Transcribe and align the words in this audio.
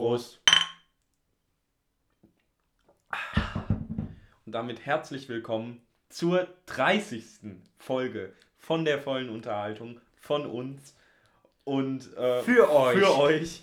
Prost. 0.00 0.40
Und 4.46 4.52
damit 4.52 4.86
herzlich 4.86 5.28
willkommen 5.28 5.82
zur 6.08 6.48
30. 6.64 7.22
Folge 7.76 8.32
von 8.56 8.86
der 8.86 8.98
vollen 8.98 9.28
Unterhaltung 9.28 10.00
von 10.16 10.46
uns 10.46 10.96
und 11.64 12.16
äh, 12.16 12.40
Für 12.40 12.74
euch. 12.74 12.98
Für 12.98 13.18
euch. 13.18 13.62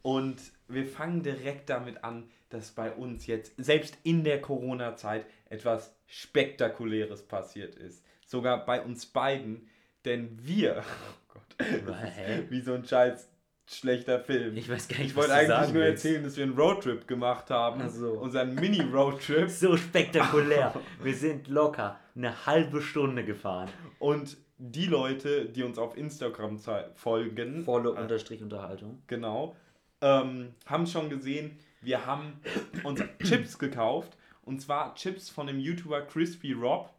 Und 0.00 0.40
wir 0.68 0.86
fangen 0.86 1.22
direkt 1.22 1.68
damit 1.68 2.02
an, 2.02 2.30
dass 2.48 2.70
bei 2.70 2.90
uns 2.90 3.26
jetzt, 3.26 3.52
selbst 3.58 3.98
in 4.04 4.24
der 4.24 4.40
Corona-Zeit, 4.40 5.26
etwas 5.50 5.94
Spektakuläres 6.06 7.20
passiert 7.28 7.74
ist. 7.74 8.02
Sogar 8.24 8.64
bei 8.64 8.80
uns 8.80 9.04
beiden, 9.04 9.68
denn 10.06 10.38
wir, 10.40 10.82
oh 11.28 11.34
Gott, 11.34 12.50
wie 12.50 12.62
so 12.62 12.72
ein 12.72 12.86
scheiß 12.86 13.33
schlechter 13.66 14.20
Film. 14.20 14.56
Ich 14.56 14.68
weiß 14.68 14.88
gar 14.88 14.98
nicht, 14.98 15.08
Ich 15.08 15.16
wollte 15.16 15.34
eigentlich 15.34 15.72
nur 15.72 15.82
willst. 15.82 16.04
erzählen, 16.04 16.24
dass 16.24 16.36
wir 16.36 16.44
einen 16.44 16.54
Roadtrip 16.54 17.06
gemacht 17.06 17.50
haben. 17.50 17.80
Ach 17.84 17.90
so. 17.90 18.12
Unseren 18.12 18.54
Mini-Roadtrip. 18.54 19.48
So 19.50 19.76
spektakulär. 19.76 20.74
Wir 21.02 21.14
sind 21.14 21.48
locker 21.48 21.98
eine 22.14 22.46
halbe 22.46 22.82
Stunde 22.82 23.24
gefahren. 23.24 23.68
Und 23.98 24.36
die 24.58 24.86
Leute, 24.86 25.46
die 25.46 25.62
uns 25.62 25.78
auf 25.78 25.96
Instagram 25.96 26.58
folgen, 26.94 27.64
Volle 27.64 27.90
äh, 27.90 28.00
Unterstrich 28.00 28.42
Unterhaltung. 28.42 29.02
genau, 29.06 29.56
ähm, 30.00 30.54
haben 30.66 30.86
schon 30.86 31.10
gesehen, 31.10 31.58
wir 31.80 32.06
haben 32.06 32.40
uns 32.84 33.00
Chips 33.24 33.58
gekauft. 33.58 34.16
Und 34.42 34.60
zwar 34.60 34.94
Chips 34.94 35.30
von 35.30 35.46
dem 35.46 35.58
YouTuber 35.58 36.02
Crispy 36.02 36.52
Rob. 36.52 36.90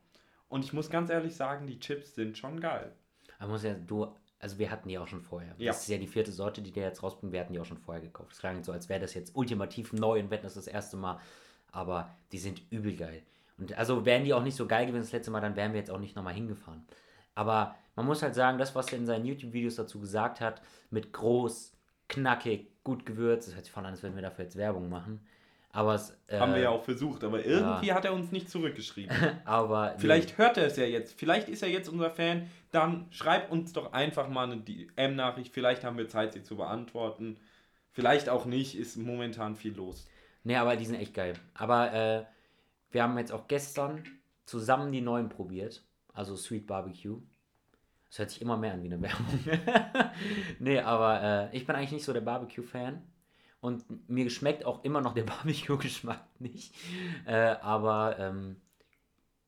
Und 0.49 0.65
ich 0.65 0.73
muss 0.73 0.89
ganz 0.89 1.09
ehrlich 1.09 1.35
sagen, 1.35 1.67
die 1.67 1.79
Chips 1.79 2.15
sind 2.15 2.37
schon 2.37 2.59
geil. 2.59 2.91
Aber 3.39 3.51
muss 3.51 3.63
ja, 3.63 3.73
du, 3.73 4.07
also 4.45 4.59
wir 4.59 4.69
hatten 4.69 4.87
die 4.87 4.99
auch 4.99 5.07
schon 5.07 5.23
vorher. 5.23 5.55
Ja. 5.57 5.71
Das 5.71 5.81
ist 5.81 5.87
ja 5.87 5.97
die 5.97 6.05
vierte 6.05 6.31
Sorte, 6.31 6.61
die 6.61 6.71
der 6.71 6.83
jetzt 6.83 7.01
rausbringt. 7.01 7.33
Wir 7.33 7.39
hatten 7.39 7.53
die 7.53 7.59
auch 7.59 7.65
schon 7.65 7.79
vorher 7.79 8.03
gekauft. 8.03 8.33
Es 8.33 8.37
klang 8.37 8.63
so, 8.63 8.71
als 8.71 8.89
wäre 8.89 8.99
das 8.99 9.15
jetzt 9.15 9.35
ultimativ 9.35 9.91
neu 9.91 10.19
und 10.19 10.29
wetten 10.29 10.43
das 10.43 10.53
das 10.53 10.67
erste 10.67 10.97
Mal. 10.97 11.19
Aber 11.71 12.15
die 12.31 12.37
sind 12.37 12.61
übel 12.69 12.95
geil. 12.95 13.23
Und 13.57 13.75
also 13.75 14.05
wären 14.05 14.23
die 14.23 14.35
auch 14.35 14.43
nicht 14.43 14.55
so 14.55 14.67
geil 14.67 14.85
gewesen 14.85 15.01
das 15.01 15.11
letzte 15.11 15.31
Mal, 15.31 15.41
dann 15.41 15.55
wären 15.55 15.73
wir 15.73 15.79
jetzt 15.79 15.89
auch 15.89 15.97
nicht 15.97 16.15
nochmal 16.15 16.35
hingefahren. 16.35 16.85
Aber 17.33 17.73
man 17.95 18.05
muss 18.05 18.21
halt 18.21 18.35
sagen, 18.35 18.59
das, 18.59 18.75
was 18.75 18.91
er 18.91 18.99
in 18.99 19.07
seinen 19.07 19.25
YouTube-Videos 19.25 19.77
dazu 19.77 19.99
gesagt 19.99 20.41
hat, 20.41 20.61
mit 20.91 21.11
groß, 21.11 21.73
knackig, 22.07 22.67
gut 22.83 23.03
gewürzt, 23.03 23.47
das 23.47 23.55
hört 23.55 23.65
sich 23.65 23.73
von 23.73 23.83
an, 23.83 23.93
als 23.93 24.03
würden 24.03 24.13
wir 24.13 24.21
dafür 24.21 24.45
jetzt 24.45 24.57
Werbung 24.57 24.89
machen. 24.89 25.25
Aber 25.75 25.95
es, 25.95 26.17
äh, 26.27 26.39
Haben 26.39 26.53
wir 26.53 26.61
ja 26.61 26.69
auch 26.69 26.83
versucht, 26.83 27.25
aber 27.25 27.43
irgendwie 27.43 27.91
hat 27.91 28.05
er 28.05 28.13
uns 28.13 28.31
nicht 28.31 28.49
zurückgeschrieben. 28.49 29.13
Aber 29.43 29.91
nee. 29.91 29.99
Vielleicht 29.99 30.37
hört 30.37 30.55
er 30.55 30.67
es 30.67 30.77
ja 30.77 30.85
jetzt. 30.85 31.19
Vielleicht 31.19 31.49
ist 31.49 31.63
er 31.63 31.67
jetzt 31.67 31.89
unser 31.89 32.09
Fan. 32.09 32.49
Dann 32.71 33.07
schreibt 33.09 33.51
uns 33.51 33.73
doch 33.73 33.91
einfach 33.91 34.29
mal 34.29 34.49
eine 34.49 34.61
DM-Nachricht. 34.61 35.53
Vielleicht 35.53 35.83
haben 35.83 35.97
wir 35.97 36.07
Zeit, 36.07 36.31
sie 36.31 36.43
zu 36.43 36.55
beantworten. 36.55 37.35
Vielleicht 37.91 38.29
auch 38.29 38.45
nicht. 38.45 38.77
Ist 38.77 38.95
momentan 38.95 39.57
viel 39.57 39.75
los. 39.75 40.07
Nee, 40.45 40.55
aber 40.55 40.77
die 40.77 40.85
sind 40.85 40.95
echt 40.95 41.13
geil. 41.13 41.33
Aber 41.53 41.91
äh, 41.91 42.23
wir 42.91 43.03
haben 43.03 43.17
jetzt 43.17 43.33
auch 43.33 43.49
gestern 43.49 44.05
zusammen 44.45 44.93
die 44.93 45.01
neuen 45.01 45.27
probiert. 45.27 45.83
Also 46.13 46.37
Sweet 46.37 46.67
Barbecue. 46.67 47.21
Das 48.07 48.19
hört 48.19 48.29
sich 48.29 48.41
immer 48.41 48.55
mehr 48.55 48.75
an 48.75 48.81
wie 48.81 48.93
eine 48.93 49.01
Werbung. 49.01 49.39
nee, 50.59 50.79
aber 50.79 51.51
äh, 51.51 51.57
ich 51.57 51.67
bin 51.67 51.75
eigentlich 51.75 51.91
nicht 51.91 52.05
so 52.05 52.13
der 52.13 52.21
Barbecue-Fan. 52.21 53.03
Und 53.65 54.09
mir 54.09 54.29
schmeckt 54.29 54.63
auch 54.65 54.83
immer 54.83 55.01
noch 55.01 55.13
der 55.15 55.23
Barbecue-Geschmack 55.33 56.21
nicht. 56.39 56.73
Äh, 57.25 57.55
aber 57.61 58.15
ähm, 58.19 58.57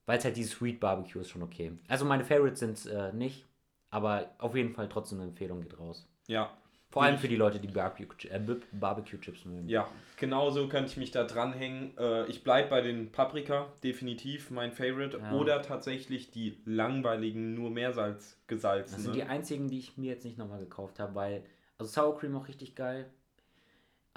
weil 0.08 0.18
es 0.18 0.26
halt 0.26 0.38
dieses 0.38 0.54
Sweet 0.54 0.80
Barbecue 0.80 1.20
ist 1.22 1.30
schon 1.30 1.44
okay. 1.44 1.74
Also 1.88 2.04
meine 2.06 2.24
Favorites 2.24 2.60
sind 2.60 2.86
äh, 2.88 3.14
nicht. 3.14 3.46
Aber 3.90 4.32
auf 4.40 4.56
jeden 4.56 4.74
Fall 4.74 4.90
trotzdem 4.90 5.20
eine 5.20 5.30
Empfehlung 5.30 5.62
geht 5.62 5.78
raus. 5.80 6.08
Ja. 6.28 6.50
Vor 6.90 7.04
allem 7.04 7.18
für 7.18 7.28
die 7.28 7.36
Leute, 7.36 7.60
die 7.60 7.68
Barbecue- 7.68 8.30
äh, 8.30 8.40
Barbecue-Chips 8.72 9.46
mögen. 9.46 9.68
Ja, 9.70 9.88
genauso 10.18 10.68
könnte 10.70 10.90
ich 10.90 10.98
mich 10.98 11.12
da 11.12 11.26
dranhängen. 11.26 11.96
Äh, 11.98 12.26
ich 12.28 12.44
bleibe 12.44 12.70
bei 12.70 12.82
den 12.82 13.12
Paprika, 13.12 13.68
definitiv 13.84 14.50
mein 14.52 14.72
Favorite. 14.72 15.18
Ja. 15.20 15.34
Oder 15.34 15.62
tatsächlich 15.62 16.32
die 16.32 16.58
langweiligen, 16.66 17.54
nur 17.54 17.70
Meersalz 17.70 18.32
Das 18.32 18.48
gesalzene. 18.48 19.02
sind 19.04 19.16
die 19.16 19.24
einzigen, 19.24 19.68
die 19.68 19.80
ich 19.80 19.98
mir 19.98 20.14
jetzt 20.14 20.24
nicht 20.26 20.38
nochmal 20.38 20.60
gekauft 20.60 21.00
habe, 21.00 21.14
weil, 21.14 21.44
also 21.78 21.92
Sour 21.92 22.18
Cream 22.18 22.36
auch 22.38 22.48
richtig 22.48 22.74
geil. 22.76 23.10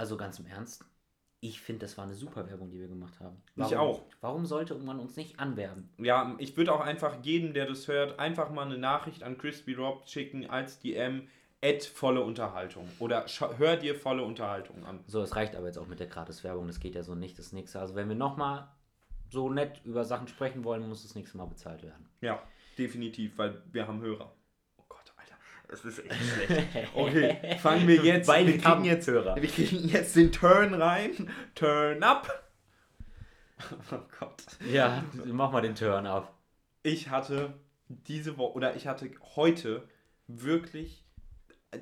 Also 0.00 0.16
ganz 0.16 0.38
im 0.38 0.46
Ernst, 0.46 0.82
ich 1.40 1.60
finde, 1.60 1.80
das 1.80 1.98
war 1.98 2.06
eine 2.06 2.14
super 2.14 2.48
Werbung, 2.48 2.70
die 2.70 2.80
wir 2.80 2.88
gemacht 2.88 3.20
haben. 3.20 3.36
Ich 3.54 3.72
Warum, 3.72 3.76
auch. 3.76 4.02
Warum 4.22 4.46
sollte 4.46 4.74
man 4.76 4.98
uns 4.98 5.14
nicht 5.14 5.38
anwerben? 5.38 5.90
Ja, 5.98 6.34
ich 6.38 6.56
würde 6.56 6.72
auch 6.72 6.80
einfach 6.80 7.22
jedem, 7.22 7.52
der 7.52 7.66
das 7.66 7.86
hört, 7.86 8.18
einfach 8.18 8.48
mal 8.48 8.64
eine 8.64 8.78
Nachricht 8.78 9.22
an 9.22 9.36
Crispy 9.36 9.74
Rob 9.74 10.08
schicken 10.08 10.48
als 10.48 10.80
DM. 10.80 11.28
Add 11.62 11.84
volle 11.84 12.22
Unterhaltung. 12.22 12.88
Oder 12.98 13.26
hör 13.58 13.76
dir 13.76 13.94
volle 13.94 14.24
Unterhaltung 14.24 14.86
an. 14.86 15.00
So, 15.06 15.20
es 15.20 15.36
reicht 15.36 15.54
aber 15.54 15.66
jetzt 15.66 15.76
auch 15.76 15.86
mit 15.86 16.00
der 16.00 16.06
Gratis-Werbung, 16.06 16.66
das 16.66 16.80
geht 16.80 16.94
ja 16.94 17.02
so 17.02 17.14
nicht, 17.14 17.38
das 17.38 17.52
nächste. 17.52 17.78
Also 17.78 17.94
wenn 17.94 18.08
wir 18.08 18.16
nochmal 18.16 18.68
so 19.28 19.50
nett 19.50 19.82
über 19.84 20.06
Sachen 20.06 20.28
sprechen 20.28 20.64
wollen, 20.64 20.88
muss 20.88 21.02
das 21.02 21.14
nächste 21.14 21.36
Mal 21.36 21.44
bezahlt 21.44 21.82
werden. 21.82 22.08
Ja, 22.22 22.42
definitiv, 22.78 23.36
weil 23.36 23.62
wir 23.70 23.86
haben 23.86 24.00
Hörer. 24.00 24.32
Das 25.70 25.84
ist 25.84 26.04
echt 26.04 26.14
schlecht. 26.14 26.68
Okay, 26.94 27.58
fangen 27.58 27.86
wir 27.86 28.02
jetzt. 28.02 28.26
Weil 28.26 28.46
wir 28.46 28.58
kriegen 28.58 28.84
jetzt, 28.84 29.06
Hörer. 29.06 29.36
wir 29.36 29.48
kriegen 29.48 29.88
jetzt 29.88 30.16
den 30.16 30.32
Turn 30.32 30.74
rein. 30.74 31.30
Turn 31.54 32.02
up. 32.02 32.50
Oh 33.92 33.98
Gott. 34.18 34.42
Ja, 34.72 35.04
mach 35.26 35.52
mal 35.52 35.60
den 35.60 35.74
Turn 35.76 36.06
auf. 36.06 36.26
Ich 36.82 37.10
hatte 37.10 37.54
diese 37.88 38.36
Woche 38.36 38.54
oder 38.54 38.74
ich 38.74 38.86
hatte 38.88 39.10
heute 39.36 39.86
wirklich 40.26 41.04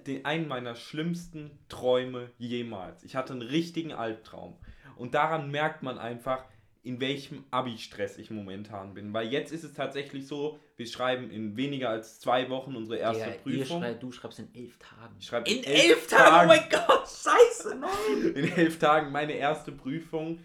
den, 0.06 0.24
einen 0.26 0.48
meiner 0.48 0.74
schlimmsten 0.74 1.58
Träume 1.68 2.30
jemals. 2.36 3.04
Ich 3.04 3.16
hatte 3.16 3.32
einen 3.32 3.42
richtigen 3.42 3.92
Albtraum. 3.92 4.58
Und 4.96 5.14
daran 5.14 5.50
merkt 5.50 5.82
man 5.82 5.98
einfach, 5.98 6.44
in 6.82 7.00
welchem 7.00 7.44
Abi-Stress 7.50 8.18
ich 8.18 8.30
momentan 8.30 8.94
bin. 8.94 9.12
Weil 9.12 9.28
jetzt 9.32 9.52
ist 9.52 9.64
es 9.64 9.74
tatsächlich 9.74 10.26
so, 10.26 10.58
wir 10.76 10.86
schreiben 10.86 11.30
in 11.30 11.56
weniger 11.56 11.90
als 11.90 12.20
zwei 12.20 12.48
Wochen 12.50 12.76
unsere 12.76 12.98
erste 12.98 13.24
ihr 13.26 13.32
Prüfung. 13.58 13.80
schrei- 13.82 13.94
du 13.94 14.12
schreibst 14.12 14.38
in 14.38 14.54
elf 14.54 14.78
Tagen. 14.78 15.16
Ich 15.18 15.26
schreibe 15.26 15.50
in 15.50 15.64
elf 15.64 16.06
Tagen? 16.06 16.44
Oh 16.44 16.48
mein 16.48 16.68
Gott, 16.70 17.08
scheiße, 17.08 17.74
nein! 17.76 18.32
in 18.34 18.52
elf 18.52 18.78
Tagen 18.78 19.12
meine 19.12 19.32
erste 19.32 19.72
Prüfung. 19.72 20.40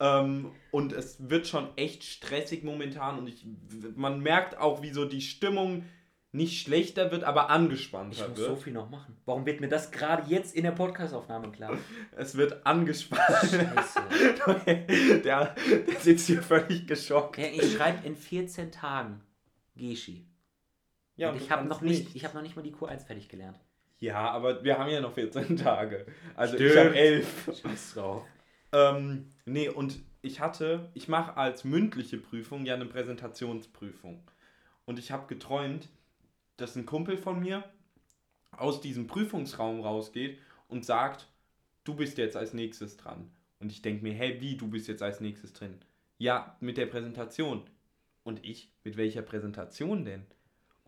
Ähm, 0.00 0.52
und 0.70 0.92
es 0.92 1.28
wird 1.28 1.46
schon 1.48 1.68
echt 1.76 2.04
stressig 2.04 2.62
momentan. 2.64 3.18
Und 3.18 3.28
ich, 3.28 3.44
man 3.96 4.20
merkt 4.20 4.58
auch, 4.58 4.82
wie 4.82 4.90
so 4.92 5.04
die 5.04 5.20
Stimmung 5.22 5.84
nicht 6.38 6.62
schlechter 6.62 7.10
wird, 7.10 7.24
aber 7.24 7.44
Ich 7.44 7.50
angespannter 7.50 8.28
muss 8.28 8.38
wird. 8.38 8.48
so 8.48 8.56
viel 8.56 8.72
noch 8.72 8.88
machen. 8.88 9.14
Warum 9.26 9.44
wird 9.44 9.60
mir 9.60 9.68
das 9.68 9.90
gerade 9.90 10.28
jetzt 10.30 10.54
in 10.56 10.62
der 10.62 10.70
Podcastaufnahme 10.72 11.50
klar? 11.52 11.76
Es 12.16 12.36
wird 12.36 12.64
angespannt. 12.66 13.22
Scheiße. 13.50 14.00
der, 14.66 15.20
der 15.20 15.54
sitzt 16.00 16.26
hier 16.28 16.42
völlig 16.42 16.86
geschockt. 16.86 17.36
Ja, 17.36 17.48
ich 17.52 17.74
schreibe 17.74 18.06
in 18.06 18.16
14 18.16 18.72
Tagen 18.72 19.20
Geschi. 19.76 20.24
Ja, 21.16 21.28
und 21.28 21.36
und 21.36 21.42
ich 21.42 21.50
habe 21.50 21.68
noch 21.68 21.82
nicht, 21.82 22.14
ich 22.16 22.24
habe 22.24 22.34
noch 22.34 22.42
nicht 22.42 22.56
mal 22.56 22.62
die 22.62 22.72
Q1 22.72 23.04
fertig 23.06 23.28
gelernt. 23.28 23.58
Ja, 23.98 24.30
aber 24.30 24.62
wir 24.62 24.78
haben 24.78 24.90
ja 24.90 25.00
noch 25.00 25.12
14 25.12 25.56
Tage. 25.56 26.06
Also 26.36 26.56
ich 26.56 26.70
Stimmt. 26.70 26.86
habe 26.86 26.96
11. 26.96 27.60
Scheiß 27.62 27.94
drauf. 27.94 28.24
Ähm, 28.72 29.28
nee, 29.44 29.68
und 29.68 29.98
ich 30.22 30.40
hatte, 30.40 30.88
ich 30.94 31.08
mache 31.08 31.36
als 31.36 31.64
mündliche 31.64 32.18
Prüfung 32.18 32.64
ja 32.64 32.74
eine 32.74 32.86
Präsentationsprüfung. 32.86 34.22
Und 34.84 34.98
ich 34.98 35.10
habe 35.10 35.26
geträumt, 35.26 35.88
dass 36.58 36.76
ein 36.76 36.84
Kumpel 36.84 37.16
von 37.16 37.40
mir 37.40 37.64
aus 38.52 38.82
diesem 38.82 39.06
Prüfungsraum 39.06 39.80
rausgeht 39.80 40.38
und 40.68 40.84
sagt, 40.84 41.26
du 41.84 41.94
bist 41.94 42.18
jetzt 42.18 42.36
als 42.36 42.52
nächstes 42.52 42.98
dran. 42.98 43.30
Und 43.60 43.72
ich 43.72 43.80
denke 43.80 44.02
mir, 44.02 44.12
hey, 44.12 44.40
wie, 44.40 44.56
du 44.56 44.68
bist 44.68 44.88
jetzt 44.88 45.02
als 45.02 45.20
nächstes 45.20 45.52
drin? 45.52 45.78
Ja, 46.18 46.56
mit 46.60 46.76
der 46.76 46.86
Präsentation. 46.86 47.62
Und 48.24 48.44
ich, 48.44 48.70
mit 48.84 48.96
welcher 48.96 49.22
Präsentation 49.22 50.04
denn? 50.04 50.26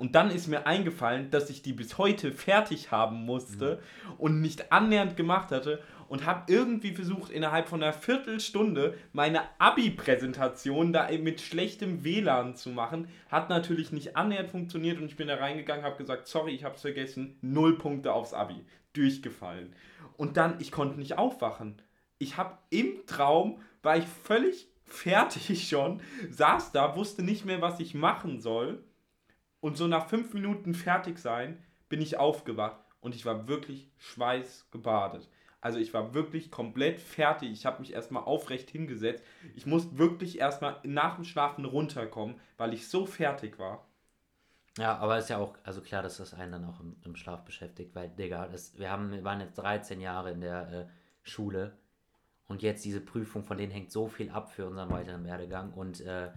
Und 0.01 0.15
dann 0.15 0.31
ist 0.31 0.49
mir 0.49 0.67
eingefallen, 0.67 1.31
dass 1.31 1.51
ich 1.51 1.61
die 1.61 1.75
bis 1.75 1.99
heute 1.99 2.33
fertig 2.33 2.91
haben 2.91 3.27
musste 3.27 3.83
und 4.17 4.41
nicht 4.41 4.73
annähernd 4.73 5.15
gemacht 5.15 5.51
hatte 5.51 5.83
und 6.09 6.25
habe 6.25 6.51
irgendwie 6.51 6.95
versucht, 6.95 7.31
innerhalb 7.31 7.69
von 7.69 7.83
einer 7.83 7.93
Viertelstunde 7.93 8.97
meine 9.13 9.43
Abi-Präsentation 9.59 10.95
da 10.95 11.11
mit 11.19 11.43
schlechtem 11.43 12.03
WLAN 12.03 12.57
zu 12.57 12.71
machen. 12.71 13.09
Hat 13.31 13.51
natürlich 13.51 13.93
nicht 13.93 14.17
annähernd 14.17 14.49
funktioniert 14.49 14.99
und 14.99 15.05
ich 15.05 15.17
bin 15.17 15.29
da 15.29 15.35
reingegangen, 15.35 15.85
habe 15.85 15.99
gesagt, 15.99 16.29
sorry, 16.29 16.53
ich 16.53 16.65
habe 16.65 16.77
es 16.77 16.81
vergessen, 16.81 17.37
null 17.43 17.77
Punkte 17.77 18.15
aufs 18.15 18.33
Abi. 18.33 18.65
Durchgefallen. 18.95 19.75
Und 20.17 20.39
dann, 20.39 20.59
ich 20.61 20.73
konnte 20.73 20.99
nicht 20.99 21.19
aufwachen. 21.19 21.83
Ich 22.17 22.39
habe 22.39 22.57
im 22.71 23.05
Traum, 23.07 23.61
war 23.83 23.99
ich 23.99 24.07
völlig 24.07 24.67
fertig 24.87 25.69
schon, 25.69 26.01
saß 26.31 26.73
da, 26.73 26.97
wusste 26.97 27.23
nicht 27.23 27.45
mehr, 27.45 27.61
was 27.61 27.81
ich 27.81 27.93
machen 27.93 28.41
soll. 28.41 28.83
Und 29.61 29.77
so 29.77 29.87
nach 29.87 30.09
fünf 30.09 30.33
Minuten 30.33 30.75
fertig 30.75 31.19
sein, 31.19 31.63
bin 31.89 32.01
ich 32.01 32.17
aufgewacht 32.17 32.81
und 33.01 33.15
ich 33.15 33.27
war 33.27 33.49
wirklich 33.49 33.91
schweißgebadet. 33.99 35.29
Also 35.61 35.79
ich 35.79 35.93
war 35.93 36.15
wirklich 36.15 36.51
komplett 36.51 37.01
fertig. 37.01 37.51
Ich 37.53 37.67
habe 37.67 37.81
mich 37.81 37.93
erstmal 37.93 38.25
aufrecht 38.25 38.71
hingesetzt. 38.71 39.23
Ich 39.55 39.67
musste 39.67 39.99
wirklich 39.99 40.39
erstmal 40.39 40.79
nach 40.85 41.17
dem 41.17 41.25
Schlafen 41.25 41.67
runterkommen, 41.67 42.37
weil 42.57 42.73
ich 42.73 42.89
so 42.89 43.05
fertig 43.05 43.59
war. 43.59 43.87
Ja, 44.79 44.97
aber 44.97 45.19
ist 45.19 45.29
ja 45.29 45.37
auch, 45.37 45.59
also 45.65 45.83
klar, 45.83 46.03
dass 46.03 46.17
das 46.17 46.33
einen 46.33 46.53
dann 46.53 46.65
auch 46.65 46.81
im, 46.81 46.97
im 47.05 47.17
Schlaf 47.17 47.45
beschäftigt, 47.45 47.95
weil, 47.95 48.09
Digga, 48.09 48.49
das, 48.49 48.79
wir 48.79 48.91
haben, 48.91 49.11
wir 49.11 49.25
waren 49.25 49.41
jetzt 49.41 49.59
13 49.59 50.01
Jahre 50.01 50.31
in 50.31 50.41
der 50.41 50.73
äh, 50.73 50.87
Schule. 51.23 51.77
Und 52.47 52.63
jetzt 52.63 52.85
diese 52.85 53.01
Prüfung, 53.01 53.45
von 53.45 53.59
denen 53.59 53.73
hängt 53.73 53.93
so 53.93 54.09
viel 54.09 54.31
ab 54.31 54.51
für 54.51 54.67
unseren 54.67 54.91
weiteren 54.91 55.25
Werdegang. 55.25 55.73
Und 55.73 56.01
äh, 56.01 56.31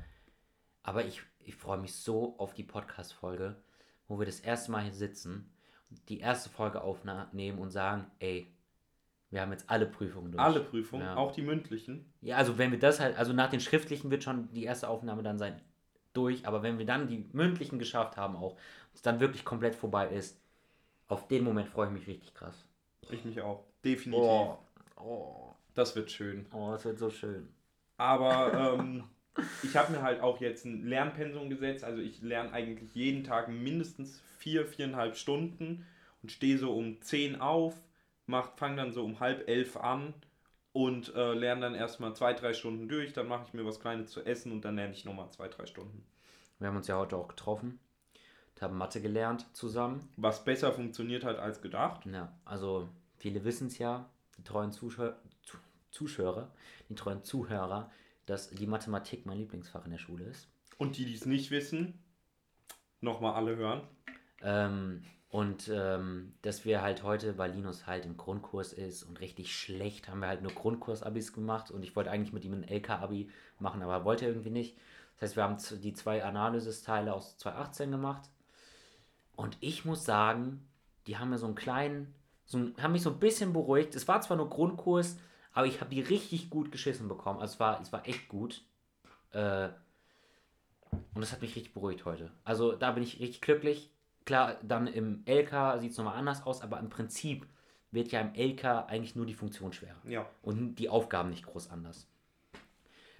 aber 0.84 1.06
ich, 1.06 1.24
ich 1.45 1.56
freue 1.56 1.78
mich 1.78 1.95
so 1.95 2.36
auf 2.38 2.54
die 2.54 2.63
Podcast-Folge, 2.63 3.56
wo 4.07 4.19
wir 4.19 4.25
das 4.25 4.40
erste 4.40 4.72
Mal 4.72 4.84
hier 4.84 4.94
sitzen, 4.94 5.50
die 6.10 6.19
erste 6.19 6.50
Folge 6.50 6.81
aufnehmen 6.81 7.60
und 7.60 7.69
sagen, 7.72 8.10
ey, 8.19 8.48
wir 9.30 9.42
haben 9.42 9.51
jetzt 9.51 9.69
alle 9.69 9.86
Prüfungen 9.88 10.31
durch. 10.31 10.44
Alle 10.44 10.60
Prüfungen, 10.62 11.04
Ja. 11.06 11.16
auch 11.16 11.31
die 11.31 11.42
mündlichen. 11.42 12.12
Ja, 12.22 12.38
also 12.38 12.57
wenn 12.57 12.72
wir 12.72 12.80
das 12.80 13.00
halt, 13.00 13.18
also 13.18 13.34
nach 13.34 13.50
den 13.50 13.60
schriftlichen 13.60 14.12
wird 14.12 14.24
schon 14.24 14.51
die 14.54 14.63
erste 14.63 14.88
Aufnahme 14.88 15.24
dann 15.24 15.38
sein 15.40 15.60
durch, 16.13 16.45
aber 16.48 16.62
wenn 16.62 16.78
wir 16.78 16.86
dann 16.86 17.07
die 17.07 17.28
mündlichen 17.34 17.80
geschafft 17.80 18.18
haben 18.18 18.36
auch, 18.36 18.57
es 18.94 19.01
dann 19.01 19.19
wirklich 19.19 19.44
komplett 19.44 19.74
vorbei 19.75 20.07
ist, 20.10 20.39
auf 21.07 21.28
den 21.28 21.44
Moment 21.44 21.68
freue 21.69 21.88
ich 21.88 21.94
mich 21.94 22.07
richtig 22.07 22.34
krass. 22.36 22.66
Ich 23.10 23.25
mich 23.25 23.42
auch. 23.42 23.66
Definitiv. 23.84 24.24
Oh, 24.24 24.57
oh, 24.98 25.54
Das 25.74 25.96
wird 25.96 26.12
schön. 26.12 26.46
oh 26.54 26.72
das 26.72 26.86
wird 26.86 27.00
so 27.00 27.10
schön. 27.10 27.50
Aber 27.98 28.54
ähm, 28.80 29.04
ich 29.64 29.76
habe 29.76 29.92
mir 29.92 30.02
halt 30.02 30.22
auch 30.22 30.40
jetzt 30.42 30.66
ein 30.66 30.86
Lernpensum 30.86 31.50
gesetzt. 31.50 31.84
Also 31.84 32.02
ich 32.02 32.22
lerne 32.22 32.52
eigentlich 32.52 32.94
jeden 32.94 33.24
Tag 33.24 33.50
mindestens 33.50 34.22
vier, 34.38 34.66
viereinhalb 34.66 35.16
Stunden 35.16 35.86
und 36.22 36.32
stehe 36.32 36.58
so 36.58 36.76
um 36.76 37.02
10 37.02 37.42
auf, 37.42 37.76
fange 38.56 38.78
dann 38.78 38.94
so 38.94 39.04
um 39.04 39.20
halb 39.20 39.48
elf 39.48 39.78
an 39.78 40.14
und 40.72 41.14
äh, 41.16 41.34
lerne 41.34 41.62
dann 41.62 41.76
erstmal 41.76 42.16
zwei, 42.16 42.34
drei 42.34 42.54
Stunden 42.54 42.90
durch. 42.90 43.14
Dann 43.14 43.28
mache 43.28 43.46
ich 43.48 43.54
mir 43.54 43.66
was 43.66 43.80
Kleines 43.80 44.10
zu 44.12 44.24
essen 44.26 44.52
und 44.52 44.66
dann 44.66 44.76
lerne 44.76 44.94
ich 44.94 45.06
nochmal 45.06 45.30
zwei, 45.32 45.48
drei 45.48 45.66
Stunden. 45.66 46.06
Wir 46.60 46.68
haben 46.68 46.78
uns 46.78 46.88
ja 46.88 46.98
heute 46.98 47.18
auch 47.18 47.28
getroffen, 47.28 47.80
und 48.56 48.62
haben 48.62 48.78
Mathe 48.78 49.02
gelernt 49.02 49.46
zusammen. 49.54 50.08
Was 50.18 50.44
besser 50.46 50.72
funktioniert 50.72 51.24
hat 51.24 51.38
als 51.38 51.62
gedacht. 51.62 52.06
Ja, 52.06 52.32
also 52.46 52.88
viele 53.18 53.44
wissen 53.44 53.68
es 53.68 53.78
ja, 53.78 54.10
die 54.38 54.44
treuen 54.44 54.72
Zuschauer, 54.72 55.18
Zu- 55.44 55.58
Zuschauer, 55.92 56.52
die 56.90 56.96
treuen 56.96 57.24
Zuhörer, 57.24 57.92
dass 58.25 58.50
die 58.50 58.68
Mathematik 58.68 59.25
mein 59.25 59.38
Lieblingsfach 59.38 59.86
in 59.86 59.92
der 59.92 59.98
Schule 59.98 60.25
ist. 60.25 60.48
Und 60.78 60.98
die, 60.98 61.06
die 61.06 61.14
es 61.14 61.25
nicht 61.25 61.52
wissen, 61.52 62.04
nochmal 63.02 63.34
alle 63.34 63.56
hören. 63.56 63.81
Ähm, 64.42 65.04
und 65.30 65.68
ähm, 65.74 66.34
dass 66.44 66.64
wir 66.64 66.81
halt 66.81 67.04
heute, 67.04 67.38
weil 67.38 67.52
Linus 67.54 67.88
halt 67.88 68.06
im 68.06 68.18
Grundkurs 68.18 68.72
ist 68.72 69.04
und 69.04 69.20
richtig 69.20 69.56
schlecht, 69.56 70.08
haben 70.08 70.20
wir 70.20 70.28
halt 70.28 70.44
nur 70.44 70.52
Grundkurs-Abis 70.52 71.34
gemacht 71.34 71.72
und 71.72 71.84
ich 71.84 71.96
wollte 71.96 72.12
eigentlich 72.12 72.34
mit 72.34 72.46
ihm 72.46 72.54
ein 72.54 72.64
LK-Abi 72.64 73.30
machen, 73.58 73.81
aber 73.81 74.06
wollte 74.06 74.25
er 74.25 74.31
irgendwie 74.31 74.52
nicht. 74.52 74.78
Das 75.16 75.30
heißt, 75.30 75.36
wir 75.38 75.44
haben 75.44 75.58
die 75.81 75.94
zwei 75.94 76.24
Analysis-Teile 76.24 77.14
aus 77.14 77.38
2018 77.38 77.92
gemacht 77.92 78.30
und 79.36 79.58
ich 79.60 79.86
muss 79.86 80.06
sagen, 80.06 80.68
die 81.08 81.18
haben 81.18 81.31
mir 81.31 81.40
so 81.40 81.48
einen 81.48 81.56
kleinen, 81.56 82.14
so 82.46 82.60
ein, 82.60 82.75
haben 82.80 82.92
mich 82.92 83.02
so 83.02 83.10
ein 83.10 83.20
bisschen 83.20 83.54
beruhigt. 83.54 83.96
Es 83.96 84.08
war 84.08 84.22
zwar 84.22 84.38
nur 84.38 84.50
Grundkurs, 84.50 85.18
aber 85.54 85.68
ich 85.68 85.80
habe 85.80 85.94
die 85.94 86.02
richtig 86.02 86.50
gut 86.50 86.72
geschissen 86.72 87.08
bekommen. 87.08 87.40
Also 87.40 87.54
es 87.54 87.60
war, 87.60 87.82
es 87.82 87.94
war 87.94 88.08
echt 88.08 88.28
gut. 88.28 88.64
Äh, 89.32 89.70
und 90.92 91.22
das 91.22 91.32
hat 91.32 91.42
mich 91.42 91.56
richtig 91.56 91.74
beruhigt 91.74 92.06
heute. 92.06 92.32
Also 92.44 92.74
da 92.74 92.92
bin 92.92 93.04
ich 93.04 93.20
richtig 93.20 93.42
glücklich. 93.42 93.92
Klar, 94.26 94.58
dann 94.64 94.88
im 94.88 95.24
LK 95.26 95.80
sieht 95.80 95.92
es 95.92 95.98
nochmal 95.98 96.16
anders 96.16 96.46
aus, 96.46 96.62
aber 96.62 96.80
im 96.80 96.90
Prinzip 96.90 97.48
wird 97.92 98.12
ja 98.12 98.22
im 98.22 98.34
LK 98.34 98.66
eigentlich 98.88 99.16
nur 99.16 99.26
die 99.26 99.34
Funktion 99.34 99.74
schwerer. 99.74 100.02
Ja. 100.08 100.26
Und 100.42 100.76
die 100.76 100.90
Aufgaben 100.90 101.30
nicht 101.30 101.46
groß 101.46 101.70
anders. 101.70 102.08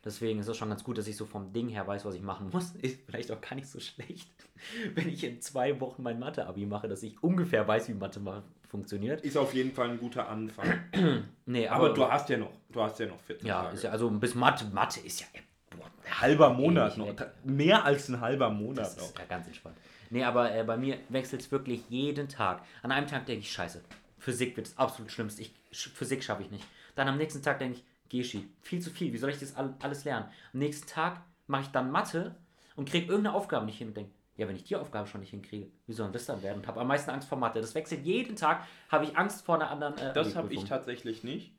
Deswegen 0.06 0.40
ist 0.40 0.48
es 0.50 0.58
schon 0.58 0.70
ganz 0.70 0.84
gut, 0.84 0.98
dass 0.98 1.08
ich 1.08 1.16
so 1.16 1.26
vom 1.26 1.54
Ding 1.54 1.70
her 1.70 1.88
weiß, 1.88 2.04
was 2.06 2.16
ich 2.16 2.22
machen 2.22 2.50
muss. 2.52 2.72
Ist 2.82 3.00
vielleicht 3.06 3.32
auch 3.32 3.40
gar 3.40 3.56
nicht 3.56 3.68
so 3.68 3.80
schlecht, 3.80 4.30
wenn 4.96 5.08
ich 5.08 5.24
in 5.24 5.40
zwei 5.42 5.80
Wochen 5.80 6.04
mein 6.04 6.20
Mathe-Abi 6.20 6.66
mache, 6.66 6.88
dass 6.90 7.04
ich 7.04 7.22
ungefähr 7.24 7.68
weiß, 7.68 7.88
wie 7.90 7.94
Mathe 7.94 8.20
ma- 8.20 8.44
funktioniert. 8.70 9.22
Ist 9.22 9.38
auf 9.38 9.54
jeden 9.54 9.72
Fall 9.72 9.90
ein 9.92 10.00
guter 10.00 10.28
Anfang. 10.28 10.68
Nee, 11.46 11.68
Aber 11.68 11.90
du 11.90 12.06
hast 12.10 12.30
ja 12.30 12.38
noch, 12.38 12.52
du 12.70 12.82
hast 12.82 13.00
ja 13.00 13.06
noch 13.06 13.20
14 13.20 13.48
Ja, 13.48 13.64
Tage. 13.64 13.76
ist 13.76 13.84
ja, 13.84 13.92
also 13.92 14.10
bis 14.10 14.34
Mathe, 14.34 14.66
Mathe 14.74 15.00
ist 15.02 15.20
ja, 15.22 15.28
boah, 15.72 15.90
halber 16.22 16.50
Monat 16.54 16.98
noch. 16.98 17.14
Mehr 17.44 17.84
als 17.84 18.08
ein 18.10 18.22
halber 18.22 18.50
Monat 18.50 18.78
Das 18.86 18.98
noch. 18.98 19.04
ist 19.10 19.20
ja 19.20 19.26
ganz 19.26 19.48
entspannt. 19.48 19.78
Nee, 20.10 20.24
aber 20.24 20.54
äh, 20.56 20.64
bei 20.64 20.78
mir 20.78 20.98
wechselt 21.10 21.42
es 21.42 21.52
wirklich 21.52 21.82
jeden 21.90 22.30
Tag. 22.30 22.62
An 22.82 22.92
einem 22.94 23.08
Tag 23.08 23.26
denke 23.26 23.42
ich, 23.42 23.52
scheiße, 23.52 23.82
Physik 24.20 24.56
wird 24.56 24.68
das 24.68 24.78
absolut 24.78 25.12
Schlimmste. 25.12 25.42
Ich, 25.42 25.54
Physik 25.72 26.24
schaffe 26.24 26.44
ich 26.44 26.52
nicht. 26.52 26.66
Dann 26.96 27.08
am 27.10 27.18
nächsten 27.18 27.42
Tag 27.42 27.60
denke 27.60 27.78
ich, 27.80 27.84
Geschi, 28.18 28.48
viel 28.62 28.80
zu 28.82 28.90
viel. 28.90 29.12
Wie 29.12 29.18
soll 29.18 29.32
ich 29.32 29.40
das 29.40 29.56
all, 29.56 29.74
alles 29.82 30.04
lernen? 30.04 30.28
Am 30.54 30.60
nächsten 30.60 30.88
Tag 30.88 31.22
mache 31.48 31.64
ich 31.64 31.68
dann 31.70 31.92
Mathe 31.92 32.36
und 32.76 32.90
kriege 32.90 33.08
irgendeine 33.08 33.36
Aufgabe 33.36 33.66
nicht 33.66 33.78
hin 33.78 33.90
und 33.90 33.98
denke, 33.98 34.12
ja, 34.36 34.48
wenn 34.48 34.56
ich 34.56 34.64
die 34.64 34.76
Aufgabe 34.76 35.08
schon 35.08 35.22
nicht 35.22 35.30
hinkriege, 35.30 35.68
wie 35.86 35.94
soll 35.94 36.12
das 36.12 36.26
dann 36.26 36.42
werden? 36.42 36.60
Und 36.60 36.68
habe 36.68 36.80
am 36.82 36.88
meisten 36.88 37.12
Angst 37.12 37.28
vor 37.28 37.38
Mathe. 37.38 37.62
Das 37.62 37.76
wechselt 37.76 38.06
jeden 38.06 38.36
Tag, 38.36 38.66
habe 38.90 39.06
ich 39.06 39.18
Angst 39.18 39.46
vor 39.46 39.56
einer 39.56 39.70
anderen. 39.70 39.98
Äh, 39.98 40.14
Das 40.14 40.36
habe 40.36 40.54
ich 40.54 40.64
tatsächlich 40.64 41.24
nicht. 41.24 41.54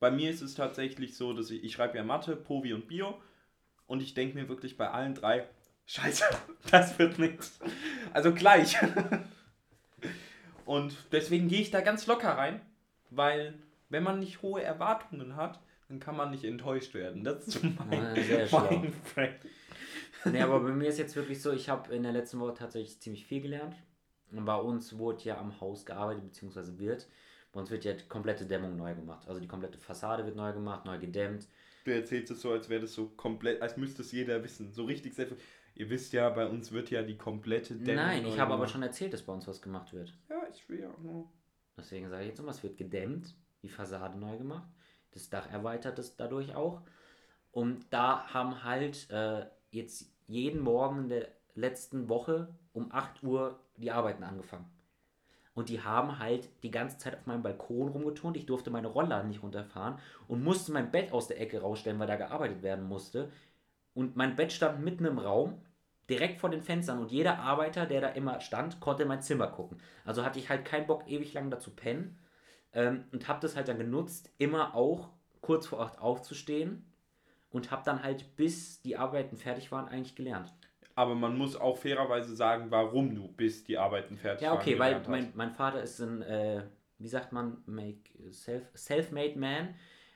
Bei 0.00 0.10
mir 0.10 0.30
ist 0.30 0.42
es 0.42 0.54
tatsächlich 0.54 1.16
so, 1.16 1.32
dass 1.32 1.50
ich, 1.50 1.64
ich 1.64 1.72
schreibe 1.72 1.96
ja 1.96 2.04
Mathe, 2.04 2.36
Povi 2.36 2.72
und 2.72 2.86
Bio 2.86 3.20
und 3.86 4.02
ich 4.02 4.14
denke 4.14 4.38
mir 4.38 4.48
wirklich 4.48 4.76
bei 4.76 4.90
allen 4.90 5.14
drei, 5.14 5.46
scheiße, 5.86 6.24
das 6.70 6.98
wird 6.98 7.18
nichts. 7.18 7.58
Also 8.12 8.32
gleich. 8.32 8.76
Und 10.64 10.94
deswegen 11.12 11.48
gehe 11.48 11.62
ich 11.62 11.70
da 11.70 11.80
ganz 11.80 12.06
locker 12.06 12.36
rein, 12.36 12.60
weil 13.08 13.54
wenn 13.88 14.02
man 14.02 14.20
nicht 14.20 14.42
hohe 14.42 14.62
Erwartungen 14.62 15.34
hat, 15.34 15.60
dann 15.88 16.00
kann 16.00 16.16
man 16.16 16.30
nicht 16.30 16.44
enttäuscht 16.44 16.94
werden. 16.94 17.24
Das 17.24 17.48
ist 17.48 17.62
mein, 17.90 18.14
sehr 18.22 18.46
schlau. 18.46 18.70
mein 18.70 18.92
Friend. 18.92 19.36
Nee, 20.24 20.42
aber 20.42 20.60
bei 20.60 20.70
mir 20.70 20.88
ist 20.88 20.98
jetzt 20.98 21.16
wirklich 21.16 21.40
so, 21.40 21.52
ich 21.52 21.68
habe 21.68 21.94
in 21.94 22.02
der 22.02 22.12
letzten 22.12 22.40
Woche 22.40 22.54
tatsächlich 22.54 23.00
ziemlich 23.00 23.26
viel 23.26 23.40
gelernt. 23.40 23.76
Und 24.30 24.44
bei 24.44 24.56
uns 24.56 24.98
wurde 24.98 25.24
ja 25.24 25.38
am 25.38 25.58
Haus 25.60 25.86
gearbeitet, 25.86 26.24
beziehungsweise 26.24 26.78
wird. 26.78 27.08
Bei 27.52 27.60
uns 27.60 27.70
wird 27.70 27.84
ja 27.84 27.94
die 27.94 28.06
komplette 28.06 28.44
Dämmung 28.44 28.76
neu 28.76 28.94
gemacht. 28.94 29.26
Also 29.26 29.40
die 29.40 29.46
komplette 29.46 29.78
Fassade 29.78 30.26
wird 30.26 30.36
neu 30.36 30.52
gemacht, 30.52 30.84
neu 30.84 30.98
gedämmt. 30.98 31.48
Du 31.84 31.94
erzählst 31.94 32.30
es 32.30 32.42
so, 32.42 32.50
als 32.50 32.68
wäre 32.68 32.82
das 32.82 32.92
so 32.92 33.08
komplett, 33.08 33.62
als 33.62 33.78
müsste 33.78 34.02
es 34.02 34.12
jeder 34.12 34.42
wissen. 34.44 34.72
So 34.72 34.84
richtig 34.84 35.14
sehr 35.14 35.28
Ihr 35.74 35.88
wisst 35.90 36.12
ja, 36.12 36.28
bei 36.28 36.44
uns 36.44 36.72
wird 36.72 36.90
ja 36.90 37.02
die 37.02 37.16
komplette 37.16 37.76
Dämmung 37.76 38.04
Nein, 38.04 38.26
ich 38.26 38.38
habe 38.40 38.52
aber 38.52 38.66
schon 38.66 38.82
erzählt, 38.82 39.12
dass 39.12 39.22
bei 39.22 39.32
uns 39.32 39.46
was 39.46 39.62
gemacht 39.62 39.92
wird. 39.92 40.12
Ja, 40.28 40.42
ich 40.52 40.68
will 40.68 40.80
ja 40.80 40.90
auch 40.90 40.98
nur. 40.98 41.30
Deswegen 41.76 42.10
sage 42.10 42.22
ich 42.22 42.30
jetzt 42.30 42.38
nochmal, 42.38 42.56
es 42.56 42.64
wird 42.64 42.76
gedämmt, 42.76 43.36
die 43.62 43.68
Fassade 43.68 44.18
neu 44.18 44.36
gemacht, 44.36 44.68
das 45.12 45.30
Dach 45.30 45.50
erweitert 45.50 45.98
ist 45.98 46.18
dadurch 46.18 46.54
auch. 46.54 46.82
Und 47.52 47.86
da 47.90 48.26
haben 48.32 48.62
halt 48.64 49.10
äh, 49.10 49.46
jetzt 49.70 50.12
jeden 50.26 50.60
Morgen 50.60 51.04
in 51.04 51.08
der 51.08 51.28
letzten 51.54 52.08
Woche 52.08 52.48
um 52.72 52.92
8 52.92 53.22
Uhr 53.22 53.58
die 53.76 53.90
Arbeiten 53.90 54.22
angefangen. 54.22 54.70
Und 55.54 55.70
die 55.70 55.82
haben 55.82 56.20
halt 56.20 56.48
die 56.62 56.70
ganze 56.70 56.98
Zeit 56.98 57.16
auf 57.16 57.26
meinem 57.26 57.42
Balkon 57.42 57.88
rumgeturnt. 57.88 58.36
Ich 58.36 58.46
durfte 58.46 58.70
meine 58.70 58.86
Rollladen 58.86 59.28
nicht 59.28 59.42
runterfahren 59.42 59.98
und 60.28 60.44
musste 60.44 60.70
mein 60.70 60.92
Bett 60.92 61.10
aus 61.10 61.26
der 61.26 61.40
Ecke 61.40 61.60
rausstellen, 61.60 61.98
weil 61.98 62.06
da 62.06 62.14
gearbeitet 62.14 62.62
werden 62.62 62.84
musste. 62.84 63.32
Und 63.92 64.14
mein 64.14 64.36
Bett 64.36 64.52
stand 64.52 64.84
mitten 64.84 65.04
im 65.04 65.18
Raum, 65.18 65.60
direkt 66.08 66.38
vor 66.38 66.50
den 66.50 66.62
Fenstern. 66.62 67.00
Und 67.00 67.10
jeder 67.10 67.40
Arbeiter, 67.40 67.86
der 67.86 68.00
da 68.00 68.08
immer 68.10 68.40
stand, 68.40 68.78
konnte 68.78 69.02
in 69.02 69.08
mein 69.08 69.22
Zimmer 69.22 69.48
gucken. 69.48 69.80
Also 70.04 70.24
hatte 70.24 70.38
ich 70.38 70.48
halt 70.48 70.64
keinen 70.64 70.86
Bock, 70.86 71.08
ewig 71.08 71.32
lang 71.34 71.50
da 71.50 71.58
zu 71.58 71.72
pennen. 71.72 72.16
Ähm, 72.72 73.04
und 73.12 73.28
habe 73.28 73.40
das 73.40 73.56
halt 73.56 73.68
dann 73.68 73.78
genutzt, 73.78 74.30
immer 74.38 74.74
auch 74.74 75.10
kurz 75.40 75.66
vor 75.66 75.80
acht 75.80 75.98
aufzustehen. 75.98 76.84
Und 77.50 77.70
habe 77.70 77.82
dann 77.84 78.02
halt, 78.02 78.36
bis 78.36 78.82
die 78.82 78.96
Arbeiten 78.96 79.36
fertig 79.36 79.72
waren, 79.72 79.88
eigentlich 79.88 80.14
gelernt. 80.14 80.52
Aber 80.94 81.14
man 81.14 81.38
muss 81.38 81.56
auch 81.56 81.78
fairerweise 81.78 82.34
sagen, 82.36 82.70
warum 82.70 83.14
du 83.14 83.28
bis 83.28 83.64
die 83.64 83.78
Arbeiten 83.78 84.16
fertig 84.18 84.42
Ja, 84.42 84.52
waren 84.52 84.60
okay, 84.60 84.78
weil 84.78 84.94
gelernt 84.94 85.08
hast. 85.08 85.10
mein, 85.10 85.32
mein 85.34 85.50
Vater 85.52 85.82
ist 85.82 86.00
ein, 86.00 86.22
äh, 86.22 86.64
wie 86.98 87.08
sagt 87.08 87.32
man, 87.32 87.62
make 87.66 88.10
self, 88.30 88.64
self-made 88.76 89.38
man. 89.38 89.74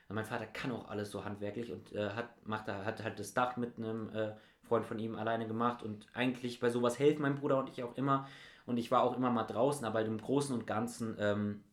Mein 0.09 0.25
Vater 0.25 0.45
kann 0.45 0.71
auch 0.71 0.89
alles 0.89 1.09
so 1.09 1.25
handwerklich 1.25 1.71
und 1.71 1.91
äh, 1.93 2.09
hat, 2.11 2.45
macht, 2.45 2.67
da- 2.67 2.85
hat 2.85 3.03
halt 3.03 3.17
das 3.17 3.33
Dach 3.33 3.57
mit 3.57 3.77
einem 3.77 4.09
äh, 4.09 4.33
Freund 4.61 4.85
von 4.85 4.99
ihm 4.99 5.15
alleine 5.15 5.47
gemacht. 5.47 5.81
Und 5.81 6.07
eigentlich 6.13 6.59
bei 6.59 6.69
sowas 6.69 6.99
helfen 6.99 7.23
mein 7.23 7.35
Bruder 7.35 7.57
und 7.57 7.69
ich 7.69 7.81
auch 7.83 7.95
immer. 7.97 8.27
Und 8.65 8.77
ich 8.77 8.91
war 8.91 9.01
auch 9.03 9.17
immer 9.17 9.31
mal 9.31 9.43
draußen, 9.45 9.85
aber 9.85 10.01
im 10.05 10.19
Großen 10.19 10.53
und 10.53 10.67
Ganzen 10.67 11.15
ähm, 11.19 11.63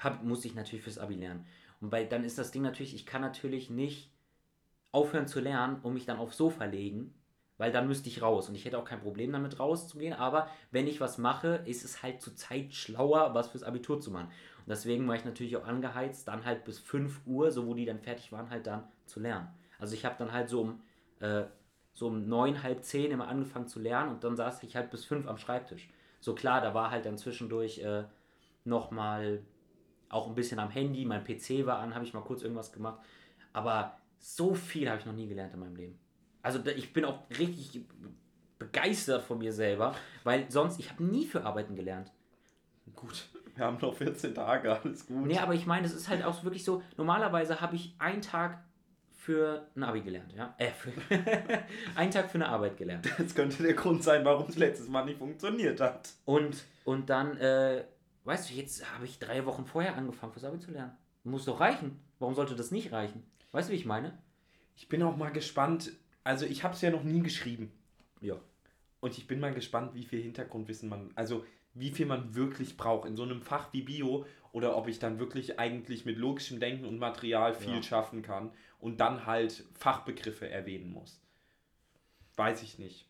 hab, 0.00 0.22
musste 0.24 0.48
ich 0.48 0.54
natürlich 0.54 0.84
fürs 0.84 0.98
Abi 0.98 1.14
lernen. 1.14 1.46
Und 1.80 1.90
bei, 1.90 2.04
dann 2.04 2.24
ist 2.24 2.38
das 2.38 2.50
Ding 2.50 2.62
natürlich, 2.62 2.94
ich 2.94 3.06
kann 3.06 3.22
natürlich 3.22 3.70
nicht 3.70 4.10
aufhören 4.92 5.26
zu 5.26 5.40
lernen 5.40 5.80
und 5.82 5.94
mich 5.94 6.06
dann 6.06 6.18
aufs 6.18 6.36
Sofa 6.36 6.64
legen, 6.64 7.14
weil 7.58 7.72
dann 7.72 7.86
müsste 7.86 8.08
ich 8.08 8.22
raus. 8.22 8.48
Und 8.48 8.54
ich 8.54 8.64
hätte 8.64 8.78
auch 8.78 8.84
kein 8.84 9.00
Problem 9.00 9.32
damit 9.32 9.60
rauszugehen, 9.60 10.14
aber 10.14 10.48
wenn 10.70 10.86
ich 10.86 11.00
was 11.00 11.18
mache, 11.18 11.62
ist 11.66 11.84
es 11.84 12.02
halt 12.02 12.20
zur 12.20 12.34
Zeit 12.34 12.72
schlauer, 12.72 13.34
was 13.34 13.48
fürs 13.48 13.62
Abitur 13.62 14.00
zu 14.00 14.10
machen. 14.10 14.26
Und 14.26 14.68
deswegen 14.68 15.06
war 15.06 15.14
ich 15.14 15.24
natürlich 15.24 15.56
auch 15.56 15.66
angeheizt, 15.66 16.26
dann 16.28 16.44
halt 16.44 16.64
bis 16.64 16.78
5 16.78 17.20
Uhr, 17.26 17.50
so 17.50 17.66
wo 17.66 17.74
die 17.74 17.84
dann 17.84 18.00
fertig 18.00 18.32
waren, 18.32 18.50
halt 18.50 18.66
dann 18.66 18.84
zu 19.06 19.20
lernen. 19.20 19.48
Also 19.78 19.94
ich 19.94 20.04
habe 20.04 20.16
dann 20.18 20.32
halt 20.32 20.48
so 20.48 20.62
um, 20.62 20.80
äh, 21.20 21.44
so 21.92 22.08
um 22.08 22.28
9, 22.28 22.62
halb 22.62 22.84
10 22.84 23.10
immer 23.10 23.28
angefangen 23.28 23.68
zu 23.68 23.80
lernen 23.80 24.10
und 24.10 24.24
dann 24.24 24.36
saß 24.36 24.62
ich 24.62 24.76
halt 24.76 24.90
bis 24.90 25.04
5 25.04 25.26
am 25.26 25.38
Schreibtisch. 25.38 25.88
So 26.20 26.34
klar, 26.34 26.60
da 26.60 26.74
war 26.74 26.90
halt 26.90 27.06
dann 27.06 27.16
zwischendurch 27.16 27.78
äh, 27.80 28.04
nochmal 28.64 29.42
auch 30.10 30.28
ein 30.28 30.34
bisschen 30.34 30.58
am 30.58 30.70
Handy, 30.70 31.04
mein 31.06 31.24
PC 31.24 31.64
war 31.64 31.78
an, 31.78 31.94
habe 31.94 32.04
ich 32.04 32.12
mal 32.12 32.20
kurz 32.20 32.42
irgendwas 32.42 32.72
gemacht. 32.72 33.00
Aber 33.52 33.96
so 34.18 34.54
viel 34.54 34.88
habe 34.88 35.00
ich 35.00 35.06
noch 35.06 35.14
nie 35.14 35.26
gelernt 35.26 35.54
in 35.54 35.60
meinem 35.60 35.76
Leben. 35.76 35.98
Also 36.42 36.60
ich 36.66 36.92
bin 36.92 37.04
auch 37.04 37.20
richtig 37.38 37.84
begeistert 38.58 39.22
von 39.22 39.38
mir 39.38 39.52
selber, 39.52 39.94
weil 40.24 40.50
sonst, 40.50 40.78
ich 40.78 40.90
habe 40.90 41.02
nie 41.02 41.26
für 41.26 41.44
Arbeiten 41.44 41.74
gelernt. 41.74 42.12
Gut. 42.94 43.28
Wir 43.54 43.64
haben 43.64 43.78
noch 43.80 43.94
14 43.94 44.34
Tage, 44.34 44.72
alles 44.74 45.06
gut. 45.06 45.26
Nee, 45.26 45.38
aber 45.38 45.54
ich 45.54 45.66
meine, 45.66 45.86
es 45.86 45.94
ist 45.94 46.08
halt 46.08 46.24
auch 46.24 46.44
wirklich 46.44 46.64
so, 46.64 46.82
normalerweise 46.96 47.60
habe 47.60 47.76
ich 47.76 47.94
einen 47.98 48.22
Tag 48.22 48.62
für 49.12 49.66
ein 49.76 49.82
Abi 49.82 50.00
gelernt, 50.00 50.32
ja? 50.32 50.54
Äh, 50.56 50.70
für 50.70 50.92
einen 51.94 52.10
Tag 52.10 52.30
für 52.30 52.36
eine 52.36 52.48
Arbeit 52.48 52.78
gelernt. 52.78 53.08
Das 53.18 53.34
könnte 53.34 53.62
der 53.62 53.74
Grund 53.74 54.02
sein, 54.02 54.24
warum 54.24 54.48
es 54.48 54.56
letztes 54.56 54.88
Mal 54.88 55.04
nicht 55.04 55.18
funktioniert 55.18 55.80
hat. 55.80 56.08
Und, 56.24 56.64
und 56.84 57.10
dann, 57.10 57.36
äh, 57.36 57.84
weißt 58.30 58.48
du, 58.48 58.54
jetzt 58.54 58.94
habe 58.94 59.06
ich 59.06 59.18
drei 59.18 59.44
Wochen 59.44 59.66
vorher 59.66 59.96
angefangen, 59.96 60.32
fürs 60.32 60.44
Abi 60.44 60.60
zu 60.60 60.70
lernen. 60.70 60.96
Muss 61.24 61.46
doch 61.46 61.58
reichen. 61.58 62.00
Warum 62.20 62.36
sollte 62.36 62.54
das 62.54 62.70
nicht 62.70 62.92
reichen? 62.92 63.24
Weißt 63.50 63.68
du, 63.68 63.72
wie 63.72 63.76
ich 63.76 63.86
meine? 63.86 64.16
Ich 64.76 64.88
bin 64.88 65.02
auch 65.02 65.16
mal 65.16 65.32
gespannt. 65.32 65.92
Also, 66.22 66.46
ich 66.46 66.62
habe 66.62 66.74
es 66.74 66.80
ja 66.80 66.90
noch 66.90 67.02
nie 67.02 67.22
geschrieben. 67.22 67.72
Ja. 68.20 68.36
Und 69.00 69.18
ich 69.18 69.26
bin 69.26 69.40
mal 69.40 69.52
gespannt, 69.52 69.94
wie 69.94 70.04
viel 70.04 70.22
Hintergrundwissen 70.22 70.88
man, 70.88 71.10
also 71.16 71.44
wie 71.74 71.90
viel 71.90 72.06
man 72.06 72.36
wirklich 72.36 72.76
braucht 72.76 73.08
in 73.08 73.16
so 73.16 73.24
einem 73.24 73.42
Fach 73.42 73.72
wie 73.72 73.82
Bio 73.82 74.26
oder 74.52 74.76
ob 74.76 74.86
ich 74.86 75.00
dann 75.00 75.18
wirklich 75.18 75.58
eigentlich 75.58 76.04
mit 76.04 76.16
logischem 76.16 76.60
Denken 76.60 76.84
und 76.84 76.98
Material 76.98 77.52
viel 77.52 77.76
Ja. 77.76 77.82
schaffen 77.82 78.22
kann 78.22 78.52
und 78.78 79.00
dann 79.00 79.26
halt 79.26 79.64
Fachbegriffe 79.74 80.48
erwähnen 80.48 80.92
muss. 80.92 81.20
Weiß 82.36 82.62
ich 82.62 82.78
nicht. 82.78 83.09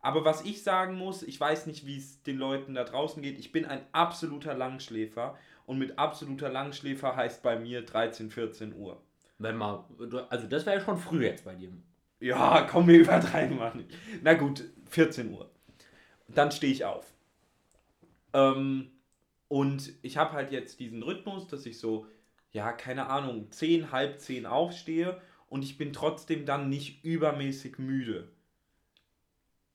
Aber 0.00 0.24
was 0.24 0.44
ich 0.44 0.62
sagen 0.62 0.94
muss, 0.94 1.22
ich 1.22 1.38
weiß 1.40 1.66
nicht, 1.66 1.86
wie 1.86 1.98
es 1.98 2.22
den 2.22 2.38
Leuten 2.38 2.74
da 2.74 2.84
draußen 2.84 3.22
geht. 3.22 3.38
Ich 3.38 3.52
bin 3.52 3.64
ein 3.64 3.84
absoluter 3.92 4.54
Langschläfer 4.54 5.36
und 5.66 5.78
mit 5.78 5.98
absoluter 5.98 6.48
Langschläfer 6.48 7.16
heißt 7.16 7.42
bei 7.42 7.58
mir 7.58 7.82
13, 7.82 8.30
14 8.30 8.74
Uhr. 8.74 9.02
Wenn 9.38 9.56
mal, 9.56 9.84
also 10.30 10.46
das 10.46 10.66
wäre 10.66 10.78
ja 10.78 10.84
schon 10.84 10.98
früh 10.98 11.24
jetzt 11.24 11.44
bei 11.44 11.54
dir. 11.54 11.70
Ja, 12.20 12.66
komm, 12.70 12.88
wir 12.88 12.98
übertreiben 12.98 13.58
mal 13.58 13.74
nicht. 13.74 13.90
Na 14.22 14.34
gut, 14.34 14.64
14 14.90 15.32
Uhr. 15.32 15.50
Dann 16.28 16.50
stehe 16.50 16.72
ich 16.72 16.84
auf. 16.84 17.06
Ähm, 18.32 18.90
und 19.48 19.92
ich 20.02 20.16
habe 20.16 20.32
halt 20.32 20.52
jetzt 20.52 20.80
diesen 20.80 21.02
Rhythmus, 21.02 21.46
dass 21.48 21.66
ich 21.66 21.78
so, 21.78 22.06
ja, 22.52 22.72
keine 22.72 23.08
Ahnung, 23.08 23.50
10, 23.50 23.92
halb 23.92 24.20
10 24.20 24.46
aufstehe 24.46 25.20
und 25.48 25.62
ich 25.62 25.78
bin 25.78 25.92
trotzdem 25.92 26.44
dann 26.44 26.68
nicht 26.68 27.04
übermäßig 27.04 27.78
müde. 27.78 28.28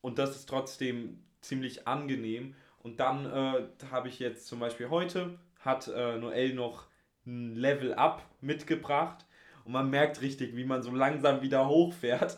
Und 0.04 0.20
das 0.20 0.36
ist 0.36 0.50
trotzdem 0.50 1.24
ziemlich 1.40 1.88
angenehm. 1.88 2.56
Und 2.80 3.00
dann 3.00 3.26
äh, 3.26 3.68
habe 3.90 4.10
ich 4.10 4.20
jetzt 4.20 4.48
zum 4.48 4.60
Beispiel 4.60 4.90
heute, 4.90 5.40
hat 5.62 5.88
äh, 5.88 6.18
Noel 6.18 6.54
noch 6.54 6.88
ein 7.26 7.56
Level 7.56 7.94
Up 7.94 8.22
mitgebracht. 8.42 9.26
Und 9.64 9.72
man 9.72 9.90
merkt 9.90 10.22
richtig, 10.22 10.58
wie 10.58 10.66
man 10.66 10.84
so 10.84 10.92
langsam 10.92 11.42
wieder 11.42 11.70
hochfährt. 11.70 12.38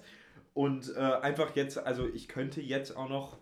Und 0.54 0.96
äh, 0.96 1.00
einfach 1.00 1.56
jetzt, 1.56 1.80
also 1.80 2.08
ich 2.08 2.28
könnte 2.28 2.62
jetzt 2.62 2.96
auch 2.96 3.10
noch 3.10 3.40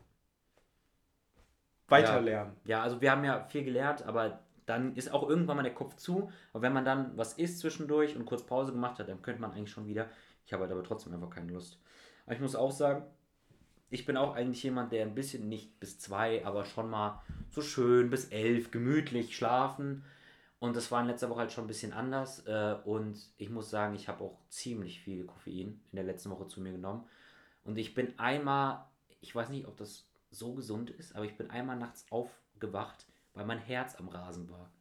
weiter 1.89 2.13
Ja. 2.13 2.20
lernen. 2.20 2.56
Ja, 2.63 2.82
also 2.82 3.01
wir 3.01 3.12
haben 3.12 3.25
ja 3.25 3.44
viel 3.44 3.65
gelernt, 3.65 4.03
aber 4.03 4.39
dann 4.65 4.96
ist 4.96 5.12
auch 5.12 5.27
irgendwann 5.27 5.58
mal 5.58 5.63
der 5.63 5.74
Kopf 5.74 5.96
zu. 5.98 6.32
Und 6.53 6.62
wenn 6.62 6.72
man 6.72 6.86
dann 6.86 7.18
was 7.18 7.34
isst 7.34 7.60
zwischendurch 7.60 8.15
und 8.15 8.24
kurz 8.25 8.46
Pause 8.46 8.72
gemacht 8.72 9.00
hat, 9.00 9.10
dann 9.10 9.22
könnte 9.22 9.42
man 9.42 9.51
eigentlich 9.51 9.72
schon 9.72 9.86
wieder. 9.86 10.10
Ich 10.46 10.53
habe 10.53 10.63
halt 10.63 10.72
aber 10.72 10.84
trotzdem 10.84 11.13
einfach 11.13 11.30
keine 11.30 11.51
Lust. 11.51 11.82
Aber 12.25 12.36
ich 12.36 12.42
muss 12.42 12.56
auch 12.56 12.72
sagen, 12.72 13.03
ich 13.93 14.07
bin 14.07 14.17
auch 14.17 14.35
eigentlich 14.35 14.63
jemand, 14.63 14.91
der 14.91 15.03
ein 15.03 15.13
bisschen 15.13 15.47
nicht 15.47 15.79
bis 15.79 16.00
zwei, 16.00 16.43
aber 16.43 16.65
schon 16.65 16.89
mal 16.89 17.21
so 17.51 17.62
schön 17.62 18.09
bis 18.09 18.25
elf 18.25 18.71
gemütlich 18.71 19.38
schlafen. 19.38 20.03
Und 20.57 20.75
das 20.75 20.91
war 20.91 21.01
in 21.01 21.07
letzter 21.07 21.29
Woche 21.29 21.41
halt 21.41 21.51
schon 21.51 21.65
ein 21.65 21.67
bisschen 21.67 21.93
anders. 21.93 22.39
Äh, 22.47 22.75
und 22.85 23.19
ich 23.38 23.51
muss 23.51 23.69
sagen, 23.69 23.93
ich 23.93 24.07
habe 24.07 24.23
auch 24.23 24.39
ziemlich 24.50 25.00
viel 25.00 25.25
Koffein 25.25 25.79
in 25.91 25.95
der 25.95 26.05
letzten 26.05 26.31
Woche 26.31 26.47
zu 26.47 26.59
mir 26.59 26.71
genommen. 26.71 27.03
Und 27.65 27.77
ich 27.77 27.93
bin 27.93 28.17
einmal, 28.17 28.83
ich 29.21 29.35
weiß 29.35 29.50
nicht, 29.50 29.67
ob 29.67 29.77
das 29.77 30.07
so 30.31 30.53
gesund 30.53 30.89
ist, 30.89 31.15
aber 31.15 31.25
ich 31.25 31.38
bin 31.38 31.51
einmal 31.51 31.77
nachts 31.77 32.07
aufgewacht, 32.09 33.05
weil 33.35 33.45
mein 33.45 33.59
Herz 33.59 33.95
am 34.00 34.07
Rasen 34.07 34.50
war. 34.50 34.71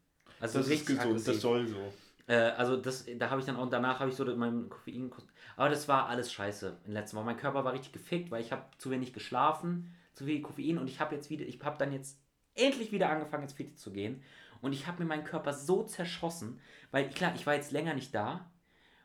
Also 0.40 0.59
Das 0.59 0.66
ist 0.69 0.73
richtig 0.73 0.97
gesund, 0.97 1.11
aggressiv. 1.11 1.26
das 1.35 1.42
soll 1.42 1.66
so. 1.66 1.92
Äh, 2.33 2.55
also 2.57 2.77
das, 2.79 3.05
da 3.17 3.29
habe 3.29 3.41
ich 3.41 3.47
dann 3.47 3.57
auch, 3.57 3.69
danach 3.69 4.01
habe 4.01 4.11
ich 4.11 4.17
so 4.17 4.25
mein 4.37 4.71
Koffein, 4.71 5.12
aber 5.57 5.69
das 5.69 5.87
war 5.87 6.09
alles 6.09 6.33
scheiße 6.33 6.79
in 6.87 6.93
letzter 6.93 7.19
Woche. 7.19 7.27
Mein 7.27 7.37
Körper 7.37 7.65
war 7.65 7.75
richtig 7.75 7.93
gefickt, 7.93 8.31
weil 8.31 8.41
ich 8.41 8.53
habe 8.53 8.65
zu 8.79 8.91
wenig 8.91 9.12
geschlafen, 9.12 9.95
zu 10.15 10.25
viel 10.25 10.41
Koffein 10.41 10.79
und 10.79 10.89
ich 10.89 10.99
habe 10.99 11.15
jetzt 11.15 11.29
wieder, 11.29 11.45
ich 11.45 11.62
habe 11.62 11.77
dann 11.77 11.93
jetzt 11.93 12.19
endlich 12.55 12.91
wieder 12.91 13.11
angefangen 13.11 13.43
ins 13.43 13.53
Fitness 13.53 13.83
zu 13.83 13.93
gehen 13.93 14.23
und 14.62 14.73
ich 14.73 14.87
habe 14.87 15.03
mir 15.03 15.09
meinen 15.09 15.25
Körper 15.25 15.53
so 15.53 15.83
zerschossen, 15.83 16.59
weil 16.91 17.11
klar, 17.11 17.35
ich 17.35 17.47
war 17.47 17.55
jetzt 17.55 17.73
länger 17.73 17.93
nicht 17.93 18.15
da 18.15 18.51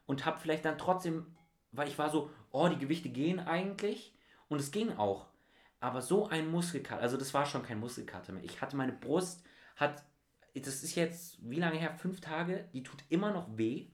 und 0.05 0.25
habe 0.25 0.39
vielleicht 0.39 0.63
dann 0.63 0.77
trotzdem, 0.77 1.25
weil 1.73 1.89
ich 1.89 1.97
war 1.97 2.09
so, 2.09 2.31
oh, 2.51 2.69
die 2.69 2.77
Gewichte 2.77 3.09
gehen 3.09 3.41
eigentlich 3.41 4.15
und 4.47 4.59
es 4.59 4.71
ging 4.71 4.97
auch, 4.97 5.27
aber 5.81 6.01
so 6.01 6.29
ein 6.29 6.49
Muskelkater, 6.49 7.01
also 7.01 7.17
das 7.17 7.33
war 7.33 7.45
schon 7.45 7.63
kein 7.63 7.81
Muskelkater 7.81 8.31
mehr. 8.31 8.43
Ich 8.45 8.61
hatte 8.61 8.77
meine 8.77 8.93
Brust, 8.93 9.43
hat 9.75 10.05
das 10.61 10.83
ist 10.83 10.95
jetzt, 10.95 11.37
wie 11.41 11.59
lange 11.59 11.77
her? 11.77 11.93
Fünf 11.97 12.21
Tage. 12.21 12.69
Die 12.73 12.83
tut 12.83 13.03
immer 13.09 13.31
noch 13.31 13.57
weh. 13.57 13.87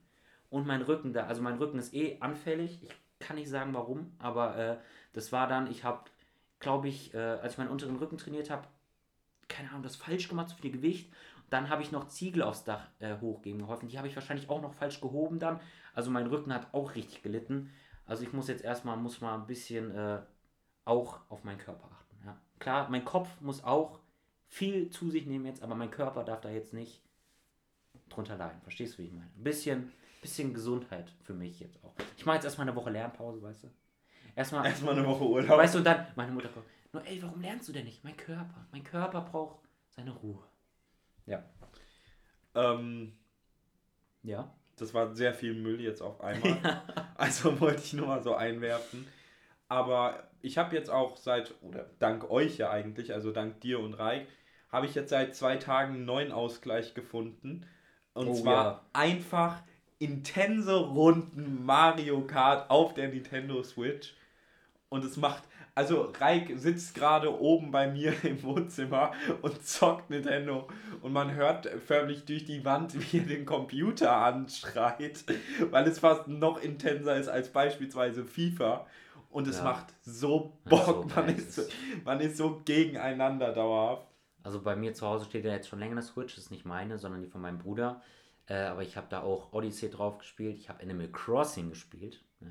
Und 0.49 0.67
mein 0.67 0.83
Rücken 0.83 1.13
da, 1.13 1.25
also 1.25 1.41
mein 1.41 1.57
Rücken 1.57 1.79
ist 1.79 1.93
eh 1.93 2.19
anfällig. 2.19 2.83
Ich 2.83 2.89
kann 3.19 3.37
nicht 3.37 3.49
sagen 3.49 3.73
warum, 3.73 4.13
aber 4.19 4.55
äh, 4.55 4.77
das 5.13 5.31
war 5.31 5.47
dann, 5.47 5.71
ich 5.71 5.83
habe, 5.83 6.03
glaube 6.59 6.89
ich, 6.89 7.13
äh, 7.13 7.17
als 7.17 7.53
ich 7.53 7.57
meinen 7.57 7.71
unteren 7.71 7.95
Rücken 7.95 8.17
trainiert 8.17 8.49
habe, 8.51 8.67
keine 9.47 9.69
Ahnung, 9.69 9.81
das 9.83 9.95
falsch 9.95 10.27
gemacht, 10.27 10.49
zu 10.49 10.55
viel 10.55 10.71
Gewicht. 10.71 11.11
Dann 11.49 11.69
habe 11.69 11.81
ich 11.81 11.91
noch 11.91 12.07
Ziegel 12.07 12.43
aufs 12.43 12.63
Dach 12.63 12.87
äh, 12.99 13.15
hochgeben 13.19 13.61
geholfen. 13.61 13.87
Die 13.87 13.97
habe 13.97 14.07
ich 14.07 14.15
wahrscheinlich 14.15 14.49
auch 14.49 14.61
noch 14.61 14.73
falsch 14.73 15.01
gehoben 15.01 15.39
dann. 15.39 15.59
Also 15.93 16.11
mein 16.11 16.27
Rücken 16.27 16.53
hat 16.53 16.73
auch 16.73 16.95
richtig 16.95 17.23
gelitten. 17.23 17.71
Also 18.05 18.23
ich 18.23 18.33
muss 18.33 18.47
jetzt 18.47 18.63
erstmal, 18.63 18.97
muss 18.97 19.21
mal 19.21 19.35
ein 19.35 19.47
bisschen 19.47 19.91
äh, 19.91 20.21
auch 20.85 21.19
auf 21.29 21.43
meinen 21.43 21.57
Körper 21.59 21.89
achten. 21.91 22.17
Ja. 22.25 22.37
Klar, 22.59 22.89
mein 22.89 23.05
Kopf 23.05 23.29
muss 23.41 23.63
auch 23.63 23.99
viel 24.53 24.89
zu 24.91 25.09
sich 25.09 25.25
nehmen 25.25 25.45
jetzt, 25.47 25.63
aber 25.63 25.73
mein 25.73 25.89
Körper 25.89 26.23
darf 26.23 26.41
da 26.41 26.49
jetzt 26.49 26.73
nicht 26.73 27.01
drunter 28.09 28.37
leiden. 28.37 28.61
Verstehst 28.61 28.93
du, 28.93 28.99
wie 29.01 29.07
ich 29.07 29.11
meine? 29.11 29.31
Ein 29.35 29.43
bisschen, 29.43 29.91
bisschen 30.21 30.53
Gesundheit 30.53 31.11
für 31.23 31.33
mich 31.33 31.59
jetzt 31.59 31.83
auch. 31.83 31.93
Ich 32.17 32.25
mache 32.25 32.35
jetzt 32.35 32.45
erstmal 32.45 32.67
eine 32.67 32.75
Woche 32.75 32.91
Lernpause, 32.91 33.41
weißt 33.41 33.63
du? 33.63 33.67
Erstmal, 34.35 34.65
Erstmal 34.65 34.93
eine 34.97 35.07
Woche 35.07 35.23
Urlaub. 35.25 35.57
weißt 35.57 35.73
du, 35.73 35.79
und 35.79 35.83
dann, 35.85 36.05
meine 36.15 36.31
Mutter 36.31 36.49
kommt, 36.49 36.65
nur 36.91 37.03
ey, 37.05 37.21
warum 37.23 37.41
lernst 37.41 37.67
du 37.67 37.73
denn 37.73 37.85
nicht? 37.85 38.03
Mein 38.03 38.15
Körper, 38.15 38.67
mein 38.71 38.83
Körper 38.83 39.21
braucht 39.21 39.57
seine 39.89 40.11
Ruhe. 40.11 40.43
Ja. 41.25 41.43
Ähm, 42.55 43.13
Ja. 44.21 44.53
das 44.77 44.93
war 44.93 45.15
sehr 45.15 45.33
viel 45.33 45.53
Müll 45.55 45.81
jetzt 45.81 46.01
auf 46.01 46.21
einmal. 46.21 46.59
Also 47.15 47.59
wollte 47.59 47.81
ich 47.83 47.93
nur 47.93 48.07
mal 48.07 48.21
so 48.21 48.35
einwerfen. 48.35 49.07
Aber 49.69 50.27
ich 50.41 50.57
habe 50.57 50.75
jetzt 50.75 50.89
auch 50.89 51.15
seit, 51.15 51.53
oder 51.61 51.89
dank 51.99 52.29
euch 52.29 52.57
ja 52.57 52.69
eigentlich, 52.69 53.13
also 53.13 53.31
dank 53.31 53.61
dir 53.61 53.79
und 53.79 53.93
Reik, 53.93 54.27
habe 54.73 54.87
ich 54.87 54.95
jetzt 54.95 55.11
seit 55.11 55.35
zwei 55.35 55.57
Tagen 55.57 55.95
einen 55.95 56.05
neuen 56.05 56.33
Ausgleich 56.33 56.95
gefunden. 56.95 57.65
Und 58.13 58.27
Oh, 58.29 58.33
zwar 58.35 58.65
ja. 58.65 58.81
einfach 58.93 59.63
intense 59.99 60.75
Runden 60.75 61.65
Mario 61.65 62.21
Kart 62.27 62.69
auf 62.69 62.93
der 62.95 63.09
Nintendo 63.09 63.63
Switch. 63.63 64.15
Und 64.89 65.03
es 65.05 65.17
macht, 65.17 65.43
also 65.75 66.13
Reik 66.19 66.51
sitzt 66.57 66.95
gerade 66.95 67.39
oben 67.41 67.71
bei 67.71 67.87
mir 67.87 68.13
im 68.23 68.43
Wohnzimmer 68.43 69.11
und 69.41 69.65
zockt 69.65 70.09
Nintendo. 70.09 70.67
Und 71.01 71.13
man 71.13 71.33
hört 71.33 71.67
förmlich 71.87 72.25
durch 72.25 72.45
die 72.45 72.65
Wand, 72.65 72.93
wie 73.13 73.19
er 73.19 73.25
den 73.25 73.45
Computer 73.45 74.15
anschreit, 74.17 75.25
weil 75.71 75.87
es 75.87 75.99
fast 75.99 76.27
noch 76.27 76.61
intenser 76.61 77.17
ist 77.17 77.27
als 77.29 77.49
beispielsweise 77.51 78.25
FIFA. 78.25 78.85
Und 79.29 79.47
es 79.47 79.57
Ja. 79.57 79.63
macht 79.63 79.87
so 80.03 80.59
Bock, 80.69 80.85
so 80.85 81.15
man, 81.15 81.27
ist 81.29 81.53
so, 81.53 81.63
man 82.05 82.19
ist 82.19 82.37
so 82.37 82.61
gegeneinander 82.65 83.51
dauerhaft. 83.53 84.07
Also 84.43 84.61
bei 84.61 84.75
mir 84.75 84.93
zu 84.93 85.07
Hause 85.07 85.25
steht 85.25 85.45
ja 85.45 85.51
jetzt 85.51 85.69
schon 85.69 85.79
länger 85.79 85.93
eine 85.93 86.01
Switch, 86.01 86.35
das 86.35 86.45
ist 86.45 86.51
nicht 86.51 86.65
meine, 86.65 86.97
sondern 86.97 87.21
die 87.21 87.29
von 87.29 87.41
meinem 87.41 87.59
Bruder. 87.59 88.01
Äh, 88.47 88.55
aber 88.55 88.83
ich 88.83 88.97
habe 88.97 89.07
da 89.09 89.21
auch 89.21 89.53
Odyssey 89.53 89.89
drauf 89.89 90.17
gespielt. 90.17 90.57
Ich 90.57 90.69
habe 90.69 90.83
Animal 90.83 91.09
Crossing 91.09 91.69
gespielt. 91.69 92.23
Ja, 92.41 92.47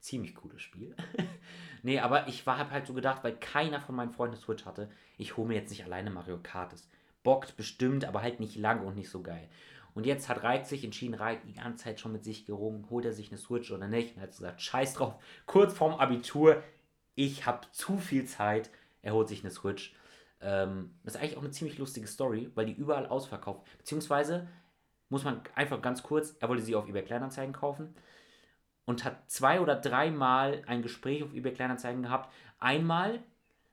ziemlich 0.00 0.34
cooles 0.34 0.60
Spiel. 0.60 0.96
nee, 1.82 2.00
aber 2.00 2.28
ich 2.28 2.46
war 2.46 2.58
hab 2.58 2.70
halt 2.70 2.86
so 2.86 2.94
gedacht, 2.94 3.22
weil 3.22 3.36
keiner 3.36 3.80
von 3.80 3.94
meinen 3.94 4.10
Freunden 4.10 4.34
eine 4.34 4.42
Switch 4.42 4.64
hatte, 4.64 4.90
ich 5.18 5.36
hole 5.36 5.48
mir 5.48 5.54
jetzt 5.54 5.70
nicht 5.70 5.84
alleine 5.84 6.10
Mario 6.10 6.38
Kart. 6.42 6.72
Das 6.72 6.88
bockt 7.22 7.56
bestimmt, 7.56 8.04
aber 8.04 8.22
halt 8.22 8.40
nicht 8.40 8.56
lang 8.56 8.84
und 8.84 8.96
nicht 8.96 9.10
so 9.10 9.22
geil. 9.22 9.48
Und 9.94 10.04
jetzt 10.04 10.28
hat 10.28 10.42
Reik 10.42 10.66
sich 10.66 10.84
entschieden, 10.84 11.14
Reik 11.14 11.46
die 11.46 11.54
ganze 11.54 11.84
Zeit 11.84 12.00
schon 12.00 12.12
mit 12.12 12.22
sich 12.22 12.44
gerungen, 12.44 12.90
holt 12.90 13.06
er 13.06 13.12
sich 13.12 13.30
eine 13.30 13.38
Switch 13.38 13.70
oder 13.70 13.88
nicht. 13.88 14.10
Und 14.10 14.18
er 14.18 14.24
hat 14.24 14.30
gesagt, 14.30 14.60
scheiß 14.60 14.94
drauf, 14.94 15.14
kurz 15.46 15.72
vorm 15.72 15.94
Abitur, 15.94 16.62
ich 17.14 17.46
habe 17.46 17.66
zu 17.72 17.96
viel 17.96 18.26
Zeit, 18.26 18.70
er 19.00 19.14
holt 19.14 19.28
sich 19.28 19.40
eine 19.42 19.50
Switch. 19.50 19.94
Ähm, 20.40 20.98
das 21.04 21.14
ist 21.14 21.20
eigentlich 21.20 21.36
auch 21.36 21.42
eine 21.42 21.50
ziemlich 21.50 21.78
lustige 21.78 22.06
Story, 22.06 22.50
weil 22.54 22.66
die 22.66 22.74
überall 22.74 23.06
ausverkauft. 23.06 23.66
Beziehungsweise 23.78 24.48
muss 25.08 25.24
man 25.24 25.40
einfach 25.54 25.80
ganz 25.82 26.02
kurz, 26.02 26.36
er 26.40 26.48
wollte 26.48 26.62
sie 26.62 26.74
auf 26.74 26.88
eBay 26.88 27.02
Kleinanzeigen 27.02 27.54
kaufen 27.54 27.94
und 28.84 29.04
hat 29.04 29.30
zwei 29.30 29.60
oder 29.60 29.76
dreimal 29.76 30.62
ein 30.66 30.82
Gespräch 30.82 31.22
auf 31.22 31.34
eBay 31.34 31.52
Kleinanzeigen 31.52 32.02
gehabt. 32.02 32.32
Einmal 32.58 33.20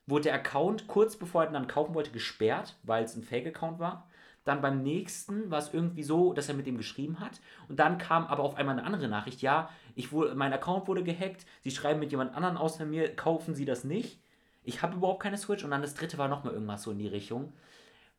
wurde 0.05 0.23
der 0.23 0.35
Account 0.35 0.87
kurz 0.87 1.15
bevor 1.15 1.43
er 1.43 1.49
ihn 1.49 1.53
dann 1.53 1.67
kaufen 1.67 1.95
wollte 1.95 2.11
gesperrt, 2.11 2.75
weil 2.83 3.03
es 3.03 3.15
ein 3.15 3.23
Fake-Account 3.23 3.79
war. 3.79 4.09
Dann 4.43 4.61
beim 4.61 4.83
nächsten 4.83 5.49
war 5.49 5.59
es 5.59 5.73
irgendwie 5.73 6.03
so, 6.03 6.33
dass 6.33 6.49
er 6.49 6.55
mit 6.55 6.67
ihm 6.67 6.77
geschrieben 6.77 7.19
hat. 7.21 7.39
Und 7.69 7.79
dann 7.79 7.97
kam 7.97 8.25
aber 8.25 8.43
auf 8.43 8.55
einmal 8.55 8.77
eine 8.77 8.85
andere 8.85 9.07
Nachricht. 9.07 9.41
Ja, 9.41 9.69
ich 9.95 10.11
wurde, 10.11 10.35
mein 10.35 10.51
Account 10.51 10.87
wurde 10.87 11.03
gehackt. 11.03 11.45
Sie 11.61 11.71
schreiben 11.71 12.01
mit 12.01 12.11
jemand 12.11 12.35
anderen 12.35 12.57
außer 12.57 12.85
mir, 12.85 13.15
kaufen 13.15 13.55
Sie 13.55 13.63
das 13.65 13.85
nicht. 13.85 14.19
Ich 14.63 14.81
habe 14.81 14.95
überhaupt 14.95 15.21
keine 15.21 15.37
Switch. 15.37 15.63
Und 15.63 15.71
dann 15.71 15.81
das 15.81 15.93
dritte 15.93 16.17
war 16.17 16.27
nochmal 16.27 16.53
irgendwas 16.53 16.83
so 16.83 16.91
in 16.91 16.99
die 16.99 17.07
Richtung. 17.07 17.53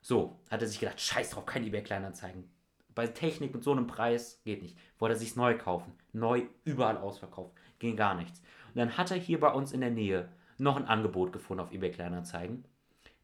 So, 0.00 0.38
hat 0.50 0.60
er 0.60 0.68
sich 0.68 0.80
gedacht, 0.80 1.00
scheiß 1.00 1.30
drauf, 1.30 1.46
kein 1.46 1.64
eBay 1.64 1.82
Kleinanzeigen. 1.82 2.50
Bei 2.94 3.06
Technik 3.06 3.54
mit 3.54 3.64
so 3.64 3.72
einem 3.72 3.86
Preis 3.86 4.40
geht 4.44 4.62
nicht. 4.62 4.78
Wollte 4.98 5.16
er 5.16 5.18
sich 5.18 5.34
neu 5.34 5.56
kaufen. 5.56 5.92
Neu, 6.12 6.42
überall 6.64 6.98
ausverkauft. 6.98 7.52
Ging 7.78 7.96
gar 7.96 8.14
nichts. 8.14 8.40
Und 8.68 8.76
dann 8.76 8.96
hat 8.96 9.10
er 9.10 9.16
hier 9.16 9.40
bei 9.40 9.50
uns 9.50 9.72
in 9.72 9.80
der 9.80 9.90
Nähe 9.90 10.28
noch 10.58 10.76
ein 10.76 10.86
Angebot 10.86 11.32
gefunden 11.32 11.62
auf 11.62 11.72
eBay 11.72 11.90
Kleinanzeigen, 11.90 12.64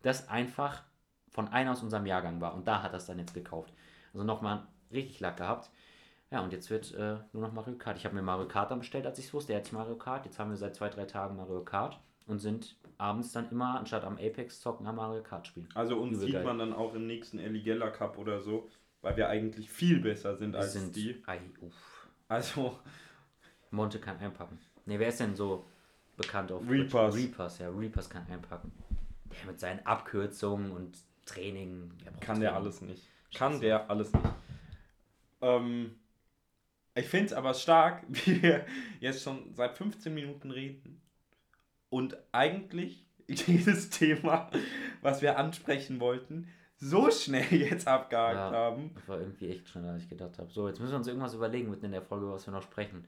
das 0.02 0.28
einfach 0.28 0.82
von 1.28 1.48
einer 1.48 1.72
aus 1.72 1.82
unserem 1.82 2.06
Jahrgang 2.06 2.40
war. 2.40 2.54
Und 2.54 2.66
da 2.66 2.82
hat 2.82 2.92
er 2.92 2.96
es 2.96 3.06
dann 3.06 3.18
jetzt 3.18 3.34
gekauft. 3.34 3.72
Also 4.12 4.24
nochmal 4.24 4.66
richtig 4.90 5.20
Lack 5.20 5.36
gehabt. 5.36 5.70
Ja, 6.30 6.40
und 6.40 6.52
jetzt 6.52 6.70
wird 6.70 6.94
äh, 6.94 7.18
nur 7.32 7.42
noch 7.42 7.52
Mario 7.52 7.76
Kart. 7.76 7.96
Ich 7.96 8.04
habe 8.04 8.14
mir 8.14 8.22
Mario 8.22 8.46
Kart 8.46 8.70
dann 8.70 8.80
bestellt, 8.80 9.06
als 9.06 9.18
ich 9.18 9.26
es 9.26 9.34
wusste. 9.34 9.52
Jetzt 9.52 9.72
Mario 9.72 9.96
Kart. 9.96 10.24
Jetzt 10.24 10.38
haben 10.38 10.50
wir 10.50 10.56
seit 10.56 10.74
zwei, 10.74 10.88
drei 10.88 11.04
Tagen 11.04 11.36
Mario 11.36 11.64
Kart 11.64 12.00
und 12.26 12.38
sind 12.38 12.76
abends 13.00 13.32
dann 13.32 13.50
immer, 13.50 13.78
anstatt 13.78 14.04
am 14.04 14.18
Apex 14.18 14.60
zocken, 14.60 14.86
am 14.86 14.96
Mario 14.96 15.22
Kart 15.22 15.46
spielen. 15.46 15.68
Also 15.74 15.96
uns 15.96 16.18
Übel 16.18 16.26
sieht 16.26 16.34
geil. 16.34 16.44
man 16.44 16.58
dann 16.58 16.72
auch 16.72 16.94
im 16.94 17.06
nächsten 17.06 17.38
Eligella 17.38 17.90
Cup 17.90 18.18
oder 18.18 18.40
so, 18.40 18.68
weil 19.00 19.16
wir 19.16 19.28
eigentlich 19.28 19.70
viel 19.70 20.00
besser 20.00 20.36
sind 20.36 20.52
Wir 20.52 20.60
als 20.60 20.74
sind, 20.74 20.94
die. 20.94 21.22
Ei, 21.26 21.40
uff. 21.60 22.06
Also, 22.28 22.78
Monte 23.70 23.98
kann 23.98 24.18
einpacken. 24.18 24.58
Ne, 24.86 24.98
wer 24.98 25.08
ist 25.08 25.20
denn 25.20 25.34
so 25.34 25.64
bekannt 26.16 26.52
auf 26.52 26.62
Reapers. 26.68 27.14
Twitch? 27.14 27.26
Reapers, 27.28 27.58
ja. 27.58 27.70
Reapers 27.70 28.10
kann 28.10 28.26
einpacken. 28.28 28.70
Der 29.30 29.50
mit 29.50 29.58
seinen 29.58 29.84
Abkürzungen 29.86 30.70
und 30.70 30.98
Training. 31.24 31.92
der 32.04 32.12
kann 32.12 32.40
der 32.40 32.50
Training. 32.50 32.66
alles 32.66 32.80
nicht. 32.82 33.08
Kann 33.34 33.52
Scheiße. 33.52 33.64
der 33.64 33.90
alles 33.90 34.12
nicht. 34.12 34.28
Ähm, 35.40 35.94
ich 36.94 37.06
finde 37.06 37.26
es 37.26 37.32
aber 37.32 37.54
stark, 37.54 38.04
wie 38.08 38.42
wir 38.42 38.66
jetzt 39.00 39.22
schon 39.22 39.54
seit 39.54 39.76
15 39.76 40.12
Minuten 40.12 40.50
reden 40.50 41.00
und 41.90 42.16
eigentlich 42.32 43.04
jedes 43.28 43.90
Thema, 43.90 44.50
was 45.02 45.22
wir 45.22 45.38
ansprechen 45.38 46.00
wollten, 46.00 46.48
so 46.76 47.10
schnell 47.10 47.52
jetzt 47.52 47.86
abgehakt 47.86 48.36
Ja. 48.36 48.50
haben. 48.52 48.92
Das 48.94 49.06
war 49.08 49.18
irgendwie 49.20 49.50
echt 49.50 49.68
schneller, 49.68 49.90
als 49.90 50.04
ich 50.04 50.08
gedacht 50.08 50.38
habe. 50.38 50.50
So, 50.50 50.66
jetzt 50.66 50.80
müssen 50.80 50.92
wir 50.92 50.96
uns 50.98 51.06
irgendwas 51.06 51.34
überlegen 51.34 51.68
mitten 51.70 51.84
in 51.84 51.92
der 51.92 52.02
Folge, 52.02 52.30
was 52.30 52.46
wir 52.46 52.52
noch 52.52 52.62
sprechen. 52.62 53.04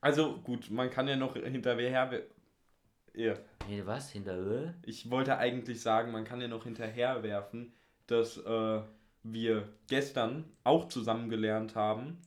Also 0.00 0.38
gut, 0.38 0.70
man 0.70 0.90
kann 0.90 1.06
ja 1.08 1.16
noch 1.16 1.34
hinterher. 1.36 2.22
Ja. 3.14 3.34
Nee, 3.68 3.82
was? 3.84 4.10
Hinter. 4.10 4.74
Ich 4.82 5.10
wollte 5.10 5.38
eigentlich 5.38 5.80
sagen, 5.80 6.12
man 6.12 6.24
kann 6.24 6.40
ja 6.40 6.48
noch 6.48 6.64
hinterherwerfen, 6.64 7.72
dass 8.06 8.36
äh, 8.38 8.80
wir 9.22 9.68
gestern 9.88 10.44
auch 10.64 10.88
zusammen 10.88 11.28
gelernt 11.30 11.74
haben, 11.74 12.18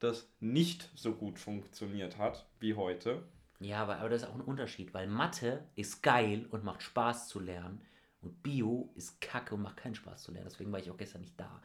das 0.00 0.28
nicht 0.40 0.90
so 0.96 1.12
gut 1.14 1.38
funktioniert 1.38 2.18
hat 2.18 2.44
wie 2.58 2.74
heute. 2.74 3.22
Ja, 3.64 3.82
aber, 3.82 3.98
aber 3.98 4.08
das 4.08 4.22
ist 4.22 4.28
auch 4.28 4.34
ein 4.34 4.40
Unterschied, 4.40 4.92
weil 4.94 5.06
Mathe 5.06 5.64
ist 5.74 6.02
geil 6.02 6.46
und 6.50 6.64
macht 6.64 6.82
Spaß 6.82 7.28
zu 7.28 7.40
lernen. 7.40 7.82
Und 8.20 8.42
Bio 8.42 8.92
ist 8.94 9.20
kacke 9.20 9.54
und 9.54 9.62
macht 9.62 9.78
keinen 9.78 9.94
Spaß 9.94 10.22
zu 10.22 10.32
lernen. 10.32 10.48
Deswegen 10.48 10.70
war 10.72 10.78
ich 10.78 10.90
auch 10.90 10.96
gestern 10.96 11.22
nicht 11.22 11.38
da. 11.38 11.60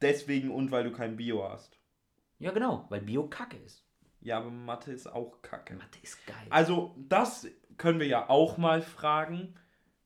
Deswegen 0.00 0.50
und 0.50 0.70
weil 0.70 0.84
du 0.84 0.92
kein 0.92 1.16
Bio 1.16 1.48
hast. 1.48 1.78
Ja, 2.38 2.50
genau, 2.52 2.86
weil 2.88 3.00
Bio 3.00 3.28
kacke 3.28 3.56
ist. 3.58 3.84
Ja, 4.20 4.38
aber 4.38 4.50
Mathe 4.50 4.92
ist 4.92 5.06
auch 5.06 5.42
kacke. 5.42 5.74
Mathe 5.74 5.98
ist 6.02 6.26
geil. 6.26 6.46
Also, 6.50 6.94
das 7.08 7.46
können 7.76 8.00
wir 8.00 8.06
ja 8.06 8.28
auch 8.28 8.58
mal 8.58 8.82
fragen, 8.82 9.54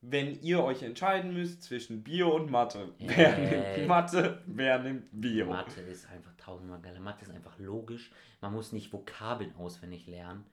wenn 0.00 0.40
ihr 0.42 0.62
euch 0.62 0.82
entscheiden 0.82 1.32
müsst 1.32 1.62
zwischen 1.62 2.02
Bio 2.02 2.34
und 2.34 2.50
Mathe. 2.50 2.92
Wer 2.98 3.38
Yay. 3.38 3.76
nimmt 3.76 3.88
Mathe, 3.88 4.42
wer 4.46 4.78
nimmt 4.80 5.08
Bio? 5.12 5.46
Mathe 5.46 5.80
ist 5.82 6.10
einfach 6.10 6.34
tausendmal 6.36 6.80
geiler. 6.80 7.00
Mathe 7.00 7.24
ist 7.24 7.30
einfach 7.30 7.58
logisch. 7.58 8.10
Man 8.40 8.52
muss 8.52 8.72
nicht 8.72 8.92
Vokabeln 8.92 9.54
auswendig 9.56 10.06
lernen. 10.06 10.44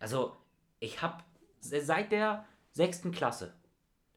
Also, 0.00 0.36
ich 0.80 1.02
habe 1.02 1.22
seit 1.60 2.10
der 2.10 2.44
sechsten 2.72 3.12
Klasse 3.12 3.54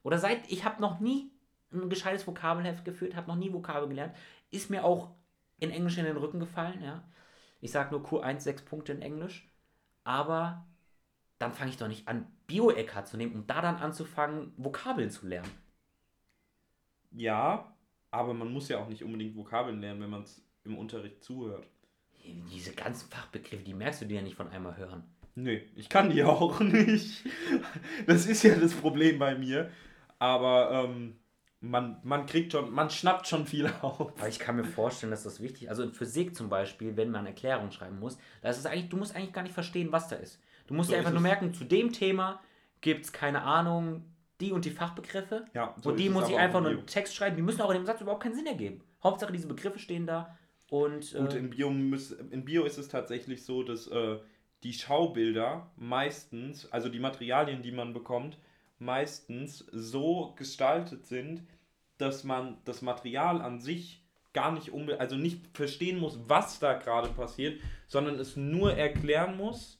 oder 0.01 0.17
seit, 0.17 0.51
ich 0.51 0.65
habe 0.65 0.81
noch 0.81 0.99
nie 0.99 1.31
ein 1.71 1.89
gescheites 1.89 2.25
Vokabelheft 2.25 2.85
geführt, 2.85 3.15
habe 3.15 3.27
noch 3.27 3.35
nie 3.35 3.53
Vokabel 3.53 3.89
gelernt. 3.89 4.15
Ist 4.49 4.69
mir 4.69 4.83
auch 4.83 5.11
in 5.59 5.71
Englisch 5.71 5.97
in 5.97 6.05
den 6.05 6.17
Rücken 6.17 6.39
gefallen, 6.39 6.81
ja. 6.81 7.03
Ich 7.61 7.71
sage 7.71 7.91
nur 7.91 8.05
Q1 8.05 8.39
sechs 8.39 8.63
Punkte 8.63 8.93
in 8.93 9.01
Englisch. 9.01 9.49
Aber 10.03 10.65
dann 11.39 11.53
fange 11.53 11.71
ich 11.71 11.77
doch 11.77 11.87
nicht 11.87 12.07
an, 12.07 12.27
Bio-EK 12.47 13.05
zu 13.05 13.17
nehmen, 13.17 13.35
um 13.35 13.47
da 13.47 13.61
dann 13.61 13.77
anzufangen, 13.77 14.53
Vokabeln 14.57 15.09
zu 15.09 15.27
lernen. 15.27 15.49
Ja, 17.11 17.73
aber 18.11 18.33
man 18.33 18.51
muss 18.51 18.69
ja 18.69 18.79
auch 18.79 18.87
nicht 18.87 19.03
unbedingt 19.03 19.35
Vokabeln 19.35 19.79
lernen, 19.79 20.01
wenn 20.01 20.09
man 20.09 20.23
es 20.23 20.45
im 20.63 20.77
Unterricht 20.77 21.23
zuhört. 21.23 21.67
Diese 22.51 22.73
ganzen 22.73 23.09
Fachbegriffe, 23.09 23.63
die 23.63 23.73
merkst 23.73 24.01
du 24.01 24.05
dir 24.05 24.17
ja 24.17 24.21
nicht 24.21 24.35
von 24.35 24.49
einmal 24.49 24.77
hören. 24.77 25.03
Nee, 25.35 25.63
ich 25.75 25.89
kann 25.89 26.09
die 26.09 26.23
auch 26.23 26.59
nicht. 26.59 27.23
Das 28.07 28.25
ist 28.25 28.43
ja 28.43 28.55
das 28.55 28.73
Problem 28.73 29.19
bei 29.19 29.35
mir. 29.35 29.69
Aber 30.19 30.85
ähm, 30.85 31.15
man, 31.59 31.97
man 32.03 32.25
kriegt 32.25 32.51
schon, 32.51 32.71
man 32.71 32.89
schnappt 32.89 33.27
schon 33.27 33.45
viel 33.45 33.67
auf. 33.81 34.13
Aber 34.17 34.27
ich 34.27 34.39
kann 34.39 34.55
mir 34.55 34.65
vorstellen, 34.65 35.11
dass 35.11 35.23
das 35.23 35.41
wichtig 35.41 35.63
ist. 35.63 35.69
Also 35.69 35.83
in 35.83 35.93
Physik 35.93 36.35
zum 36.35 36.49
Beispiel, 36.49 36.95
wenn 36.97 37.09
man 37.09 37.25
Erklärung 37.25 37.71
schreiben 37.71 37.99
muss, 37.99 38.17
da 38.41 38.49
ist 38.49 38.57
es 38.57 38.65
eigentlich, 38.65 38.89
du 38.89 38.97
musst 38.97 39.15
eigentlich 39.15 39.33
gar 39.33 39.43
nicht 39.43 39.53
verstehen, 39.53 39.91
was 39.91 40.07
da 40.07 40.17
ist. 40.17 40.39
Du 40.67 40.73
musst 40.73 40.89
So 40.89 40.93
dir 40.93 40.99
einfach 40.99 41.11
nur 41.11 41.21
merken, 41.21 41.53
zu 41.53 41.63
dem 41.63 41.91
Thema 41.91 42.41
gibt 42.81 43.05
es 43.05 43.11
keine 43.11 43.41
Ahnung, 43.43 44.05
die 44.39 44.51
und 44.51 44.65
die 44.65 44.71
Fachbegriffe. 44.71 45.45
Ja, 45.53 45.75
so 45.81 45.89
und 45.89 45.99
die 45.99 46.09
muss 46.09 46.29
ich 46.29 46.37
einfach 46.37 46.61
nur 46.61 46.71
einen 46.71 46.85
Text 46.85 47.15
schreiben. 47.15 47.35
Die 47.35 47.41
müssen 47.41 47.61
auch 47.61 47.69
in 47.69 47.77
dem 47.77 47.85
Satz 47.85 48.01
überhaupt 48.01 48.23
keinen 48.23 48.35
Sinn 48.35 48.45
ergeben. 48.45 48.81
Hauptsache, 49.03 49.31
diese 49.31 49.47
Begriffe 49.47 49.79
stehen 49.79 50.05
da. 50.05 50.37
Und 50.69 51.13
Gut, 51.15 51.33
äh, 51.33 51.37
in 51.37 51.49
Bio, 51.49 51.69
muss, 51.69 52.11
in 52.11 52.43
Bio 52.45 52.63
ist 52.63 52.77
es 52.77 52.87
tatsächlich 52.87 53.43
so, 53.45 53.63
dass 53.63 53.87
äh, 53.87 54.17
die 54.63 54.73
Schaubilder 54.73 55.71
meistens, 55.75 56.71
also 56.71 56.89
die 56.89 56.99
Materialien, 56.99 57.61
die 57.61 57.71
man 57.71 57.93
bekommt, 57.93 58.37
meistens 58.79 59.59
so 59.71 60.33
gestaltet 60.37 61.05
sind, 61.05 61.43
dass 61.97 62.23
man 62.23 62.57
das 62.65 62.81
Material 62.81 63.41
an 63.41 63.59
sich 63.59 64.03
gar 64.33 64.51
nicht 64.51 64.71
unbe 64.71 64.99
also 64.99 65.15
nicht 65.15 65.55
verstehen 65.55 65.99
muss, 65.99 66.19
was 66.27 66.59
da 66.59 66.73
gerade 66.73 67.09
passiert, 67.09 67.61
sondern 67.87 68.19
es 68.19 68.35
nur 68.35 68.73
erklären 68.73 69.37
muss 69.37 69.79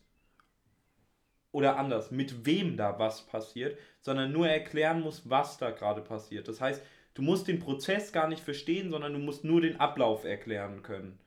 oder 1.52 1.78
anders, 1.78 2.12
mit 2.12 2.46
wem 2.46 2.78
da 2.78 3.00
was 3.00 3.26
passiert, 3.26 3.78
sondern 4.02 4.32
nur 4.32 4.48
erklären 4.48 5.02
muss, 5.02 5.30
was 5.30 5.58
da 5.58 5.72
gerade 5.72 6.02
passiert. 6.02 6.48
Das 6.48 6.62
heißt, 6.62 6.84
du 7.14 7.22
musst 7.22 7.48
den 7.48 7.60
Prozess 7.60 8.12
gar 8.12 8.28
nicht 8.28 8.44
verstehen, 8.44 8.92
sondern 8.92 9.14
du 9.14 9.20
musst 9.20 9.44
nur 9.44 9.62
den 9.62 9.80
Ablauf 9.80 10.24
erklären 10.24 10.84
können. 10.84 11.20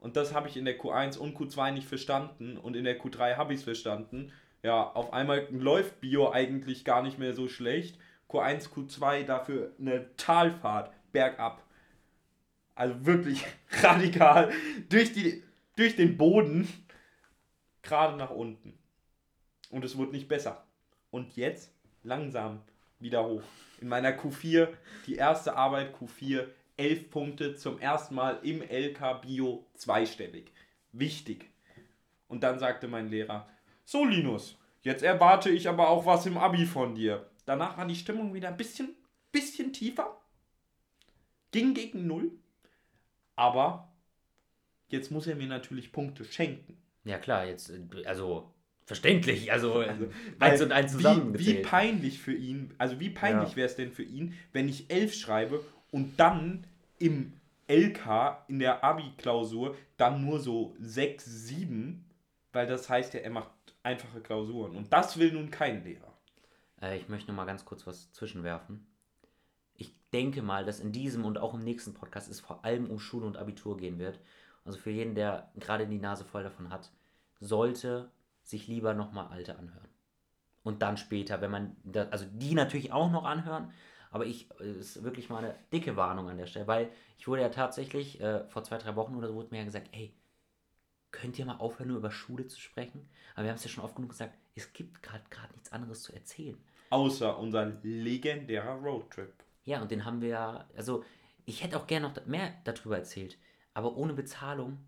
Und 0.00 0.16
das 0.16 0.32
habe 0.32 0.48
ich 0.48 0.56
in 0.56 0.64
der 0.64 0.78
Q1 0.78 1.18
und 1.18 1.36
Q2 1.36 1.72
nicht 1.72 1.88
verstanden 1.88 2.56
und 2.56 2.76
in 2.76 2.84
der 2.84 3.00
Q3 3.00 3.36
habe 3.36 3.52
ich 3.52 3.60
es 3.60 3.64
verstanden. 3.64 4.32
Ja, 4.62 4.82
auf 4.82 5.12
einmal 5.12 5.48
läuft 5.50 6.00
Bio 6.00 6.30
eigentlich 6.30 6.84
gar 6.84 7.02
nicht 7.02 7.18
mehr 7.18 7.34
so 7.34 7.48
schlecht. 7.48 7.98
Q1, 8.28 8.68
Q2 8.70 9.24
dafür 9.24 9.72
eine 9.78 10.14
Talfahrt 10.16 10.92
bergab. 11.12 11.62
Also 12.74 13.06
wirklich 13.06 13.44
radikal 13.82 14.52
durch, 14.88 15.12
die, 15.12 15.42
durch 15.76 15.96
den 15.96 16.16
Boden 16.16 16.68
gerade 17.82 18.16
nach 18.16 18.30
unten. 18.30 18.78
Und 19.70 19.84
es 19.84 19.96
wurde 19.96 20.12
nicht 20.12 20.28
besser. 20.28 20.64
Und 21.10 21.36
jetzt 21.36 21.72
langsam 22.02 22.62
wieder 23.00 23.24
hoch. 23.24 23.42
In 23.80 23.88
meiner 23.88 24.10
Q4, 24.10 24.68
die 25.06 25.16
erste 25.16 25.56
Arbeit 25.56 25.94
Q4, 25.94 26.46
11 26.78 27.10
Punkte 27.10 27.54
zum 27.56 27.78
ersten 27.78 28.14
Mal 28.14 28.38
im 28.42 28.62
LK 28.62 29.20
Bio 29.22 29.66
zweistellig. 29.74 30.52
Wichtig. 30.92 31.50
Und 32.28 32.42
dann 32.42 32.58
sagte 32.58 32.88
mein 32.88 33.08
Lehrer, 33.08 33.48
so 33.84 34.04
Linus, 34.04 34.58
jetzt 34.82 35.02
erwarte 35.02 35.50
ich 35.50 35.68
aber 35.68 35.88
auch 35.88 36.06
was 36.06 36.26
im 36.26 36.38
Abi 36.38 36.66
von 36.66 36.94
dir. 36.94 37.28
Danach 37.46 37.76
war 37.76 37.86
die 37.86 37.94
Stimmung 37.96 38.34
wieder 38.34 38.48
ein 38.48 38.56
bisschen, 38.56 38.94
bisschen 39.32 39.72
tiefer. 39.72 40.16
Ging 41.50 41.74
gegen 41.74 42.06
Null. 42.06 42.32
Aber 43.36 43.90
jetzt 44.88 45.10
muss 45.10 45.26
er 45.26 45.36
mir 45.36 45.46
natürlich 45.46 45.92
Punkte 45.92 46.24
schenken. 46.24 46.76
ja 47.04 47.18
klar, 47.18 47.46
jetzt, 47.46 47.72
also 48.04 48.52
verständlich, 48.84 49.50
also, 49.52 49.74
Also, 49.80 50.08
eins 50.38 50.62
und 50.62 50.72
eins 50.72 50.92
wie, 50.92 50.98
wie 50.98 51.02
zusammengezählt. 51.02 51.62
peinlich 51.66 52.18
für 52.18 52.34
ihn, 52.34 52.74
also 52.78 53.00
wie 53.00 53.10
peinlich 53.10 53.50
Ja. 53.50 53.56
wäre 53.56 53.66
es 53.68 53.76
denn 53.76 53.92
für 53.92 54.02
ihn, 54.02 54.34
wenn 54.52 54.68
ich 54.68 54.90
11 54.90 55.14
schreibe 55.14 55.64
und 55.90 56.18
dann 56.18 56.66
im 56.98 57.32
LK 57.68 58.44
in 58.48 58.58
der 58.58 58.82
Abi-Klausur 58.82 59.76
dann 59.96 60.24
nur 60.24 60.40
so 60.40 60.74
6, 60.80 61.24
7, 61.24 62.04
weil 62.52 62.66
das 62.66 62.88
heißt 62.88 63.14
ja, 63.14 63.20
er 63.20 63.30
macht 63.30 63.50
einfache 63.82 64.20
Klausuren. 64.20 64.74
Und 64.74 64.92
das 64.92 65.18
will 65.18 65.32
nun 65.32 65.50
kein 65.50 65.84
Lehrer. 65.84 66.12
Äh, 66.80 66.98
ich 66.98 67.08
möchte 67.08 67.28
noch 67.28 67.36
mal 67.36 67.44
ganz 67.44 67.64
kurz 67.64 67.86
was 67.86 68.12
zwischenwerfen. 68.12 68.86
Ich 69.74 69.94
denke 70.12 70.42
mal, 70.42 70.64
dass 70.64 70.80
in 70.80 70.92
diesem 70.92 71.24
und 71.24 71.38
auch 71.38 71.54
im 71.54 71.62
nächsten 71.62 71.94
Podcast 71.94 72.30
es 72.30 72.40
vor 72.40 72.64
allem 72.64 72.90
um 72.90 72.98
Schule 72.98 73.26
und 73.26 73.36
Abitur 73.36 73.76
gehen 73.76 73.98
wird. 73.98 74.18
Also 74.64 74.78
für 74.78 74.90
jeden, 74.90 75.14
der 75.14 75.50
gerade 75.56 75.86
die 75.86 75.98
Nase 75.98 76.24
voll 76.24 76.42
davon 76.42 76.70
hat, 76.70 76.90
sollte 77.40 78.10
sich 78.42 78.66
lieber 78.66 78.94
noch 78.94 79.12
mal 79.12 79.28
alte 79.28 79.58
anhören. 79.58 79.88
Und 80.62 80.82
dann 80.82 80.96
später, 80.96 81.40
wenn 81.40 81.50
man, 81.50 81.76
da, 81.84 82.08
also 82.10 82.26
die 82.30 82.54
natürlich 82.54 82.92
auch 82.92 83.10
noch 83.10 83.24
anhören, 83.24 83.72
aber 84.10 84.26
ich, 84.26 84.48
äh, 84.60 84.72
ist 84.72 85.02
wirklich 85.02 85.28
mal 85.28 85.44
eine 85.44 85.54
dicke 85.72 85.96
Warnung 85.96 86.28
an 86.28 86.38
der 86.38 86.46
Stelle, 86.46 86.66
weil 86.66 86.90
ich 87.18 87.28
wurde 87.28 87.42
ja 87.42 87.48
tatsächlich, 87.48 88.20
äh, 88.20 88.46
vor 88.48 88.64
zwei, 88.64 88.78
drei 88.78 88.96
Wochen 88.96 89.14
oder 89.16 89.28
so, 89.28 89.34
wurde 89.34 89.48
mir 89.50 89.58
ja 89.58 89.64
gesagt, 89.64 89.88
ey, 89.92 90.12
könnt 91.10 91.38
ihr 91.38 91.46
mal 91.46 91.56
aufhören, 91.56 91.88
nur 91.88 91.98
über 91.98 92.10
Schule 92.10 92.46
zu 92.46 92.60
sprechen? 92.60 93.08
Aber 93.34 93.44
wir 93.44 93.50
haben 93.50 93.56
es 93.56 93.64
ja 93.64 93.70
schon 93.70 93.84
oft 93.84 93.96
genug 93.96 94.10
gesagt, 94.10 94.34
es 94.54 94.72
gibt 94.72 95.02
gerade 95.02 95.24
gerade 95.30 95.52
nichts 95.54 95.72
anderes 95.72 96.02
zu 96.02 96.12
erzählen. 96.12 96.58
Außer 96.90 97.38
unser 97.38 97.66
legendärer 97.82 98.74
Roadtrip. 98.74 99.32
Ja, 99.64 99.82
und 99.82 99.90
den 99.90 100.04
haben 100.04 100.20
wir 100.20 100.28
ja, 100.28 100.68
also 100.76 101.04
ich 101.44 101.62
hätte 101.62 101.78
auch 101.78 101.86
gerne 101.86 102.08
noch 102.08 102.26
mehr 102.26 102.54
darüber 102.64 102.96
erzählt, 102.96 103.38
aber 103.74 103.96
ohne 103.96 104.14
Bezahlung 104.14 104.78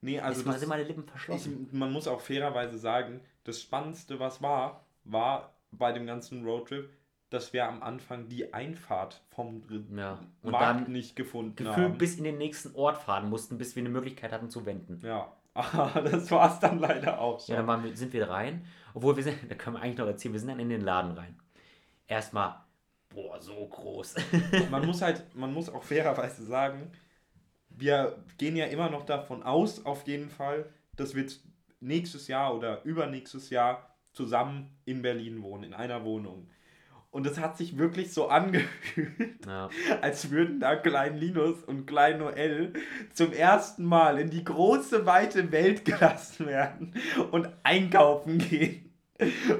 Nee, 0.00 0.20
also 0.20 0.40
ist 0.40 0.46
mal, 0.46 0.52
das, 0.52 0.60
sind 0.60 0.68
meine 0.68 0.84
Lippen 0.84 1.04
verschlossen. 1.04 1.66
ich, 1.66 1.72
man 1.72 1.92
muss 1.92 2.06
auch 2.06 2.20
fairerweise 2.20 2.78
sagen, 2.78 3.20
das 3.44 3.60
Spannendste, 3.60 4.20
was 4.20 4.40
war, 4.40 4.86
war 5.04 5.54
bei 5.72 5.92
dem 5.92 6.06
ganzen 6.06 6.44
Roadtrip, 6.44 6.90
dass 7.30 7.52
wir 7.52 7.66
am 7.66 7.82
Anfang 7.82 8.28
die 8.28 8.54
Einfahrt 8.54 9.22
vom 9.28 9.62
ja. 9.94 10.18
Und 10.42 10.52
Markt 10.52 10.88
nicht 10.88 11.14
gefunden 11.14 11.56
gefühlt 11.56 11.76
haben. 11.76 11.98
bis 11.98 12.16
in 12.16 12.24
den 12.24 12.38
nächsten 12.38 12.74
Ort 12.74 12.98
fahren 12.98 13.28
mussten, 13.28 13.58
bis 13.58 13.76
wir 13.76 13.82
eine 13.82 13.90
Möglichkeit 13.90 14.32
hatten 14.32 14.48
zu 14.48 14.64
wenden. 14.64 15.00
Ja, 15.04 15.32
das 15.54 16.30
war 16.30 16.52
es 16.52 16.60
dann 16.60 16.78
leider 16.78 17.20
auch 17.20 17.40
schon. 17.40 17.54
Ja, 17.54 17.62
dann 17.62 17.84
wir, 17.84 17.96
sind 17.96 18.12
wir 18.12 18.28
rein. 18.28 18.64
Obwohl 18.94 19.16
wir 19.16 19.22
sind, 19.22 19.38
da 19.48 19.54
können 19.54 19.76
wir 19.76 19.82
eigentlich 19.82 19.98
noch 19.98 20.06
erzählen, 20.06 20.32
wir 20.32 20.40
sind 20.40 20.48
dann 20.48 20.60
in 20.60 20.68
den 20.68 20.80
Laden 20.80 21.12
rein. 21.12 21.38
Erstmal, 22.06 22.54
boah, 23.10 23.40
so 23.40 23.66
groß. 23.66 24.14
man 24.70 24.86
muss 24.86 25.02
halt, 25.02 25.34
man 25.34 25.52
muss 25.52 25.68
auch 25.68 25.82
fairerweise 25.82 26.44
sagen, 26.44 26.90
wir 27.68 28.24
gehen 28.38 28.56
ja 28.56 28.66
immer 28.66 28.88
noch 28.88 29.04
davon 29.04 29.42
aus, 29.42 29.84
auf 29.84 30.06
jeden 30.06 30.30
Fall, 30.30 30.72
dass 30.96 31.14
wir 31.14 31.26
nächstes 31.80 32.28
Jahr 32.28 32.56
oder 32.56 32.82
übernächstes 32.84 33.50
Jahr 33.50 33.94
zusammen 34.12 34.78
in 34.84 35.02
Berlin 35.02 35.42
wohnen, 35.42 35.64
in 35.64 35.74
einer 35.74 36.04
Wohnung. 36.04 36.48
Und 37.10 37.26
es 37.26 37.38
hat 37.38 37.56
sich 37.56 37.78
wirklich 37.78 38.12
so 38.12 38.28
angefühlt, 38.28 39.46
ja. 39.46 39.70
als 40.02 40.30
würden 40.30 40.60
da 40.60 40.76
Klein 40.76 41.16
Linus 41.16 41.64
und 41.64 41.86
Klein 41.86 42.18
Noel 42.18 42.74
zum 43.14 43.32
ersten 43.32 43.84
Mal 43.84 44.18
in 44.18 44.28
die 44.30 44.44
große, 44.44 45.06
weite 45.06 45.50
Welt 45.50 45.84
gelassen 45.86 46.46
werden 46.46 46.94
und 47.30 47.48
einkaufen 47.62 48.38
gehen. 48.38 48.84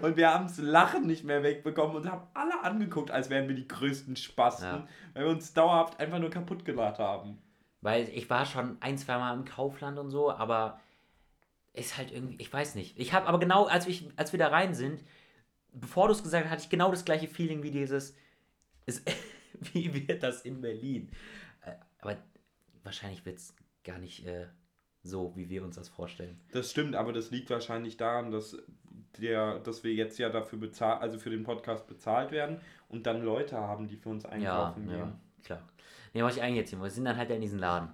Und 0.02 0.16
wir 0.16 0.32
haben 0.32 0.46
das 0.46 0.58
Lachen 0.58 1.06
nicht 1.06 1.24
mehr 1.24 1.42
wegbekommen 1.42 1.96
und 1.96 2.08
haben 2.08 2.26
alle 2.34 2.62
angeguckt, 2.62 3.11
als 3.11 3.28
wären 3.28 3.48
wir 3.48 3.56
die 3.56 3.66
größten 3.66 4.14
Spasten, 4.16 4.66
Ja. 4.66 4.88
weil 5.14 5.24
wir 5.24 5.30
uns 5.30 5.52
dauerhaft 5.52 5.98
einfach 5.98 6.20
nur 6.20 6.30
kaputt 6.30 6.64
gelacht 6.64 6.98
haben. 7.00 7.38
Weil 7.80 8.08
ich 8.11 8.28
war 8.30 8.44
schon 8.46 8.76
ein, 8.80 8.98
zwei 8.98 9.18
Mal 9.18 9.34
im 9.34 9.44
Kaufland 9.44 9.98
und 9.98 10.11
so, 10.11 10.30
aber 10.30 10.80
ist 11.72 11.96
halt 11.96 12.12
irgendwie, 12.12 12.37
ich 12.38 12.52
weiß 12.52 12.74
nicht. 12.74 12.98
Ich 12.98 13.12
habe 13.12 13.26
aber 13.26 13.40
genau, 13.40 13.64
als, 13.66 13.87
ich, 13.87 14.08
als 14.16 14.32
wir 14.32 14.38
da 14.38 14.48
rein 14.48 14.74
sind, 14.74 15.02
bevor 15.80 16.08
du 16.08 16.12
es 16.12 16.22
gesagt 16.22 16.44
hast, 16.44 16.50
hatte 16.52 16.62
ich 16.62 16.70
genau 16.70 16.90
das 16.90 17.04
gleiche 17.04 17.28
Feeling 17.28 17.62
wie 17.62 17.70
dieses, 17.70 18.16
ist, 18.86 19.02
wie 19.72 20.08
wird 20.08 20.22
das 20.22 20.42
in 20.42 20.60
Berlin? 20.60 21.10
Äh, 21.64 21.72
Aber 22.00 22.16
wahrscheinlich 22.82 23.24
wird 23.26 23.38
es 23.38 23.54
gar 23.84 23.98
nicht 23.98 24.26
äh, 24.26 24.46
so, 25.02 25.34
wie 25.36 25.48
wir 25.48 25.64
uns 25.64 25.76
das 25.76 25.88
vorstellen. 25.88 26.40
Das 26.52 26.70
stimmt, 26.70 26.94
aber 26.96 27.12
das 27.12 27.30
liegt 27.30 27.50
wahrscheinlich 27.50 27.96
daran, 27.96 28.30
dass, 28.30 28.56
der, 29.18 29.58
dass 29.60 29.84
wir 29.84 29.92
jetzt 29.94 30.18
ja 30.18 30.28
dafür 30.28 30.58
bezahlt, 30.58 31.00
also 31.02 31.18
für 31.18 31.30
den 31.30 31.44
Podcast 31.44 31.86
bezahlt 31.86 32.30
werden 32.30 32.60
und 32.88 33.06
dann 33.06 33.22
Leute 33.22 33.56
haben, 33.56 33.88
die 33.88 33.96
für 33.96 34.08
uns 34.10 34.24
Ja, 34.24 34.30
einkaufen 34.30 34.88
ja, 34.90 34.96
gehen. 34.96 35.12
klar. 35.44 35.68
Nee, 36.14 36.22
was 36.22 36.36
ich 36.36 36.42
eigentlich 36.42 36.56
jetzt 36.56 36.70
hier, 36.70 36.80
wir 36.82 36.90
sind 36.90 37.04
dann 37.04 37.16
halt 37.16 37.30
in 37.30 37.40
diesen 37.40 37.58
Laden. 37.58 37.90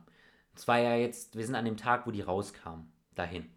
Es 0.55 0.68
war 0.68 0.79
ja 0.79 0.94
jetzt, 0.97 1.37
wir 1.37 1.44
sind 1.44 1.57
an 1.57 1.64
dem 1.64 1.77
Tag, 1.77 2.07
wo 2.07 2.11
die 2.12 2.20
rauskamen, 2.20 2.92
dahin. 3.14 3.51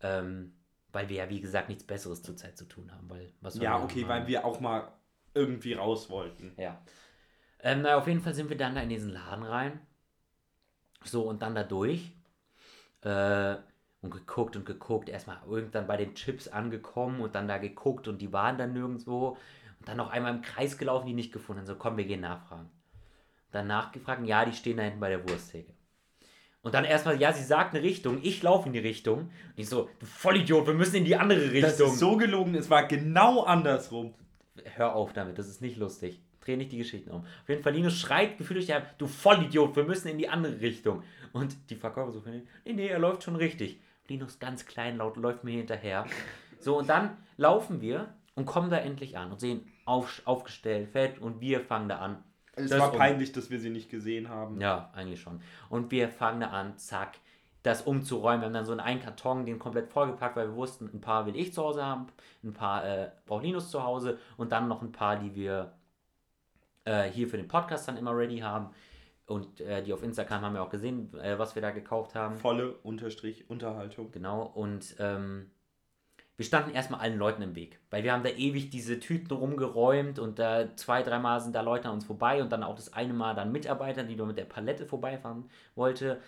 Ähm, 0.00 0.54
weil 0.96 1.10
wir 1.10 1.16
ja, 1.16 1.28
wie 1.28 1.40
gesagt, 1.42 1.68
nichts 1.68 1.84
Besseres 1.84 2.22
zurzeit 2.22 2.56
zu 2.56 2.64
tun 2.64 2.90
haben. 2.90 3.08
Weil, 3.10 3.32
was 3.42 3.56
Ja, 3.58 3.82
okay, 3.82 4.00
machen? 4.00 4.08
weil 4.08 4.26
wir 4.26 4.44
auch 4.46 4.60
mal 4.60 4.88
irgendwie 5.34 5.74
raus 5.74 6.08
wollten. 6.08 6.54
Ja. 6.56 6.80
Ähm, 7.60 7.82
na, 7.82 7.96
auf 7.98 8.06
jeden 8.06 8.20
Fall 8.22 8.34
sind 8.34 8.48
wir 8.48 8.56
dann 8.56 8.74
da 8.74 8.80
in 8.80 8.88
diesen 8.88 9.10
Laden 9.12 9.44
rein. 9.44 9.80
So, 11.04 11.22
und 11.28 11.42
dann 11.42 11.54
da 11.54 11.64
durch. 11.64 12.12
Äh, 13.02 13.56
und 14.00 14.10
geguckt 14.10 14.56
und 14.56 14.64
geguckt. 14.64 15.08
Erstmal 15.10 15.38
irgendwann 15.46 15.86
bei 15.86 15.98
den 15.98 16.14
Chips 16.14 16.48
angekommen 16.48 17.20
und 17.20 17.34
dann 17.34 17.46
da 17.48 17.58
geguckt 17.58 18.08
und 18.08 18.22
die 18.22 18.32
waren 18.32 18.56
dann 18.56 18.72
nirgendwo. 18.72 19.36
Und 19.80 19.88
dann 19.88 19.98
noch 19.98 20.10
einmal 20.10 20.34
im 20.34 20.42
Kreis 20.42 20.78
gelaufen, 20.78 21.06
die 21.06 21.12
nicht 21.14 21.32
gefunden. 21.32 21.60
haben. 21.60 21.66
So, 21.66 21.76
komm, 21.76 21.98
wir 21.98 22.06
gehen 22.06 22.20
nachfragen. 22.22 22.70
Dann 23.52 23.66
nachgefragt, 23.66 24.26
ja, 24.26 24.44
die 24.46 24.52
stehen 24.54 24.78
da 24.78 24.84
hinten 24.84 25.00
bei 25.00 25.10
der 25.10 25.28
Wursttheke. 25.28 25.75
Und 26.66 26.74
dann 26.74 26.84
erstmal, 26.84 27.20
ja, 27.20 27.32
sie 27.32 27.44
sagt 27.44 27.76
eine 27.76 27.84
Richtung, 27.84 28.18
ich 28.24 28.42
laufe 28.42 28.66
in 28.66 28.72
die 28.72 28.80
Richtung. 28.80 29.18
Und 29.20 29.30
ich 29.54 29.68
so, 29.68 29.88
du 30.00 30.04
Vollidiot, 30.04 30.66
wir 30.66 30.74
müssen 30.74 30.96
in 30.96 31.04
die 31.04 31.14
andere 31.14 31.52
Richtung. 31.52 31.62
Das 31.62 31.78
ist 31.78 32.00
so 32.00 32.16
gelogen, 32.16 32.56
es 32.56 32.68
war 32.68 32.88
genau 32.88 33.44
andersrum. 33.44 34.14
Hör 34.74 34.96
auf 34.96 35.12
damit, 35.12 35.38
das 35.38 35.46
ist 35.46 35.62
nicht 35.62 35.76
lustig. 35.76 36.20
Dreh 36.40 36.56
nicht 36.56 36.72
die 36.72 36.78
Geschichten 36.78 37.12
um. 37.12 37.20
Auf 37.20 37.48
jeden 37.48 37.62
Fall, 37.62 37.72
Linus 37.72 37.96
schreit 37.96 38.36
gefühlt 38.36 38.56
durch 38.56 38.66
die 38.66 38.74
Hand, 38.74 38.84
du 38.98 39.06
Vollidiot, 39.06 39.76
wir 39.76 39.84
müssen 39.84 40.08
in 40.08 40.18
die 40.18 40.28
andere 40.28 40.60
Richtung. 40.60 41.04
Und 41.32 41.56
die 41.70 41.76
Verkäufer 41.76 42.10
so, 42.10 42.24
nee, 42.26 42.42
nee, 42.72 42.88
er 42.88 42.98
läuft 42.98 43.22
schon 43.22 43.36
richtig. 43.36 43.78
Linus 44.08 44.40
ganz 44.40 44.66
kleinlaut 44.66 45.16
läuft 45.16 45.44
mir 45.44 45.56
hinterher. 45.56 46.04
So, 46.58 46.76
und 46.76 46.88
dann 46.88 47.16
laufen 47.36 47.80
wir 47.80 48.12
und 48.34 48.44
kommen 48.44 48.70
da 48.70 48.78
endlich 48.78 49.16
an 49.16 49.30
und 49.30 49.38
sehen 49.38 49.70
auf, 49.84 50.20
aufgestellt, 50.24 50.88
fett 50.88 51.20
und 51.20 51.40
wir 51.40 51.60
fangen 51.60 51.88
da 51.88 51.98
an. 51.98 52.24
Es 52.56 52.70
Das 52.70 52.80
war 52.80 52.92
peinlich, 52.92 53.32
dass 53.32 53.50
wir 53.50 53.60
sie 53.60 53.70
nicht 53.70 53.90
gesehen 53.90 54.28
haben. 54.28 54.60
Ja, 54.60 54.90
eigentlich 54.94 55.20
schon. 55.20 55.40
Und 55.68 55.90
wir 55.90 56.08
fangen 56.08 56.40
da 56.40 56.48
an, 56.48 56.76
zack, 56.78 57.18
das 57.62 57.82
umzuräumen. 57.82 58.40
Wir 58.40 58.46
haben 58.46 58.54
dann 58.54 58.64
so 58.64 58.76
einen 58.76 59.00
Karton, 59.00 59.44
den 59.44 59.58
komplett 59.58 59.88
vollgepackt, 59.88 60.36
weil 60.36 60.48
wir 60.48 60.56
wussten, 60.56 60.88
ein 60.92 61.00
paar 61.00 61.26
will 61.26 61.36
ich 61.36 61.52
zu 61.52 61.62
Hause 61.62 61.84
haben, 61.84 62.06
ein 62.42 62.54
paar 62.54 62.84
äh, 62.84 63.10
braucht 63.26 63.44
Linus 63.44 63.70
zu 63.70 63.82
Hause 63.82 64.18
und 64.36 64.52
dann 64.52 64.68
noch 64.68 64.82
ein 64.82 64.92
paar, 64.92 65.16
die 65.16 65.34
wir 65.34 65.74
äh, 66.84 67.10
hier 67.10 67.28
für 67.28 67.36
den 67.36 67.48
Podcast 67.48 67.88
dann 67.88 67.96
immer 67.96 68.16
ready 68.16 68.38
haben. 68.38 68.70
Und 69.26 69.60
äh, 69.60 69.82
die 69.82 69.92
auf 69.92 70.04
Instagram 70.04 70.42
haben 70.42 70.54
wir 70.54 70.62
auch 70.62 70.70
gesehen, 70.70 71.12
äh, 71.18 71.38
was 71.38 71.56
wir 71.56 71.62
da 71.62 71.72
gekauft 71.72 72.14
haben. 72.14 72.36
Volle 72.36 72.74
Unterstrich 72.84 73.50
Unterhaltung. 73.50 74.12
Genau, 74.12 74.42
und 74.42 74.94
ähm, 75.00 75.50
wir 76.36 76.44
standen 76.44 76.70
erstmal 76.70 77.00
allen 77.00 77.18
Leuten 77.18 77.40
im 77.42 77.54
Weg, 77.54 77.80
weil 77.90 78.04
wir 78.04 78.12
haben 78.12 78.22
da 78.22 78.28
ewig 78.28 78.68
diese 78.68 79.00
Tüten 79.00 79.32
rumgeräumt 79.32 80.18
und 80.18 80.38
da 80.38 80.76
zwei, 80.76 81.02
dreimal 81.02 81.40
sind 81.40 81.54
da 81.54 81.62
Leute 81.62 81.88
an 81.88 81.94
uns 81.94 82.04
vorbei 82.04 82.42
und 82.42 82.52
dann 82.52 82.62
auch 82.62 82.74
das 82.74 82.92
eine 82.92 83.14
Mal 83.14 83.34
dann 83.34 83.52
Mitarbeiter, 83.52 84.04
die 84.04 84.16
nur 84.16 84.26
mit 84.26 84.36
der 84.36 84.44
Palette 84.44 84.84
vorbeifahren 84.84 85.48
wollte. 85.74 86.20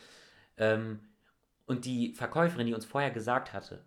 Ähm, 0.56 1.00
und 1.66 1.84
die 1.84 2.14
Verkäuferin, 2.14 2.66
die 2.66 2.74
uns 2.74 2.86
vorher 2.86 3.10
gesagt 3.10 3.52
hatte, 3.52 3.84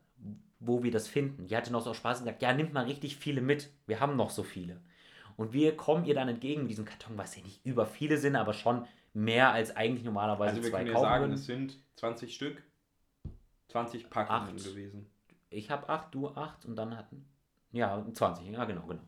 wo 0.59 0.83
wir 0.83 0.91
das 0.91 1.07
finden, 1.07 1.47
die 1.47 1.57
hatte 1.57 1.71
noch 1.71 1.81
so 1.81 1.95
Spaß 1.95 2.19
und 2.19 2.25
gesagt, 2.25 2.43
ja, 2.43 2.53
nimmt 2.53 2.73
mal 2.73 2.85
richtig 2.85 3.17
viele 3.17 3.41
mit, 3.41 3.71
wir 3.87 3.99
haben 3.99 4.15
noch 4.15 4.29
so 4.29 4.43
viele. 4.43 4.79
Und 5.37 5.53
wir 5.53 5.75
kommen 5.75 6.05
ihr 6.05 6.13
dann 6.13 6.29
entgegen 6.29 6.61
mit 6.61 6.69
diesem 6.69 6.85
Karton, 6.85 7.17
was 7.17 7.35
ja 7.35 7.41
nicht 7.41 7.65
über 7.65 7.87
viele 7.87 8.17
sind, 8.17 8.35
aber 8.35 8.53
schon 8.53 8.85
mehr 9.13 9.51
als 9.51 9.75
eigentlich 9.75 10.05
normalerweise 10.05 10.51
Also 10.51 10.63
wir 10.63 10.69
zwei 10.69 10.77
können 10.77 10.87
ja 10.89 10.93
kaufen 10.93 11.03
sagen, 11.03 11.23
würden. 11.23 11.33
es 11.33 11.45
sind 11.45 11.79
20 11.95 12.35
Stück. 12.35 12.63
20 13.69 14.09
Packungen 14.11 14.57
gewesen. 14.57 15.09
Ich 15.51 15.69
habe 15.69 15.87
8, 15.89 16.13
du 16.15 16.29
8 16.29 16.65
und 16.65 16.75
dann 16.75 16.97
hatten. 16.97 17.25
Ja, 17.71 18.03
20, 18.13 18.47
ja, 18.47 18.65
genau, 18.65 18.85
genau. 18.87 19.03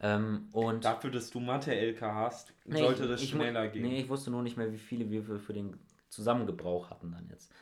Ähm, 0.00 0.48
und. 0.52 0.84
Dafür, 0.84 1.10
dass 1.10 1.30
du 1.30 1.40
Mathe-LK 1.40 2.00
hast, 2.02 2.54
Nee, 2.64 2.78
sollte 2.78 3.04
ich- 3.04 3.08
das 3.10 3.22
ich 3.22 3.30
schneller 3.30 3.68
gehen. 3.68 3.82
Nee, 3.82 4.00
ich 4.02 4.08
wusste 4.08 4.30
nur 4.30 4.42
nicht 4.42 4.56
mehr, 4.56 4.70
wie 4.72 4.78
viele 4.78 5.10
wir 5.10 5.22
für, 5.24 5.38
für 5.38 5.52
den 5.52 5.76
Zusammengebrauch 6.08 6.90
hatten 6.90 7.10
dann 7.12 7.26
jetzt. 7.28 7.52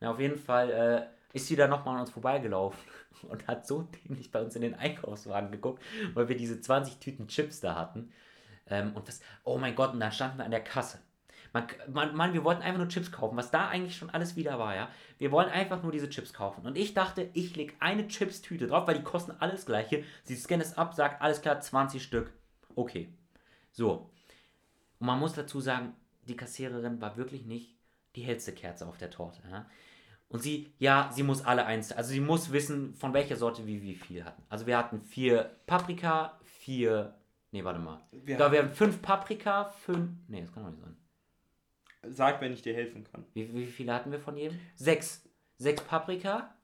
Na, 0.00 0.10
auf 0.10 0.20
jeden 0.20 0.36
Fall 0.38 0.70
äh, 0.70 1.36
ist 1.36 1.46
sie 1.46 1.56
da 1.56 1.66
nochmal 1.68 1.94
an 1.94 2.00
uns 2.02 2.10
vorbeigelaufen 2.10 2.78
und 3.28 3.46
hat 3.48 3.66
so 3.66 3.82
dämlich 3.82 4.30
bei 4.30 4.42
uns 4.42 4.54
in 4.56 4.62
den 4.62 4.74
Einkaufswagen 4.74 5.50
geguckt, 5.50 5.82
weil 6.14 6.28
wir 6.28 6.36
diese 6.36 6.60
20 6.60 6.98
Tüten 6.98 7.28
Chips 7.28 7.60
da 7.60 7.76
hatten. 7.76 8.12
Ähm, 8.66 8.94
und 8.94 9.08
was, 9.08 9.20
oh 9.44 9.58
mein 9.58 9.74
Gott, 9.74 9.92
und 9.94 10.00
dann 10.00 10.12
standen 10.12 10.38
wir 10.38 10.44
an 10.44 10.50
der 10.52 10.62
Kasse. 10.64 10.98
Man, 11.52 11.66
man, 11.92 12.14
man, 12.14 12.32
wir 12.32 12.44
wollten 12.44 12.62
einfach 12.62 12.78
nur 12.78 12.88
Chips 12.88 13.10
kaufen, 13.10 13.36
was 13.36 13.50
da 13.50 13.68
eigentlich 13.68 13.96
schon 13.96 14.10
alles 14.10 14.36
wieder 14.36 14.58
war, 14.58 14.74
ja. 14.74 14.88
Wir 15.18 15.32
wollen 15.32 15.48
einfach 15.48 15.82
nur 15.82 15.92
diese 15.92 16.08
Chips 16.08 16.32
kaufen. 16.32 16.66
Und 16.66 16.76
ich 16.76 16.94
dachte, 16.94 17.28
ich 17.32 17.56
lege 17.56 17.74
eine 17.80 18.06
Chips-Tüte 18.06 18.68
drauf, 18.68 18.86
weil 18.86 18.96
die 18.96 19.02
kosten 19.02 19.32
alles 19.38 19.66
gleiche. 19.66 20.04
Sie 20.24 20.36
scannt 20.36 20.62
es 20.62 20.78
ab, 20.78 20.94
sagt, 20.94 21.20
alles 21.22 21.42
klar, 21.42 21.60
20 21.60 22.02
Stück. 22.02 22.32
Okay. 22.76 23.12
So. 23.72 24.10
Und 24.98 25.06
man 25.06 25.18
muss 25.18 25.32
dazu 25.32 25.60
sagen, 25.60 25.94
die 26.28 26.36
Kassiererin 26.36 27.00
war 27.00 27.16
wirklich 27.16 27.46
nicht 27.46 27.76
die 28.16 28.22
hellste 28.22 28.52
Kerze 28.52 28.86
auf 28.86 28.98
der 28.98 29.10
Torte. 29.10 29.42
Ja? 29.50 29.66
Und 30.28 30.42
sie, 30.42 30.72
ja, 30.78 31.10
sie 31.12 31.24
muss 31.24 31.44
alle 31.44 31.66
eins, 31.66 31.90
also 31.92 32.10
sie 32.10 32.20
muss 32.20 32.52
wissen, 32.52 32.94
von 32.94 33.12
welcher 33.12 33.36
Sorte 33.36 33.66
wir 33.66 33.82
wie 33.82 33.96
viel 33.96 34.24
hatten. 34.24 34.42
Also 34.48 34.66
wir 34.66 34.78
hatten 34.78 35.00
vier 35.00 35.56
Paprika, 35.66 36.38
vier, 36.44 37.14
nee, 37.50 37.64
warte 37.64 37.80
mal. 37.80 38.00
Wir 38.12 38.36
da 38.36 38.52
wir 38.52 38.60
haben 38.60 38.70
fünf 38.70 39.02
Paprika, 39.02 39.64
fünf, 39.64 40.10
nee, 40.28 40.40
das 40.40 40.52
kann 40.52 40.62
doch 40.62 40.70
nicht 40.70 40.82
sein. 40.82 40.96
Sag, 42.02 42.40
wenn 42.40 42.52
ich 42.52 42.62
dir 42.62 42.74
helfen 42.74 43.04
kann. 43.04 43.24
Wie, 43.34 43.52
wie 43.54 43.66
viele 43.66 43.92
hatten 43.94 44.10
wir 44.10 44.20
von 44.20 44.36
jedem? 44.36 44.58
Sechs. 44.74 45.22
Sechs 45.58 45.82
Paprika, 45.84 46.54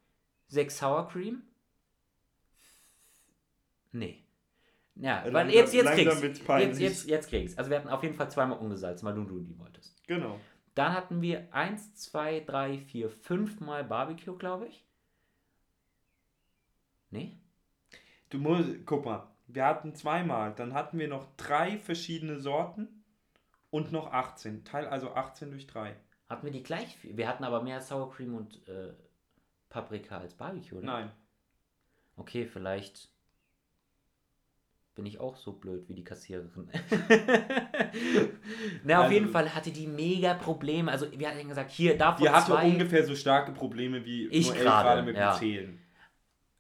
sechs 0.49 0.79
Sour 0.79 1.09
Cream. 1.09 1.43
Nee. 3.93 4.23
Ja, 4.95 5.23
weil 5.25 5.33
Langsam- 5.33 5.55
jetzt, 5.55 5.75
jetzt 5.75 5.91
kriegst 5.93 6.23
jetzt, 6.23 6.81
jetzt, 6.81 7.07
jetzt 7.07 7.29
kriegst 7.29 7.59
Also 7.59 7.71
wir 7.71 7.79
hatten 7.79 7.89
auf 7.91 8.03
jeden 8.03 8.15
Fall 8.15 8.31
zweimal 8.31 8.59
ungesalzen, 8.59 9.07
weil 9.07 9.15
du, 9.15 9.25
du 9.25 9.41
die 9.41 9.59
wolltest. 9.59 10.03
Genau. 10.07 10.41
Dann 10.75 10.95
hatten 10.95 11.21
wir 11.21 11.47
1, 11.53 11.95
2, 11.97 12.41
3, 12.41 12.79
4, 12.79 13.11
5 13.11 13.61
Mal 13.61 13.85
Barbecue, 13.85 14.37
glaube 14.37 14.69
ich. 14.69 14.87
Nee? 17.11 17.37
Du 18.31 18.39
musst, 18.39 18.71
guck 18.87 19.05
mal, 19.05 19.27
wir 19.47 19.67
hatten 19.67 19.95
zweimal, 19.95 20.55
dann 20.55 20.73
hatten 20.73 20.99
wir 20.99 21.09
noch 21.09 21.27
drei 21.37 21.79
verschiedene 21.79 22.41
Sorten 22.41 22.96
und 23.77 23.93
noch 23.93 24.13
18. 24.13 24.65
Teil 24.65 24.87
also 24.87 25.11
18 25.13 25.51
durch 25.51 25.67
3. 25.67 25.95
Hatten 26.29 26.45
wir 26.45 26.53
die 26.53 26.63
gleich 26.63 26.97
viel? 26.97 27.17
Wir 27.17 27.29
hatten 27.29 27.45
aber 27.45 27.63
mehr 27.63 27.81
Sour 27.81 28.11
Cream 28.13 28.35
und 28.35 28.67
äh, 28.69 28.93
Paprika 29.69 30.19
als 30.19 30.35
Barbecue, 30.35 30.79
oder? 30.79 30.87
Nein. 30.87 31.11
Okay, 32.17 32.47
vielleicht. 32.47 33.11
bin 34.95 35.05
ich 35.07 35.21
auch 35.21 35.37
so 35.37 35.53
blöd 35.53 35.87
wie 35.89 35.95
die 35.95 36.05
Kassiererin. 36.05 36.71
Na, 38.85 38.99
auf 38.99 39.03
Also- 39.05 39.15
jeden 39.15 39.29
Fall 39.29 39.55
hatte 39.55 39.71
die 39.71 39.87
mega 39.87 40.35
Probleme. 40.35 40.91
Also, 40.91 41.07
wir 41.13 41.29
hatten 41.31 41.49
gesagt, 41.49 41.71
hier, 41.71 41.97
davon 41.99 42.25
Die 42.25 42.31
hatte 42.31 42.53
zwei. 42.53 42.67
ungefähr 42.67 43.05
so 43.05 43.15
starke 43.15 43.53
Probleme 43.53 44.05
wie 44.05 44.27
Ich 44.29 44.49
Noelle 44.49 44.63
gerade, 44.65 44.89
gerade 44.89 45.03
mit 45.03 45.17
ja. 45.17 45.33
dem 45.35 45.39
Zählen. 45.39 45.79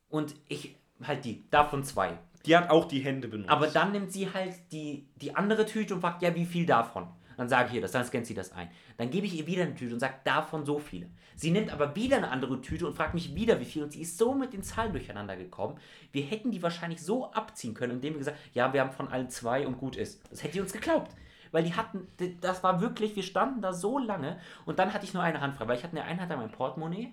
Und 0.09 0.35
ich, 0.48 0.76
halt 1.02 1.24
die, 1.24 1.48
davon 1.50 1.83
zwei. 1.85 2.18
Die 2.46 2.56
hat 2.56 2.70
auch 2.70 2.87
die 2.87 3.00
Hände 3.00 3.28
benutzt. 3.28 3.50
Aber 3.50 3.66
dann 3.66 3.92
nimmt 3.92 4.12
sie 4.12 4.32
halt 4.32 4.54
die, 4.72 5.09
die 5.16 5.35
andere 5.35 5.66
Tüte 5.66 5.94
und 5.94 6.00
fragt, 6.00 6.22
ja, 6.22 6.35
wie 6.35 6.46
viel 6.46 6.64
davon? 6.64 7.09
Dann 7.37 7.48
sage 7.48 7.68
ich 7.68 7.74
ihr 7.74 7.80
das, 7.82 7.92
dann 7.92 8.04
scannt 8.04 8.26
sie 8.26 8.35
das 8.35 8.52
ein. 8.52 8.70
Dann 8.96 9.11
gebe 9.11 9.26
ich 9.26 9.35
ihr 9.35 9.46
wieder 9.46 9.64
eine 9.64 9.74
Tüte 9.74 9.92
und 9.92 10.00
sage, 10.00 10.14
davon 10.24 10.64
so 10.64 10.78
viele. 10.78 11.11
Sie 11.35 11.50
nimmt 11.50 11.70
aber 11.70 11.94
wieder 11.94 12.16
eine 12.16 12.30
andere 12.30 12.62
Tüte 12.62 12.87
und 12.87 12.96
fragt 12.96 13.12
mich 13.12 13.35
wieder, 13.35 13.61
wie 13.61 13.66
viel. 13.66 13.82
Und 13.82 13.92
sie 13.92 14.00
ist 14.00 14.16
so 14.16 14.35
mit 14.35 14.54
den 14.54 14.62
Zahlen 14.62 14.92
durcheinander 14.92 15.37
gekommen. 15.37 15.78
Wir 16.12 16.22
hätten 16.22 16.50
die 16.50 16.62
wahrscheinlich 16.62 17.02
so 17.02 17.30
abziehen 17.32 17.74
können, 17.74 17.92
indem 17.92 18.14
wir 18.14 18.20
gesagt 18.20 18.38
ja, 18.54 18.72
wir 18.72 18.80
haben 18.80 18.92
von 18.92 19.09
allen 19.09 19.28
zwei 19.28 19.66
und 19.66 19.76
gut 19.76 19.96
ist. 19.96 20.22
Das 20.30 20.42
hätte 20.42 20.54
sie 20.54 20.61
uns 20.61 20.72
geglaubt. 20.72 21.12
Weil 21.52 21.64
die 21.64 21.74
hatten, 21.74 22.09
das 22.40 22.62
war 22.62 22.80
wirklich, 22.80 23.16
wir 23.16 23.22
standen 23.22 23.61
da 23.61 23.72
so 23.72 23.98
lange 23.98 24.38
und 24.64 24.78
dann 24.78 24.92
hatte 24.92 25.04
ich 25.04 25.14
nur 25.14 25.22
eine 25.22 25.40
Hand 25.40 25.56
frei, 25.56 25.68
weil 25.68 25.76
ich 25.76 25.85
hatte 25.85 25.96
in 25.96 26.02
der 26.02 26.06
einen 26.06 26.20
Hand 26.20 26.30
mein 26.30 26.50
Portemonnaie 26.50 27.12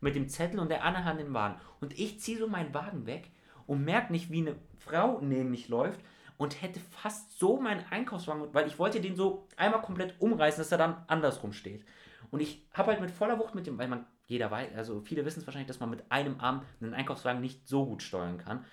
mit 0.00 0.14
dem 0.14 0.28
Zettel 0.28 0.58
und 0.58 0.70
der 0.70 0.84
anderen 0.84 1.04
Hand 1.04 1.20
den 1.20 1.34
Wagen. 1.34 1.60
Und 1.80 1.98
ich 1.98 2.20
ziehe 2.20 2.38
so 2.38 2.48
meinen 2.48 2.72
Wagen 2.72 3.06
weg 3.06 3.30
und 3.66 3.84
merke 3.84 4.12
nicht, 4.12 4.30
wie 4.30 4.40
eine 4.40 4.56
Frau 4.84 5.20
neben 5.20 5.50
mich 5.50 5.68
läuft 5.68 6.00
und 6.36 6.60
hätte 6.62 6.80
fast 6.80 7.38
so 7.38 7.60
meinen 7.60 7.84
Einkaufswagen, 7.90 8.52
weil 8.52 8.66
ich 8.66 8.78
wollte 8.78 9.00
den 9.00 9.16
so 9.16 9.46
einmal 9.56 9.82
komplett 9.82 10.14
umreißen, 10.20 10.58
dass 10.58 10.72
er 10.72 10.78
dann 10.78 11.04
andersrum 11.06 11.52
steht. 11.52 11.84
Und 12.30 12.40
ich 12.40 12.66
habe 12.72 12.90
halt 12.90 13.00
mit 13.00 13.10
voller 13.10 13.38
Wucht 13.38 13.54
mit 13.54 13.66
dem, 13.66 13.78
weil 13.78 13.88
man, 13.88 14.06
jeder 14.26 14.50
weiß, 14.50 14.74
also 14.74 15.00
viele 15.00 15.24
wissen 15.24 15.40
es 15.40 15.46
wahrscheinlich, 15.46 15.68
dass 15.68 15.80
man 15.80 15.90
mit 15.90 16.10
einem 16.10 16.40
Arm 16.40 16.62
einen 16.80 16.94
Einkaufswagen 16.94 17.40
nicht 17.40 17.68
so 17.68 17.86
gut 17.86 18.02
steuern 18.02 18.38
kann. 18.38 18.64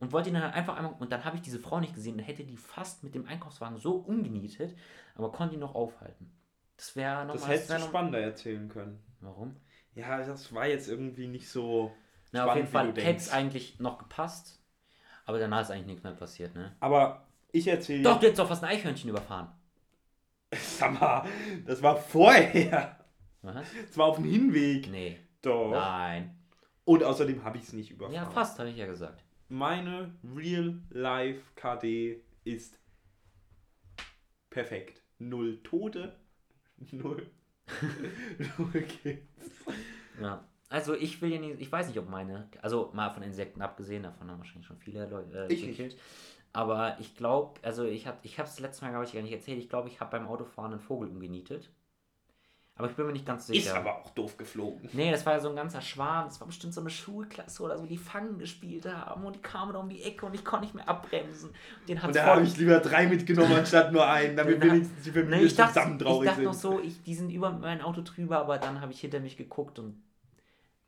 Und 0.00 0.12
wollte 0.12 0.28
ihn 0.28 0.34
dann 0.34 0.44
halt 0.44 0.54
einfach 0.54 0.76
einmal, 0.76 0.94
und 1.00 1.10
dann 1.10 1.24
habe 1.24 1.36
ich 1.36 1.42
diese 1.42 1.58
Frau 1.58 1.80
nicht 1.80 1.94
gesehen 1.94 2.14
und 2.14 2.20
hätte 2.20 2.44
die 2.44 2.56
fast 2.56 3.02
mit 3.02 3.16
dem 3.16 3.26
Einkaufswagen 3.26 3.78
so 3.78 3.96
umgenietet, 3.96 4.76
aber 5.16 5.32
konnte 5.32 5.54
ihn 5.54 5.60
noch 5.60 5.74
aufhalten. 5.74 6.30
Das 6.76 6.94
wäre 6.94 7.26
nochmal. 7.26 7.34
das 7.34 7.48
hättest 7.48 7.70
du 7.70 7.80
spannender 7.80 8.20
erzählen 8.20 8.68
können. 8.68 9.02
Warum? 9.20 9.56
Ja, 9.96 10.18
das 10.18 10.54
war 10.54 10.68
jetzt 10.68 10.88
irgendwie 10.88 11.26
nicht 11.26 11.48
so. 11.48 11.92
Na, 12.30 12.44
auf 12.44 12.50
spannend, 12.50 12.56
jeden 12.56 12.94
Fall 12.94 13.04
hätte 13.04 13.18
es 13.18 13.32
eigentlich 13.32 13.80
noch 13.80 13.98
gepasst, 13.98 14.62
aber 15.28 15.38
danach 15.38 15.60
ist 15.60 15.70
eigentlich 15.70 15.86
nichts 15.86 16.02
mehr 16.02 16.14
passiert, 16.14 16.54
ne? 16.54 16.74
Aber 16.80 17.28
ich 17.52 17.68
erzähle. 17.68 18.02
Doch, 18.02 18.18
du 18.18 18.24
hättest 18.24 18.38
doch 18.38 18.48
fast 18.48 18.64
ein 18.64 18.70
Eichhörnchen 18.70 19.10
überfahren. 19.10 19.48
Sag 20.54 20.98
mal, 20.98 21.28
das 21.66 21.82
war 21.82 21.96
vorher. 21.96 22.98
Was? 23.42 23.66
Das 23.86 23.98
war 23.98 24.06
auf 24.06 24.16
dem 24.16 24.24
Hinweg. 24.24 24.90
Nee. 24.90 25.18
Doch. 25.42 25.72
Nein. 25.72 26.34
Und 26.86 27.04
außerdem 27.04 27.44
habe 27.44 27.58
ich 27.58 27.64
es 27.64 27.74
nicht 27.74 27.90
überfahren. 27.90 28.14
Ja, 28.14 28.30
fast, 28.30 28.58
habe 28.58 28.70
ich 28.70 28.78
ja 28.78 28.86
gesagt. 28.86 29.22
Meine 29.50 30.14
Real-Life 30.34 31.42
KD 31.56 32.22
ist 32.44 32.78
perfekt. 34.48 35.02
Null 35.18 35.62
Tote, 35.62 36.16
null. 36.90 37.30
null 38.56 38.82
Kills. 38.82 39.52
Ja. 40.22 40.42
Also 40.70 40.94
ich 40.94 41.22
will 41.22 41.32
ja 41.32 41.38
nicht, 41.38 41.60
ich 41.60 41.72
weiß 41.72 41.88
nicht, 41.88 41.98
ob 41.98 42.08
meine, 42.10 42.48
also 42.60 42.90
mal 42.92 43.10
von 43.10 43.22
Insekten 43.22 43.62
abgesehen, 43.62 44.02
davon 44.02 44.30
haben 44.30 44.38
wahrscheinlich 44.38 44.66
schon 44.66 44.76
viele 44.78 45.06
Leute 45.06 45.46
äh, 45.48 45.52
Ich 45.52 45.64
nicht. 45.64 45.78
gekillt. 45.78 45.96
Aber 46.52 46.96
ich 46.98 47.14
glaube, 47.14 47.60
also 47.62 47.84
ich 47.84 48.06
habe 48.06 48.18
ich 48.22 48.38
habe 48.38 48.48
es 48.48 48.58
letztes 48.60 48.82
Mal, 48.82 48.90
glaube 48.90 49.04
ich, 49.04 49.12
gar 49.12 49.22
nicht 49.22 49.32
erzählt. 49.32 49.58
Ich 49.58 49.68
glaube, 49.68 49.88
ich 49.88 50.00
habe 50.00 50.10
beim 50.10 50.26
Autofahren 50.26 50.72
einen 50.72 50.80
Vogel 50.80 51.08
umgenietet. 51.08 51.70
Aber 52.78 52.88
ich 52.88 52.94
bin 52.94 53.06
mir 53.06 53.12
nicht 53.12 53.26
ganz 53.26 53.48
sicher. 53.48 53.70
Ist 53.70 53.76
aber 53.76 53.98
auch 53.98 54.10
doof 54.10 54.36
geflogen. 54.36 54.88
Nee, 54.92 55.10
das 55.10 55.26
war 55.26 55.32
ja 55.32 55.40
so 55.40 55.48
ein 55.48 55.56
ganzer 55.56 55.80
Schwarm. 55.80 56.26
Das 56.28 56.40
war 56.40 56.46
bestimmt 56.46 56.72
so 56.72 56.80
eine 56.80 56.90
Schulklasse 56.90 57.62
oder 57.64 57.76
so, 57.76 57.86
die 57.86 57.98
Fangen 57.98 58.38
gespielt 58.38 58.86
haben 58.86 59.24
und 59.24 59.34
die 59.34 59.40
kamen 59.42 59.72
da 59.72 59.80
um 59.80 59.88
die 59.88 60.02
Ecke 60.04 60.24
und 60.26 60.34
ich 60.34 60.44
konnte 60.44 60.66
nicht 60.66 60.74
mehr 60.76 60.88
abbremsen. 60.88 61.50
Den 61.88 61.98
Und 61.98 62.14
da 62.14 62.24
habe 62.26 62.42
ich 62.44 62.56
lieber 62.56 62.78
drei 62.78 63.08
mitgenommen 63.08 63.52
anstatt 63.58 63.92
nur 63.92 64.06
einen, 64.06 64.36
damit 64.36 64.62
wenigstens 64.62 65.02
die 65.02 65.10
Familie 65.10 65.40
Nee, 65.40 65.44
ich 65.46 65.56
dachte, 65.56 65.74
zusammen 65.74 65.96
ich 65.98 66.02
traurig 66.06 66.28
dachte 66.30 66.42
noch 66.42 66.54
sind. 66.54 66.70
so, 66.72 66.80
ich, 66.80 67.02
die 67.02 67.14
sind 67.16 67.30
über 67.30 67.50
mein 67.50 67.82
Auto 67.82 68.00
drüber, 68.02 68.38
aber 68.38 68.58
dann 68.58 68.80
habe 68.80 68.92
ich 68.92 69.00
hinter 69.00 69.18
mich 69.18 69.36
geguckt 69.36 69.80
und 69.80 70.00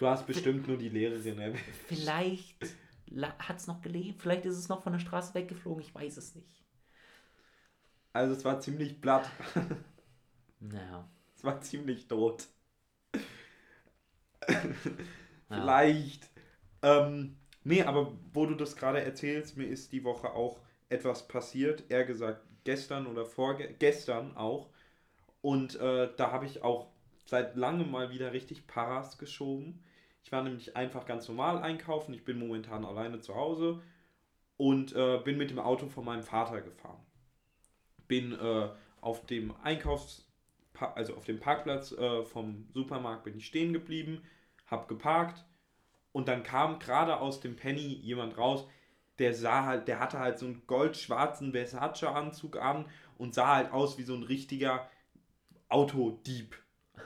Du 0.01 0.07
hast 0.07 0.27
bestimmt 0.27 0.67
nur 0.67 0.79
die 0.79 0.89
Lehrerin 0.89 1.39
erwähnt. 1.39 1.63
vielleicht 1.87 2.57
hat 3.39 3.59
es 3.59 3.67
noch 3.67 3.83
gelebt, 3.83 4.23
vielleicht 4.23 4.47
ist 4.47 4.57
es 4.57 4.71
noch 4.71 4.83
von 4.83 4.95
der 4.95 4.99
Straße 4.99 5.35
weggeflogen, 5.35 5.83
ich 5.83 5.95
weiß 5.95 6.17
es 6.17 6.35
nicht. 6.35 6.65
Also 8.15 8.35
es 8.35 8.43
war 8.47 8.61
ziemlich 8.61 8.99
platt. 9.01 9.31
Naja. 10.59 11.07
Es 11.37 11.45
war 11.45 11.61
ziemlich 11.61 12.09
tot. 12.09 12.47
Ja. 14.49 14.61
Vielleicht. 15.49 16.31
Ähm, 16.83 17.37
nee, 17.65 17.83
aber 17.83 18.17
wo 18.33 18.47
du 18.47 18.55
das 18.55 18.77
gerade 18.77 19.03
erzählst, 19.03 19.57
mir 19.57 19.67
ist 19.67 19.93
die 19.93 20.05
Woche 20.05 20.33
auch 20.33 20.61
etwas 20.89 21.27
passiert. 21.27 21.91
Eher 21.91 22.05
gesagt, 22.05 22.47
gestern 22.65 23.07
oder 23.07 23.27
vorgestern 23.27 24.37
auch. 24.37 24.71
Und 25.41 25.75
äh, 25.81 26.09
da 26.17 26.31
habe 26.31 26.47
ich 26.47 26.63
auch 26.63 26.91
seit 27.25 27.57
langem 27.57 27.91
mal 27.91 28.11
wieder 28.11 28.33
richtig 28.33 28.67
Paras 28.67 29.19
geschoben. 29.19 29.83
Ich 30.31 30.33
war 30.33 30.45
nämlich 30.45 30.77
einfach 30.77 31.07
ganz 31.07 31.27
normal 31.27 31.61
einkaufen. 31.61 32.15
Ich 32.15 32.25
bin 32.25 32.39
momentan 32.39 32.85
alleine 32.85 33.21
zu 33.21 33.35
Hause 33.35 33.83
und 34.57 34.95
äh, 34.95 35.19
bin 35.25 35.37
mit 35.37 35.51
dem 35.51 35.59
Auto 35.59 35.89
von 35.89 36.05
meinem 36.05 36.23
Vater 36.23 36.61
gefahren. 36.61 37.05
Bin 38.07 38.39
äh, 38.39 38.69
auf 39.01 39.27
dem 39.27 39.53
Einkaufs 39.65 40.31
also 40.95 41.17
auf 41.17 41.25
dem 41.25 41.41
Parkplatz 41.41 41.91
äh, 41.91 42.23
vom 42.23 42.69
Supermarkt 42.73 43.25
bin 43.25 43.37
ich 43.37 43.45
stehen 43.45 43.73
geblieben, 43.73 44.23
hab 44.69 44.87
geparkt 44.87 45.45
und 46.13 46.29
dann 46.29 46.45
kam 46.45 46.79
gerade 46.79 47.19
aus 47.19 47.41
dem 47.41 47.57
Penny 47.57 47.81
jemand 47.81 48.39
raus, 48.39 48.69
der 49.19 49.35
sah 49.35 49.67
halt, 49.67 49.89
der 49.89 49.99
hatte 49.99 50.21
halt 50.21 50.39
so 50.39 50.47
einen 50.47 50.63
goldschwarzen 50.69 51.51
Versace-Anzug 51.51 52.57
an 52.57 52.85
und 53.19 53.35
sah 53.35 53.57
halt 53.57 53.73
aus 53.73 53.99
wie 53.99 54.05
so 54.05 54.15
ein 54.15 54.23
richtiger 54.23 54.89
Autodieb. 55.69 56.57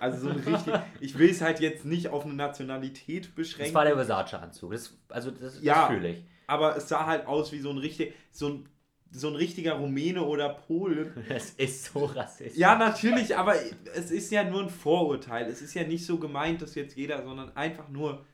Also 0.00 0.18
so 0.18 0.28
ein 0.30 0.40
richtig, 0.40 0.74
ich 1.00 1.18
will 1.18 1.30
es 1.30 1.40
halt 1.40 1.61
jetzt 1.61 1.85
nicht 1.85 2.09
auf 2.09 2.24
eine 2.24 2.35
Nationalität 2.35 3.26
Das 3.26 3.35
beschränken. 3.35 3.74
war 3.74 3.85
der 3.85 3.94
Versace-Anzug. 3.94 4.72
Das, 4.72 4.96
also 5.09 5.30
das, 5.30 5.62
Ja. 5.62 5.83
das 5.83 5.88
fühle 5.96 6.09
ich. 6.11 6.24
aber 6.46 6.76
es 6.76 6.88
sah 6.88 7.07
halt 7.07 7.26
aus 7.26 7.52
wie 7.52 7.61
so 7.61 7.70
ein 7.70 7.78
richtig, 7.78 8.14
so 8.30 8.48
ein, 8.48 8.68
so 9.11 9.28
ein 9.28 9.37
richtiger 9.37 9.74
Rumäne 9.74 10.22
oder 10.24 10.48
Pole. 10.48 11.12
Das 11.28 11.50
ist 11.50 11.85
so 11.92 12.04
rassistisch. 12.07 12.57
Ja, 12.59 12.76
natürlich, 12.76 13.37
aber 13.37 13.54
es 13.94 14.11
ist 14.11 14.30
ja 14.33 14.42
nur 14.44 14.62
ein 14.62 14.70
Vorurteil. 14.70 15.46
Es 15.46 15.62
ist 15.62 15.74
ja 15.74 15.85
nicht 15.85 16.04
so 16.04 16.18
gemeint, 16.18 16.62
dass 16.62 16.74
jetzt 16.74 16.96
jeder, 16.96 17.22
sondern 17.22 17.57
einfach 17.57 17.88
nur 17.88 18.24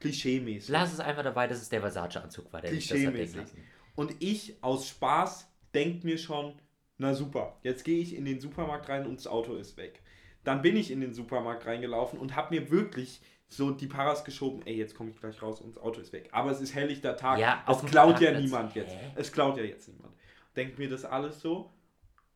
klischeemäßig. 0.00 0.68
Lass 0.70 0.92
es 0.92 1.00
einfach 1.00 1.22
dabei, 1.22 1.46
dass 1.46 1.60
es 1.62 1.68
der 1.68 1.80
Versace-Anzug 1.80 2.52
war, 2.52 2.60
der 2.60 2.72
das 2.72 2.86
Klischeemäßig. 2.86 3.36
lassen. 3.36 3.56
Und 3.94 4.14
ich 4.20 4.56
aus 4.62 4.88
Spaß 4.88 5.48
denke 5.74 6.06
mir 6.06 6.18
schon, 6.18 6.54
na 6.98 7.14
super, 7.14 7.56
jetzt 7.62 7.84
gehe 7.84 8.00
ich 8.00 8.14
in 8.14 8.24
den 8.24 8.40
Supermarkt 8.40 8.88
rein 8.88 9.06
und 9.06 9.16
das 9.16 9.26
Auto 9.26 9.54
ist 9.54 9.76
weg. 9.76 10.02
Dann 10.44 10.62
bin 10.62 10.76
ich 10.76 10.90
in 10.90 11.00
den 11.00 11.12
Supermarkt 11.12 11.66
reingelaufen 11.66 12.18
und 12.18 12.36
habe 12.36 12.54
mir 12.54 12.70
wirklich 12.70 13.20
so 13.48 13.70
die 13.70 13.86
Paras 13.86 14.24
geschoben, 14.24 14.62
ey, 14.64 14.76
jetzt 14.76 14.94
komme 14.94 15.10
ich 15.10 15.20
gleich 15.20 15.40
raus 15.42 15.60
und 15.60 15.76
das 15.76 15.82
Auto 15.82 16.00
ist 16.00 16.12
weg. 16.12 16.28
Aber 16.32 16.50
es 16.50 16.60
ist 16.60 16.74
helllichter 16.74 17.16
Tag, 17.16 17.38
Ja, 17.38 17.64
es 17.68 17.84
klaut 17.84 18.20
ja 18.20 18.38
niemand 18.38 18.74
jetzt. 18.74 18.94
Hä? 18.94 19.12
Es 19.14 19.30
klaut 19.30 19.56
ja 19.58 19.62
jetzt 19.62 19.88
niemand. 19.88 20.14
Denkt 20.56 20.78
mir 20.78 20.88
das 20.88 21.04
alles 21.04 21.40
so. 21.40 21.70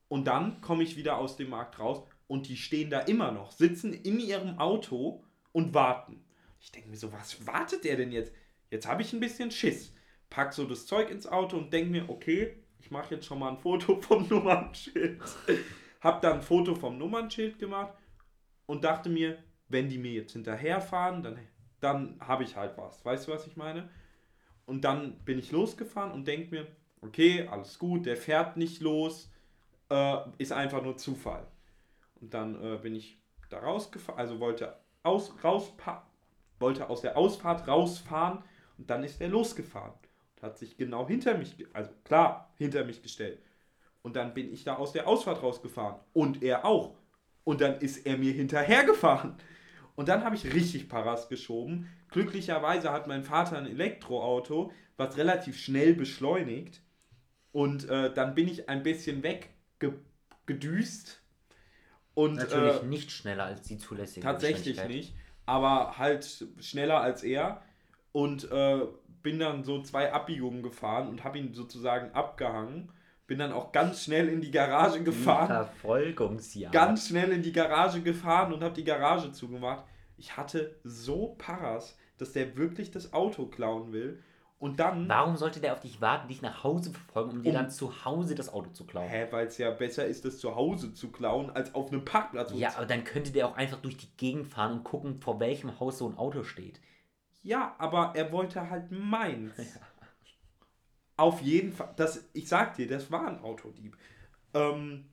Und 0.09 0.27
dann 0.27 0.61
komme 0.61 0.83
ich 0.83 0.97
wieder 0.97 1.17
aus 1.17 1.37
dem 1.37 1.51
Markt 1.51 1.79
raus 1.79 2.03
und 2.27 2.49
die 2.49 2.57
stehen 2.57 2.91
da 2.91 3.01
immer 3.01 3.33
noch, 3.33 3.51
sitzen 3.51 3.93
in 3.93 4.21
ihrem 4.21 4.59
Auto 4.59 5.25
und 5.53 5.75
warten. 5.75 6.23
Ich 6.61 6.71
denke 6.71 6.91
mir 6.91 6.97
so, 6.97 7.13
was 7.13 7.47
wartet 7.47 7.85
der 7.85 7.97
denn 7.97 8.13
jetzt? 8.13 8.33
Jetzt 8.71 8.87
habe 8.87 9.03
ich 9.03 9.13
ein 9.13 9.21
bisschen 9.21 9.51
Schiss. 9.51 9.93
Pack 10.29 10.53
so 10.53 10.65
das 10.65 10.87
Zeug 10.87 11.11
ins 11.11 11.27
Auto 11.27 11.57
und 11.57 11.73
denke 11.73 11.91
mir, 11.91 12.11
okay, 12.11 12.57
ich 12.79 12.91
mache 12.91 13.15
jetzt 13.15 13.27
schon 13.27 13.39
mal 13.39 13.51
ein 13.51 13.59
Foto 13.59 13.97
vom 14.01 14.29
Nummernschild. 14.29 15.23
Hab 16.01 16.21
dann 16.23 16.35
ein 16.35 16.43
Foto 16.43 16.75
vom 16.75 16.99
Nummernschild 16.99 17.59
gemacht 17.59 17.95
und 18.67 18.85
dachte 18.85 19.09
mir, 19.09 19.39
wenn 19.69 19.89
die 19.89 19.99
mir 19.99 20.13
jetzt 20.13 20.33
hinterherfahren, 20.33 21.23
dann, 21.23 21.39
dann 21.81 22.17
habe 22.21 22.45
ich 22.45 22.57
halt 22.57 22.77
was. 22.77 23.05
Weißt 23.05 23.27
du, 23.27 23.33
was 23.33 23.47
ich 23.47 23.57
meine? 23.57 23.89
Und 24.65 24.85
dann 24.85 25.19
bin 25.25 25.39
ich 25.39 25.53
losgefahren 25.53 26.13
und 26.13 26.27
denke 26.27 26.55
mir, 26.55 26.67
okay, 27.01 27.47
alles 27.49 27.79
gut, 27.79 28.07
der 28.07 28.17
fährt 28.17 28.57
nicht 28.57 28.81
los, 28.81 29.31
äh, 29.91 30.19
ist 30.39 30.53
einfach 30.53 30.83
nur 30.83 30.97
Zufall. 30.97 31.47
Und 32.21 32.35
dann 32.35 32.63
äh, 32.63 32.79
bin 32.79 32.95
ich 32.95 33.21
da 33.49 33.59
rausgefahren, 33.59 34.19
also 34.19 34.41
wollte, 34.41 34.77
aus, 35.03 35.33
rauspa 35.43 36.07
wollte 36.59 36.89
aus 36.89 37.03
der 37.03 37.17
Ausfahrt 37.17 37.69
rausfahren 37.69 38.43
und 38.79 38.91
dann 38.91 39.05
ist 39.05 39.21
er 39.21 39.29
losgefahren. 39.29 39.93
Und 40.37 40.43
hat 40.43 40.59
sich 40.59 40.77
genau 40.77 41.07
hinter 41.07 41.37
mich, 41.37 41.55
also 41.73 41.91
klar, 42.05 42.53
hinter 42.57 42.85
mich 42.85 43.03
gestellt. 43.03 43.41
Und 44.07 44.15
dann 44.15 44.35
bin 44.35 44.53
ich 44.53 44.63
da 44.63 44.77
aus 44.77 44.93
der 44.93 45.09
Ausfahrt 45.09 45.43
rausgefahren. 45.43 45.99
Und 46.13 46.41
er 46.45 46.65
auch. 46.65 46.95
Und 47.43 47.61
dann 47.61 47.81
ist 47.81 48.07
er 48.07 48.17
mir 48.17 48.33
hinterhergefahren. 48.33 49.35
Und 49.97 50.09
dann 50.09 50.23
habe 50.23 50.37
ich 50.37 50.45
richtig 50.55 50.89
Paras 50.89 51.29
geschoben. 51.29 51.89
Glücklicherweise 52.13 52.93
hat 52.93 53.09
mein 53.09 53.25
Vater 53.25 53.59
ein 53.59 53.67
Elektroauto, 53.67 54.71
was 54.97 55.17
relativ 55.17 55.59
schnell 55.59 55.93
beschleunigt. 55.93 56.83
Und 57.51 57.91
äh, 57.91 58.15
dann 58.15 58.37
bin 58.37 58.47
ich 58.47 58.69
ein 58.69 58.85
bisschen 58.85 59.25
weggedüst. 59.25 61.21
Und 62.15 62.37
Natürlich 62.37 62.83
äh, 62.83 62.87
nicht 62.87 63.11
schneller 63.11 63.47
als 63.47 63.63
die 63.63 63.77
zulässige 63.77 64.25
tatsächlich 64.25 64.87
nicht, 64.87 65.17
aber 65.47 65.99
halt 65.99 66.47
schneller 66.61 67.01
als 67.01 67.25
er. 67.25 67.61
Und 68.13 68.49
äh, 68.53 68.83
bin 69.25 69.41
dann 69.41 69.65
so 69.65 69.83
zwei 69.83 70.13
Abbiegungen 70.13 70.63
gefahren 70.63 71.09
und 71.09 71.25
habe 71.25 71.39
ihn 71.39 71.55
sozusagen 71.55 72.13
abgehangen. 72.13 72.93
Bin 73.27 73.39
dann 73.39 73.53
auch 73.53 73.73
ganz 73.73 74.05
schnell 74.05 74.29
in 74.29 74.41
die 74.41 74.51
Garage 74.53 75.03
gefahren. 75.03 75.49
Verfolgungsjagd. 75.49 76.73
Ganz 76.73 77.09
schnell 77.09 77.31
in 77.33 77.43
die 77.43 77.53
Garage 77.53 78.01
gefahren 78.03 78.53
und 78.53 78.63
habe 78.63 78.75
die 78.75 78.85
Garage 78.85 79.33
zugemacht. 79.33 79.85
Ich 80.17 80.37
hatte 80.37 80.77
so 80.85 81.35
Paras, 81.39 81.99
dass 82.19 82.33
der 82.33 82.57
wirklich 82.57 82.91
das 82.91 83.13
Auto 83.13 83.47
klauen 83.47 83.93
will. 83.93 84.23
Und 84.59 84.81
dann. 84.81 85.07
Warum 85.09 85.37
sollte 85.37 85.61
der 85.61 85.75
auf 85.75 85.81
dich 85.81 86.01
warten, 86.01 86.29
dich 86.29 86.41
nach 86.41 86.65
Hause 86.65 86.91
verfolgen, 86.91 87.31
um 87.33 87.43
dir 87.43 87.51
Um- 87.51 87.55
dann 87.57 87.71
zu 87.71 88.05
Hause 88.07 88.35
das 88.35 88.51
Auto 88.51 88.71
zu 88.71 88.87
klauen? 88.87 89.09
Hä, 89.09 89.27
weil 89.31 89.49
es 89.49 89.59
ja 89.59 89.71
besser 89.71 90.07
ist, 90.07 90.25
das 90.25 90.39
zu 90.39 90.55
Hause 90.55 90.95
zu 90.95 91.11
klauen, 91.13 91.51
als 91.51 91.75
auf 91.75 91.93
einem 91.93 92.05
Parkplatz. 92.07 92.53
Ja, 92.55 92.71
aber 92.77 92.87
dann 92.87 93.05
könnte 93.05 93.33
der 93.33 93.49
auch 93.49 93.57
einfach 93.57 93.79
durch 93.83 93.99
die 93.99 94.09
Gegend 94.17 94.47
fahren 94.47 94.73
und 94.73 94.85
gucken, 94.85 95.21
vor 95.21 95.41
welchem 95.41 95.79
Haus 95.79 95.99
so 95.99 96.09
ein 96.09 96.17
Auto 96.17 96.43
steht. 96.43 96.81
Ja, 97.43 97.75
aber 97.79 98.13
er 98.15 98.33
wollte 98.33 98.71
halt 98.71 98.91
meins. 98.91 99.53
Auf 101.17 101.41
jeden 101.41 101.73
Fall. 101.73 101.93
Das, 101.97 102.29
ich 102.33 102.49
sag 102.49 102.75
dir, 102.75 102.87
das 102.87 103.11
war 103.11 103.27
ein 103.27 103.41
Autodieb. 103.41 103.97
Ähm, 104.55 105.07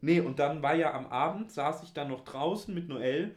nee, 0.00 0.20
und 0.20 0.38
dann 0.38 0.62
war 0.62 0.74
ja 0.74 0.92
am 0.94 1.06
Abend, 1.06 1.50
saß 1.50 1.82
ich 1.82 1.92
dann 1.92 2.08
noch 2.08 2.24
draußen 2.24 2.74
mit 2.74 2.88
Noel 2.88 3.34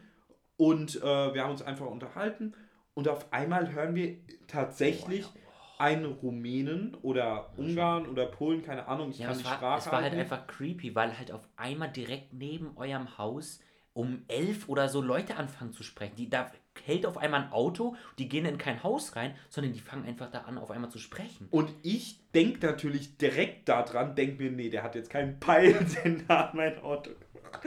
und 0.58 1.02
äh, 1.02 1.34
wir 1.34 1.44
haben 1.44 1.52
uns 1.52 1.62
einfach 1.62 1.88
unterhalten. 1.88 2.54
Und 2.94 3.08
auf 3.08 3.32
einmal 3.34 3.72
hören 3.74 3.96
wir 3.96 4.18
tatsächlich 4.48 5.28
einen 5.80 6.06
Rumänen 6.06 6.96
oder 7.02 7.52
Ungarn 7.58 8.08
oder 8.08 8.28
Polen, 8.28 8.62
keine 8.62 8.88
Ahnung, 8.88 9.10
ich 9.10 9.20
Ja, 9.20 9.28
kann 9.28 9.38
die 9.38 9.46
war, 9.46 9.54
Sprache 9.56 9.80
es 9.80 9.92
war 9.92 10.02
halt 10.02 10.14
einfach 10.14 10.48
creepy, 10.48 10.94
weil 10.96 11.18
halt 11.18 11.32
auf 11.32 11.48
einmal 11.56 11.92
direkt 11.92 12.34
neben 12.34 12.78
eurem 12.78 13.18
Haus 13.18 13.60
um 13.94 14.24
elf 14.28 14.70
oder 14.70 14.90
so 14.90 15.02
Leute 15.02 15.38
anfangen 15.38 15.72
zu 15.72 15.84
sprechen. 15.84 16.16
Die, 16.16 16.30
da 16.30 16.52
hält 16.86 17.06
auf 17.06 17.18
einmal 17.18 17.44
ein 17.44 17.52
Auto, 17.52 17.96
die 18.18 18.28
gehen 18.28 18.46
in 18.46 18.58
kein 18.58 18.84
Haus 18.84 19.16
rein, 19.16 19.36
sondern 19.50 19.74
die 19.74 19.80
fangen 19.80 20.06
einfach 20.06 20.30
da 20.32 20.42
an, 20.42 20.58
auf 20.58 20.72
einmal 20.72 20.90
zu 20.90 21.00
sprechen. 21.00 21.48
Und 21.52 21.72
ich 21.84 22.20
denke 22.32 22.66
natürlich 22.66 23.18
direkt 23.18 23.70
daran, 23.70 24.16
denk 24.16 24.40
mir, 24.40 24.52
nee, 24.52 24.70
der 24.70 24.84
hat 24.84 24.96
jetzt 24.96 25.10
keinen 25.10 25.40
Peilsender 25.40 26.50
an 26.50 26.58
mein 26.58 26.80
Auto 26.80 27.12
gemacht. 27.12 27.66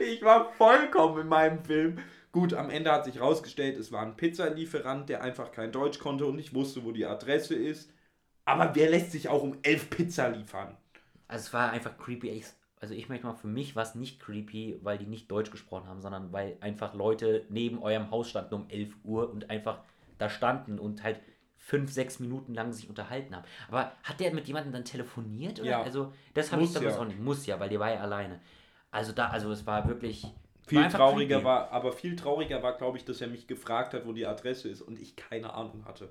Ich 0.00 0.22
war 0.22 0.52
vollkommen 0.52 1.22
in 1.22 1.28
meinem 1.28 1.64
Film. 1.64 1.98
Gut, 2.32 2.54
am 2.54 2.70
Ende 2.70 2.92
hat 2.92 3.04
sich 3.04 3.20
rausgestellt, 3.20 3.76
es 3.76 3.90
war 3.90 4.02
ein 4.02 4.16
Pizzalieferant, 4.16 5.08
der 5.08 5.22
einfach 5.22 5.50
kein 5.50 5.72
Deutsch 5.72 5.98
konnte 5.98 6.26
und 6.26 6.36
nicht 6.36 6.54
wusste, 6.54 6.84
wo 6.84 6.92
die 6.92 7.04
Adresse 7.04 7.56
ist. 7.56 7.92
Aber 8.44 8.74
wer 8.74 8.88
lässt 8.88 9.10
sich 9.10 9.28
auch 9.28 9.42
um 9.42 9.58
elf 9.62 9.90
Pizza 9.90 10.28
liefern? 10.28 10.76
Also 11.26 11.46
es 11.46 11.52
war 11.52 11.72
einfach 11.72 11.98
creepy. 11.98 12.44
Also 12.80 12.94
ich 12.94 13.10
möchte 13.10 13.26
mal, 13.26 13.34
für 13.34 13.46
mich 13.46 13.76
war 13.76 13.82
es 13.82 13.94
nicht 13.94 14.20
creepy, 14.20 14.80
weil 14.82 14.96
die 14.96 15.06
nicht 15.06 15.30
Deutsch 15.30 15.50
gesprochen 15.50 15.86
haben, 15.86 16.00
sondern 16.00 16.32
weil 16.32 16.56
einfach 16.60 16.94
Leute 16.94 17.44
neben 17.50 17.82
eurem 17.82 18.10
Haus 18.10 18.30
standen 18.30 18.54
um 18.54 18.70
11 18.70 18.94
Uhr 19.04 19.30
und 19.30 19.50
einfach 19.50 19.80
da 20.16 20.30
standen 20.30 20.78
und 20.78 21.02
halt 21.02 21.20
fünf, 21.58 21.92
sechs 21.92 22.20
Minuten 22.20 22.54
lang 22.54 22.72
sich 22.72 22.88
unterhalten 22.88 23.36
haben. 23.36 23.44
Aber 23.68 23.92
hat 24.02 24.18
der 24.18 24.32
mit 24.32 24.48
jemandem 24.48 24.72
dann 24.72 24.84
telefoniert? 24.84 25.60
Oder? 25.60 25.68
Ja. 25.68 25.82
Also 25.82 26.12
das 26.32 26.50
habe 26.52 26.62
ich 26.62 26.72
damals 26.72 26.94
ja. 26.94 27.00
auch 27.00 27.06
nicht. 27.06 27.20
Muss 27.20 27.44
ja, 27.44 27.60
weil 27.60 27.68
der 27.68 27.80
war 27.80 27.92
ja 27.92 28.00
alleine. 28.00 28.40
Also 28.90 29.12
da, 29.12 29.28
also 29.28 29.52
es 29.52 29.66
war 29.66 29.86
wirklich... 29.86 30.26
Viel 30.66 30.82
war 30.82 30.88
trauriger 30.88 31.36
creepy. 31.36 31.44
war, 31.44 31.70
aber 31.70 31.92
viel 31.92 32.16
trauriger 32.16 32.62
war, 32.62 32.78
glaube 32.78 32.96
ich, 32.96 33.04
dass 33.04 33.20
er 33.20 33.28
mich 33.28 33.46
gefragt 33.46 33.92
hat, 33.92 34.06
wo 34.06 34.12
die 34.12 34.24
Adresse 34.24 34.68
ist 34.68 34.80
und 34.80 34.98
ich 34.98 35.16
keine 35.16 35.52
Ahnung 35.52 35.84
hatte. 35.84 36.08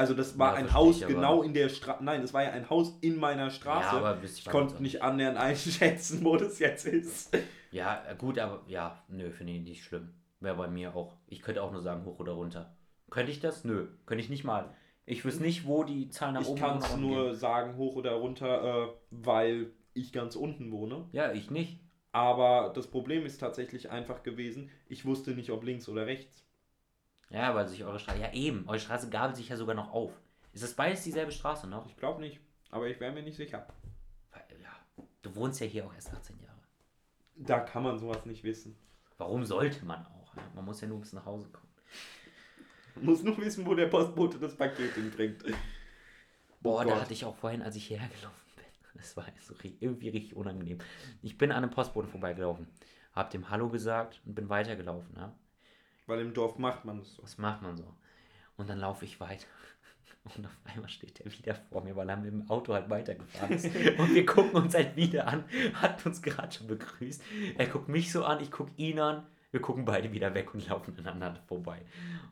Also 0.00 0.14
das 0.14 0.38
war 0.38 0.52
Ja, 0.54 0.58
ein 0.60 0.72
Haus 0.72 1.02
ich, 1.02 1.06
genau 1.06 1.42
in 1.42 1.52
der 1.52 1.68
Straße. 1.68 2.02
Nein, 2.02 2.22
es 2.22 2.32
war 2.32 2.42
ja 2.42 2.52
ein 2.52 2.70
Haus 2.70 2.96
in 3.02 3.16
meiner 3.18 3.50
Straße. 3.50 3.96
Ja, 3.96 4.02
aber 4.02 4.22
wisst 4.22 4.38
ich 4.38 4.44
konnte 4.46 4.74
was- 4.74 4.80
nicht 4.80 5.02
annähernd 5.02 5.36
einschätzen, 5.36 6.24
wo 6.24 6.36
das 6.38 6.58
jetzt 6.58 6.86
ist. 6.86 7.36
Ja, 7.70 8.02
äh, 8.08 8.16
gut, 8.16 8.38
aber 8.38 8.62
ja, 8.66 9.02
nö, 9.08 9.30
finde 9.30 9.52
ich 9.52 9.60
nicht 9.60 9.84
schlimm. 9.84 10.14
Wäre 10.40 10.56
bei 10.56 10.68
mir 10.68 10.94
auch. 10.96 11.16
Ich 11.26 11.42
könnte 11.42 11.62
auch 11.62 11.70
nur 11.70 11.82
sagen, 11.82 12.06
hoch 12.06 12.18
oder 12.18 12.32
runter. 12.32 12.74
Könnte 13.10 13.30
ich 13.30 13.40
das? 13.40 13.64
Nö, 13.64 13.88
könnte 14.06 14.24
ich 14.24 14.30
nicht 14.30 14.44
mal. 14.44 14.72
Ich 15.04 15.22
wüsste 15.24 15.42
nicht, 15.42 15.66
wo 15.66 15.84
die 15.84 16.08
Zahl 16.08 16.32
nach 16.32 16.40
Ich 16.40 16.48
oben 16.48 16.60
kann 16.60 16.70
oder 16.70 16.80
nach 16.80 16.90
es 16.94 16.96
nur 16.96 17.24
gehen. 17.26 17.34
sagen, 17.34 17.76
hoch 17.76 17.96
oder 17.96 18.12
runter, 18.12 18.84
äh, 18.84 18.88
weil 19.10 19.72
ich 19.92 20.12
ganz 20.14 20.34
unten 20.34 20.72
wohne. 20.72 21.08
Ja, 21.12 21.32
ich 21.32 21.50
nicht. 21.50 21.78
Aber 22.12 22.72
das 22.74 22.86
Problem 22.86 23.26
ist 23.26 23.38
tatsächlich 23.38 23.90
einfach 23.90 24.22
gewesen, 24.22 24.70
ich 24.88 25.04
wusste 25.04 25.32
nicht, 25.32 25.50
ob 25.50 25.62
links 25.62 25.88
oder 25.90 26.06
rechts. 26.06 26.44
Ja, 27.30 27.54
weil 27.54 27.68
sich 27.68 27.84
eure 27.84 27.98
Straße. 27.98 28.20
Ja, 28.20 28.32
eben. 28.32 28.68
Eure 28.68 28.80
Straße 28.80 29.08
gabelt 29.08 29.36
sich 29.36 29.48
ja 29.48 29.56
sogar 29.56 29.74
noch 29.74 29.92
auf. 29.92 30.12
Ist 30.52 30.64
das 30.64 30.74
beides 30.74 31.02
dieselbe 31.04 31.30
Straße 31.32 31.68
noch? 31.68 31.86
Ich 31.86 31.96
glaube 31.96 32.20
nicht, 32.20 32.40
aber 32.70 32.88
ich 32.88 32.98
wäre 32.98 33.12
mir 33.12 33.22
nicht 33.22 33.36
sicher. 33.36 33.66
Weil, 34.32 34.42
Ja. 34.62 34.70
Du 35.22 35.34
wohnst 35.36 35.60
ja 35.60 35.66
hier 35.66 35.86
auch 35.86 35.94
erst 35.94 36.12
18 36.12 36.40
Jahre. 36.40 36.58
Da 37.36 37.60
kann 37.60 37.84
man 37.84 37.98
sowas 37.98 38.26
nicht 38.26 38.42
wissen. 38.42 38.76
Warum 39.16 39.44
sollte 39.44 39.84
man 39.84 40.04
auch? 40.06 40.34
Man 40.54 40.64
muss 40.64 40.80
ja 40.80 40.88
nur 40.88 41.00
bis 41.00 41.12
nach 41.12 41.24
Hause 41.24 41.48
kommen. 41.50 41.68
Man 42.96 43.04
muss 43.04 43.22
nur 43.22 43.36
wissen, 43.38 43.64
wo 43.64 43.74
der 43.74 43.86
Postbote 43.86 44.38
das 44.38 44.56
Paket 44.56 44.94
hinbringt. 44.94 45.44
Boah, 46.60 46.82
Oh 46.82 46.88
da 46.88 47.00
hatte 47.00 47.12
ich 47.12 47.24
auch 47.24 47.36
vorhin, 47.36 47.62
als 47.62 47.76
ich 47.76 47.86
hierher 47.86 48.08
gelaufen 48.08 48.36
bin. 48.56 48.64
Das 48.94 49.16
war 49.16 49.24
so 49.40 49.54
irgendwie 49.62 50.08
richtig 50.08 50.36
unangenehm. 50.36 50.78
Ich 51.22 51.38
bin 51.38 51.52
an 51.52 51.58
einem 51.62 51.70
Postboten 51.70 52.10
vorbeigelaufen, 52.10 52.66
hab 53.14 53.30
dem 53.30 53.48
Hallo 53.48 53.68
gesagt 53.68 54.20
und 54.26 54.34
bin 54.34 54.48
weitergelaufen. 54.48 55.14
Ja? 55.16 55.32
Weil 56.10 56.20
im 56.20 56.34
Dorf 56.34 56.58
macht 56.58 56.84
man 56.84 56.98
es 56.98 57.14
so. 57.14 57.22
Was 57.22 57.38
macht 57.38 57.62
man 57.62 57.76
so? 57.76 57.84
Und 58.56 58.68
dann 58.68 58.78
laufe 58.78 59.04
ich 59.04 59.20
weiter. 59.20 59.46
Und 60.36 60.44
auf 60.44 60.52
einmal 60.64 60.88
steht 60.90 61.20
er 61.20 61.32
wieder 61.32 61.54
vor 61.54 61.82
mir, 61.82 61.96
weil 61.96 62.08
er 62.08 62.16
mit 62.16 62.30
dem 62.30 62.50
Auto 62.50 62.74
halt 62.74 62.90
weitergefahren 62.90 63.54
ist. 63.54 63.64
Und 63.98 64.14
wir 64.14 64.26
gucken 64.26 64.52
uns 64.62 64.74
halt 64.74 64.96
wieder 64.96 65.26
an. 65.28 65.44
Hat 65.74 66.04
uns 66.04 66.20
gerade 66.20 66.52
schon 66.52 66.66
begrüßt. 66.66 67.22
Er 67.56 67.66
guckt 67.68 67.88
mich 67.88 68.12
so 68.12 68.24
an, 68.24 68.40
ich 68.42 68.50
gucke 68.50 68.72
ihn 68.76 68.98
an. 69.00 69.26
Wir 69.52 69.60
gucken 69.60 69.84
beide 69.84 70.12
wieder 70.12 70.32
weg 70.34 70.54
und 70.54 70.68
laufen 70.68 70.94
aneinander 70.98 71.40
vorbei. 71.48 71.80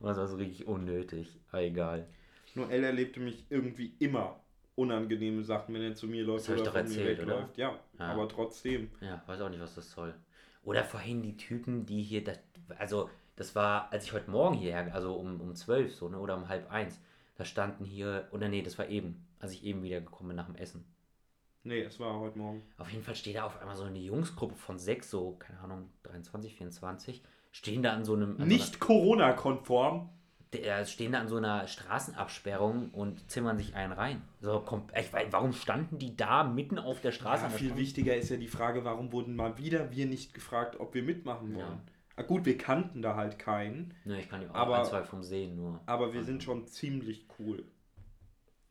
Und 0.00 0.08
das 0.08 0.18
war 0.18 0.28
so 0.28 0.36
richtig 0.36 0.66
unnötig. 0.68 1.40
Aber 1.50 1.62
egal. 1.62 2.06
Noel 2.54 2.84
erlebte 2.84 3.20
mich 3.20 3.44
irgendwie 3.48 3.94
immer 3.98 4.38
unangenehme 4.76 5.42
Sachen, 5.42 5.74
wenn 5.74 5.82
er 5.82 5.94
zu 5.94 6.06
mir 6.06 6.24
läuft 6.24 6.44
Das 6.44 6.48
hab 6.50 6.54
ich 6.56 6.62
oder 6.62 6.70
doch 6.70 6.78
von 6.78 6.88
mir 6.96 7.00
erzählt, 7.00 7.18
oder? 7.26 7.34
wegläuft. 7.36 7.58
Ja, 7.58 7.78
Ja. 7.98 8.04
aber 8.12 8.28
trotzdem. 8.28 8.90
Ja, 9.00 9.22
weiß 9.26 9.40
auch 9.40 9.48
nicht, 9.48 9.60
was 9.60 9.74
das 9.74 9.90
soll. 9.90 10.14
Oder 10.62 10.84
vorhin 10.84 11.22
die 11.22 11.36
Typen, 11.36 11.86
die 11.86 12.02
hier, 12.02 12.22
das, 12.22 12.38
also 12.78 13.08
das 13.38 13.54
war, 13.54 13.92
als 13.92 14.04
ich 14.04 14.12
heute 14.12 14.30
Morgen 14.30 14.56
hierher, 14.56 14.92
also 14.92 15.14
um, 15.14 15.40
um 15.40 15.54
12 15.54 15.94
so, 15.94 16.08
ne, 16.08 16.18
oder 16.18 16.36
um 16.36 16.48
halb 16.48 16.70
eins, 16.70 17.00
da 17.36 17.44
standen 17.44 17.84
hier, 17.84 18.28
oder 18.32 18.48
nee, 18.48 18.62
das 18.62 18.78
war 18.78 18.88
eben, 18.88 19.26
als 19.38 19.52
ich 19.52 19.64
eben 19.64 19.82
wieder 19.82 20.00
gekommen 20.00 20.30
bin 20.30 20.36
nach 20.36 20.46
dem 20.46 20.56
Essen. 20.56 20.84
Nee, 21.62 21.82
es 21.82 22.00
war 22.00 22.18
heute 22.18 22.38
Morgen. 22.38 22.62
Auf 22.78 22.90
jeden 22.90 23.04
Fall 23.04 23.14
steht 23.14 23.36
da 23.36 23.44
auf 23.44 23.60
einmal 23.60 23.76
so 23.76 23.84
eine 23.84 23.98
Jungsgruppe 23.98 24.56
von 24.56 24.78
sechs, 24.78 25.10
so, 25.10 25.36
keine 25.38 25.60
Ahnung, 25.60 25.88
23, 26.02 26.56
24, 26.56 27.22
stehen 27.52 27.82
da 27.82 27.92
an 27.92 28.04
so 28.04 28.14
einem, 28.14 28.40
an 28.40 28.48
Nicht 28.48 28.80
Corona-konform. 28.80 30.08
so 30.08 30.18
der, 30.52 30.84
stehen 30.86 31.12
da 31.12 31.20
an 31.20 31.28
so 31.28 31.36
einer 31.36 31.66
Straßenabsperrung 31.68 32.90
und 32.90 33.30
zimmern 33.30 33.58
sich 33.58 33.74
einen 33.74 33.92
rein. 33.92 34.22
So, 34.40 34.62
komm, 34.64 34.84
ich 34.98 35.12
warum 35.30 35.52
standen 35.52 35.98
die 35.98 36.16
da 36.16 36.42
mitten 36.42 36.78
auf 36.78 37.00
der 37.00 37.12
Straße? 37.12 37.44
Ja, 37.44 37.50
viel 37.50 37.76
wichtiger 37.76 38.16
ist 38.16 38.30
ja 38.30 38.36
die 38.36 38.48
Frage, 38.48 38.84
warum 38.84 39.12
wurden 39.12 39.36
mal 39.36 39.58
wieder 39.58 39.92
wir 39.92 40.06
nicht 40.06 40.34
gefragt, 40.34 40.80
ob 40.80 40.94
wir 40.94 41.02
mitmachen 41.02 41.54
wollen. 41.54 41.82
Ja. 41.86 41.92
Ah, 42.18 42.22
gut, 42.22 42.44
wir 42.44 42.58
kannten 42.58 43.00
da 43.02 43.14
halt 43.16 43.38
keinen, 43.38 43.94
Ne, 44.04 44.20
ich 44.20 44.28
kann 44.28 44.40
die 44.40 44.48
auch 44.48 44.54
Aber- 44.54 44.78
ein, 44.80 44.84
zwei 44.84 45.02
vom 45.04 45.22
Sehen 45.22 45.54
nur. 45.56 45.80
aber 45.86 46.12
wir 46.12 46.24
sind 46.24 46.42
schon 46.42 46.66
ziemlich 46.66 47.26
cool, 47.38 47.64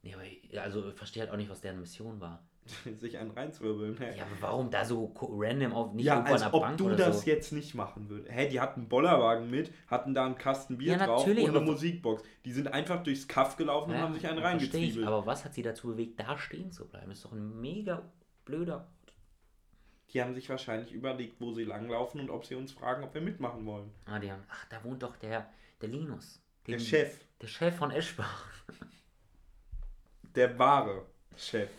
Nee, 0.03 0.13
aber 0.13 0.23
ich, 0.23 0.59
also 0.59 0.89
ich 0.89 0.95
verstehe 0.95 1.23
halt 1.23 1.31
auch 1.31 1.37
nicht, 1.37 1.49
was 1.49 1.61
deren 1.61 1.79
Mission 1.79 2.19
war. 2.21 2.43
sich 2.99 3.17
einen 3.17 3.31
reinzwirbeln. 3.31 3.97
Hä? 3.97 4.17
Ja, 4.17 4.23
aber 4.23 4.41
warum 4.41 4.69
da 4.69 4.83
so 4.83 5.13
random 5.17 5.71
auf 5.71 5.93
nicht 5.93 6.05
Ja, 6.05 6.15
irgendwo 6.15 6.33
als 6.33 6.41
an 6.43 6.51
der 6.51 6.55
ob 6.59 6.63
Bank 6.63 6.77
du 6.77 6.89
das 6.89 7.21
so? 7.21 7.27
jetzt 7.27 7.53
nicht 7.53 7.73
machen 7.75 8.09
würdest. 8.09 8.29
Hä, 8.31 8.49
die 8.49 8.59
hatten 8.59 8.81
einen 8.81 8.89
Bollerwagen 8.89 9.49
mit, 9.49 9.71
hatten 9.87 10.13
da 10.13 10.25
einen 10.25 10.37
Kasten 10.37 10.77
Bier 10.77 10.97
Ja, 10.97 11.05
drauf 11.05 11.25
und 11.25 11.37
eine 11.37 11.59
Musikbox. 11.61 12.23
Die 12.43 12.51
sind 12.51 12.67
einfach 12.67 13.03
durchs 13.03 13.27
Kaff 13.27 13.55
gelaufen 13.55 13.91
und 13.91 13.95
Ja, 13.95 14.01
haben 14.03 14.13
sich 14.13 14.27
einen 14.27 14.39
versteh 14.41 14.57
ich, 14.65 14.73
reingezwiebelt. 14.73 15.07
Aber 15.07 15.25
was 15.25 15.45
hat 15.45 15.53
sie 15.53 15.61
dazu 15.63 15.87
bewegt, 15.87 16.19
da 16.19 16.37
stehen 16.37 16.71
zu 16.73 16.87
bleiben? 16.89 17.09
Ist 17.11 17.23
doch 17.23 17.31
ein 17.31 17.61
mega 17.61 18.03
blöder. 18.43 18.89
Die 20.13 20.21
haben 20.21 20.33
sich 20.33 20.49
wahrscheinlich 20.49 20.91
überlegt, 20.93 21.39
wo 21.41 21.51
sie 21.51 21.65
langlaufen 21.65 22.21
und 22.21 22.29
ob 22.29 22.45
sie 22.45 22.55
uns 22.55 22.71
fragen, 22.71 23.03
ob 23.03 23.13
wir 23.13 23.21
mitmachen 23.21 23.65
wollen. 23.65 23.91
Ah, 24.05 24.19
die 24.19 24.31
haben, 24.31 24.43
ach, 24.49 24.65
da 24.69 24.81
wohnt 24.83 25.03
doch 25.03 25.15
der, 25.17 25.49
der 25.81 25.89
Linus. 25.89 26.41
Der 26.65 26.77
Den- 26.77 26.85
Chef, 26.85 27.19
Der 27.41 27.47
Chef 27.47 27.75
von 27.75 27.91
Eschbach. 27.91 28.45
der 30.35 30.57
wahre 30.59 31.05
Chef. 31.35 31.69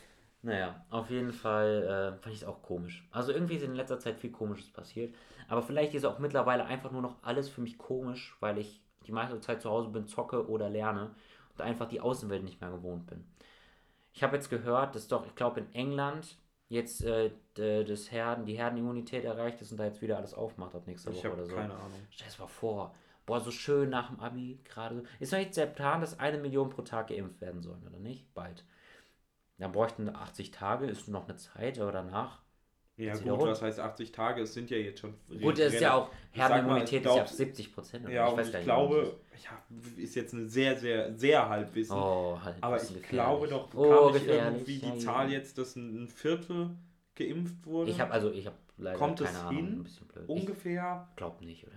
Naja, 0.42 0.84
auf 0.90 1.11
jeden 1.11 1.32
Fall 1.32 1.82
äh, 2.18 2.22
fand 2.22 2.34
ich 2.34 2.42
es 2.42 2.46
auch 2.46 2.62
komisch. 2.62 3.07
Also 3.11 3.32
irgendwie 3.32 3.57
ist 3.57 3.62
in 3.64 3.74
letzter 3.74 3.98
Zeit 3.98 4.18
viel 4.20 4.30
Komisches 4.30 4.70
passiert. 4.72 5.14
Aber 5.48 5.62
vielleicht 5.62 5.94
ist 5.94 6.05
auch 6.05 6.18
mittlerweile 6.18 6.64
einfach 6.64 6.92
nur 6.92 7.03
noch 7.03 7.16
alles 7.22 7.48
für 7.48 7.61
mich 7.61 7.76
komisch, 7.78 8.36
weil 8.40 8.59
ich 8.59 8.80
die 9.07 9.12
meiste 9.12 9.40
Zeit 9.40 9.62
zu 9.62 9.70
Hause 9.70 9.88
bin, 9.88 10.07
zocke 10.07 10.48
oder 10.48 10.68
lerne 10.70 11.14
und 11.55 11.61
einfach 11.62 11.88
die 11.88 12.00
Außenwelt 12.00 12.44
nicht 12.44 12.61
mehr 12.61 12.70
gewohnt 12.70 13.07
bin. 13.07 13.24
Ich 14.12 14.22
habe 14.22 14.36
jetzt 14.36 14.50
gehört, 14.50 14.94
dass 14.94 15.09
doch, 15.09 15.26
ich 15.26 15.34
glaube 15.34 15.61
in 15.61 15.74
England 15.74 16.36
jetzt 16.68 17.02
äh, 17.04 17.30
das 17.54 18.10
Herden, 18.10 18.44
die 18.46 18.56
Herdenimmunität 18.56 19.24
erreicht 19.24 19.60
ist 19.60 19.72
und 19.72 19.78
da 19.78 19.84
jetzt 19.84 20.02
wieder 20.02 20.16
alles 20.18 20.34
aufmacht 20.34 20.74
ab 20.74 20.86
nächster 20.86 21.10
Ich 21.10 21.18
Woche 21.18 21.32
oder 21.32 21.46
so. 21.46 21.54
keine 21.54 21.74
Ahnung. 21.74 22.06
Stell 22.10 22.28
es 22.28 22.38
mal 22.38 22.46
vor. 22.46 22.94
Boah, 23.26 23.40
so 23.40 23.50
schön 23.50 23.90
nach 23.90 24.08
dem 24.08 24.20
Abi 24.20 24.60
gerade. 24.64 24.96
so. 24.96 25.02
Ist 25.18 25.32
doch 25.32 25.38
jetzt 25.38 25.56
der 25.56 25.66
Plan, 25.66 26.00
dass 26.00 26.18
eine 26.18 26.38
Million 26.38 26.70
pro 26.70 26.82
Tag 26.82 27.08
geimpft 27.08 27.40
werden 27.40 27.62
sollen, 27.62 27.86
oder 27.86 27.98
nicht? 27.98 28.32
Bald. 28.34 28.64
Dann 29.58 29.72
bräuchten 29.72 30.08
80 30.08 30.50
Tage, 30.50 30.86
ist 30.86 31.08
noch 31.08 31.28
eine 31.28 31.36
Zeit, 31.36 31.78
aber 31.80 31.92
danach 31.92 32.42
Ja 32.99 33.14
Jetzt 33.14 33.22
gut, 33.22 33.38
was 33.40 33.62
heißt 33.62 33.78
80 33.78 34.11
Tage? 34.12 34.42
Es 34.42 34.53
sind 34.55 34.70
ja 34.70 34.76
jetzt 34.76 34.99
schon... 35.01 35.14
Gut, 35.40 35.57
das 35.59 35.72
ist 35.72 35.80
ja 35.80 35.94
auch, 35.94 36.11
Ich 36.32 36.40
Herdenimmunität 36.40 36.88
ich 36.88 36.99
ist 36.99 37.05
ja 37.07 37.12
glaub- 37.12 37.22
auf 37.22 37.28
70 37.30 37.72
Prozent. 37.74 38.09
Ja, 38.09 38.26
und 38.26 38.40
ich 38.40 38.61
glaube, 38.64 39.16
ja, 39.44 40.03
ist 40.03 40.16
jetzt 40.16 40.34
eine 40.34 40.49
sehr, 40.49 40.76
sehr, 40.76 41.14
sehr 41.16 41.49
Halbwissen. 41.49 41.96
Oh, 41.96 42.38
halt. 42.42 42.57
aber 42.61 42.74
ich 42.76 42.82
gefährlich. 42.82 43.09
glaube 43.11 43.46
doch, 43.49 43.68
Oh, 43.74 43.88
kam 43.88 44.12
nicht 44.12 44.26
gefährlich. 44.26 44.55
irgendwie 44.61 44.78
die 44.78 44.86
Ja. 44.88 44.99
Zahl 44.99 45.30
jetzt, 45.30 45.57
dass 45.59 45.76
ein 45.76 46.09
Viertel 46.09 46.70
geimpft 47.14 47.64
wurde? 47.64 47.90
Ich 47.92 48.01
habe 48.01 48.11
also, 48.11 48.32
ich 48.32 48.46
habe 48.46 48.57
leider 48.78 48.99
Kommt 48.99 49.18
keine 49.20 49.30
es 49.30 49.36
Ahnung. 49.44 49.55
hin? 49.57 49.66
Ein 49.78 49.84
bisschen 49.84 50.07
blöd. 50.09 50.24
Ich 50.24 50.30
ungefähr. 50.30 51.09
glaube 51.14 51.44
nicht, 51.44 51.66
oder? 51.68 51.76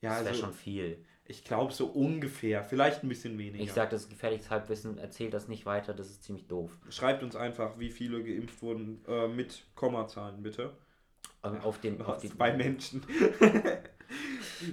Ja, 0.00 0.10
das 0.10 0.18
wäre 0.20 0.28
also 0.30 0.40
schon 0.40 0.54
viel. 0.54 1.04
Ich 1.24 1.44
glaube 1.44 1.72
so 1.72 1.86
ungefähr, 1.86 2.64
vielleicht 2.64 3.02
ein 3.04 3.08
bisschen 3.08 3.38
weniger. 3.38 3.62
Ich 3.62 3.72
sage, 3.72 3.90
das 3.90 4.02
ist 4.02 4.10
gefährliches 4.10 4.50
Halbwissen. 4.50 4.98
Erzählt 4.98 5.32
das 5.34 5.48
nicht 5.48 5.66
weiter. 5.66 5.94
Das 5.94 6.08
ist 6.10 6.24
ziemlich 6.24 6.46
doof. 6.48 6.76
Schreibt 6.90 7.22
uns 7.22 7.36
einfach, 7.36 7.78
wie 7.78 7.90
viele 7.90 8.22
geimpft 8.22 8.60
wurden 8.62 9.04
äh, 9.06 9.28
mit 9.28 9.64
Kommazahlen, 9.74 10.42
bitte. 10.42 10.72
Ähm, 11.44 11.60
Auf 11.60 11.80
den, 11.80 12.00
auf 12.02 12.18
die, 12.18 12.28
Zwei 12.30 12.52
Menschen. 12.52 13.02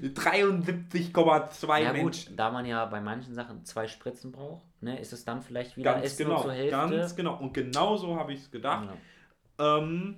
73,2 0.03 1.81
Ja 1.81 1.91
gut, 1.91 2.03
Menschen. 2.03 2.35
da 2.35 2.51
man 2.51 2.65
ja 2.65 2.85
bei 2.85 2.99
manchen 3.01 3.33
Sachen 3.33 3.63
zwei 3.65 3.87
Spritzen 3.87 4.31
braucht, 4.31 4.65
ne, 4.81 4.99
ist 4.99 5.13
es 5.13 5.25
dann 5.25 5.41
vielleicht 5.41 5.77
wieder 5.77 5.93
Ganz 5.93 6.17
genau, 6.17 6.41
zur 6.41 6.53
Hälfte. 6.53 6.71
ganz 6.71 7.15
genau. 7.15 7.37
Und 7.39 7.53
genau 7.53 7.95
so 7.97 8.15
habe 8.17 8.33
ich 8.33 8.39
es 8.41 8.51
gedacht. 8.51 8.89
Ja. 9.59 9.77
Ähm, 9.77 10.17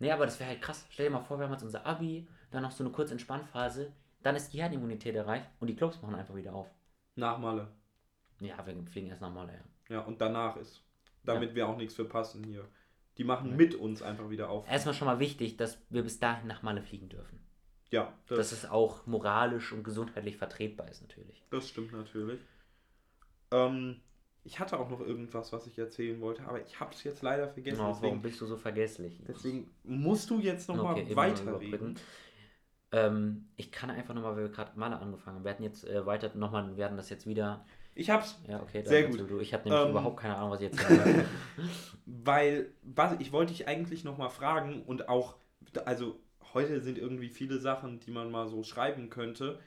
Nee, 0.00 0.10
aber 0.10 0.26
das 0.26 0.38
wäre 0.40 0.50
halt 0.50 0.60
krass. 0.60 0.84
Stell 0.90 1.06
dir 1.06 1.12
mal 1.12 1.20
vor, 1.20 1.38
wir 1.38 1.46
haben 1.46 1.52
jetzt 1.52 1.62
unser 1.62 1.86
Abi, 1.86 2.26
dann 2.50 2.62
noch 2.62 2.72
so 2.72 2.84
eine 2.84 2.92
kurze 2.92 3.12
Entspannphase, 3.12 3.92
dann 4.24 4.36
ist 4.36 4.52
die 4.52 4.58
Herdenimmunität 4.58 5.14
erreicht 5.14 5.46
und 5.60 5.68
die 5.68 5.76
Clubs 5.76 6.00
machen 6.02 6.14
einfach 6.16 6.34
wieder 6.34 6.54
auf. 6.54 6.66
nach 7.16 7.38
Malle. 7.38 7.68
Ja, 8.40 8.66
wir 8.66 8.74
fliegen 8.86 9.08
erst 9.08 9.22
nochmal, 9.22 9.46
ja. 9.48 9.94
Ja, 9.96 10.00
und 10.00 10.20
danach 10.20 10.56
ist. 10.56 10.82
Damit 11.22 11.54
wir 11.54 11.68
auch 11.68 11.76
nichts 11.76 11.94
verpassen 11.94 12.42
hier. 12.44 12.66
Die 13.16 13.24
machen 13.24 13.50
Ja. 13.50 13.56
mit 13.56 13.74
uns 13.76 14.02
einfach 14.02 14.28
wieder 14.28 14.50
auf. 14.50 14.68
Erstmal 14.68 14.94
schon 14.94 15.06
mal 15.06 15.20
wichtig, 15.20 15.56
dass 15.56 15.78
wir 15.88 16.02
bis 16.02 16.18
dahin 16.18 16.48
nach 16.48 16.62
Malle 16.62 16.82
fliegen 16.82 17.08
dürfen. 17.08 17.38
Ja, 17.90 18.12
das, 18.26 18.38
Dass 18.38 18.52
es 18.52 18.68
auch 18.68 19.06
moralisch 19.06 19.72
und 19.72 19.84
gesundheitlich 19.84 20.36
vertretbar 20.36 20.88
ist, 20.90 21.00
natürlich. 21.02 21.44
das 21.50 21.68
stimmt 21.68 21.92
natürlich. 21.92 22.40
Ähm, 23.52 24.00
ich 24.42 24.58
hatte 24.58 24.78
auch 24.78 24.90
noch 24.90 25.00
irgendwas, 25.00 25.52
was 25.52 25.66
ich 25.66 25.78
erzählen 25.78 26.20
wollte, 26.20 26.42
aber 26.46 26.60
ich 26.60 26.78
habe 26.80 26.92
es 26.92 27.04
jetzt 27.04 27.22
leider 27.22 27.48
vergessen. 27.48 27.78
Oh, 27.80 27.84
warum 27.84 28.00
deswegen, 28.02 28.22
bist 28.22 28.40
du 28.40 28.46
so 28.46 28.56
vergesslich? 28.56 29.22
deswegen 29.26 29.70
musst 29.84 30.28
du 30.28 30.40
jetzt 30.40 30.68
nochmal 30.68 30.94
Okay, 31.00 31.14
weiterreden. 31.14 31.94
Ähm, 32.94 33.46
ich 33.56 33.72
kann 33.72 33.90
einfach 33.90 34.14
nochmal, 34.14 34.36
weil 34.36 34.44
wir 34.44 34.50
gerade 34.50 34.78
Malle 34.78 35.00
angefangen 35.00 35.38
haben. 35.38 35.44
Wir 35.44 35.50
hatten 35.50 35.64
jetzt 35.64 35.84
äh, 35.84 36.06
weiter 36.06 36.30
nochmal, 36.34 36.68
wir 36.68 36.76
werden 36.76 36.96
das 36.96 37.10
jetzt 37.10 37.26
wieder. 37.26 37.64
Ich 37.96 38.08
hab's, 38.08 38.38
Ja, 38.46 38.62
okay, 38.62 38.84
Sehr 38.84 39.08
gut. 39.08 39.28
Du. 39.28 39.40
Ich 39.40 39.52
habe 39.52 39.68
nämlich 39.68 39.84
Ähm, 39.84 39.90
überhaupt 39.90 40.20
keine 40.20 40.36
Ahnung, 40.36 40.52
was 40.52 40.60
ich 40.60 40.70
jetzt 40.70 40.80
sage. 40.80 41.24
weil, 42.06 42.72
was, 42.82 43.18
ich 43.18 43.32
wollte 43.32 43.52
dich 43.52 43.66
eigentlich 43.66 44.04
nochmal 44.04 44.30
fragen 44.30 44.82
und 44.82 45.08
auch, 45.08 45.34
also 45.84 46.20
heute 46.52 46.80
sind 46.80 46.96
irgendwie 46.96 47.30
viele 47.30 47.58
Sachen, 47.58 47.98
die 47.98 48.12
man 48.12 48.30
mal 48.30 48.48
so 48.48 48.62
schreiben 48.62 49.10
könnte. 49.10 49.58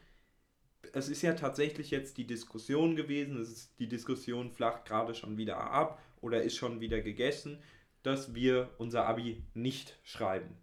Es 0.93 1.09
ist 1.09 1.21
ja 1.21 1.33
tatsächlich 1.33 1.91
jetzt 1.91 2.17
die 2.17 2.27
Diskussion 2.27 2.95
gewesen, 2.95 3.37
es 3.41 3.49
ist, 3.49 3.79
die 3.79 3.89
Diskussion 3.89 4.51
flacht 4.51 4.85
gerade 4.85 5.13
schon 5.15 5.35
wieder 5.35 5.57
ab 5.57 6.01
oder 6.21 6.43
ist 6.43 6.55
schon 6.55 6.79
wieder 6.79 7.01
gegessen, 7.01 7.61
dass 8.03 8.33
wir 8.35 8.69
unser 8.77 9.05
Abi 9.05 9.43
nicht 9.53 9.97
schreiben. 10.03 10.55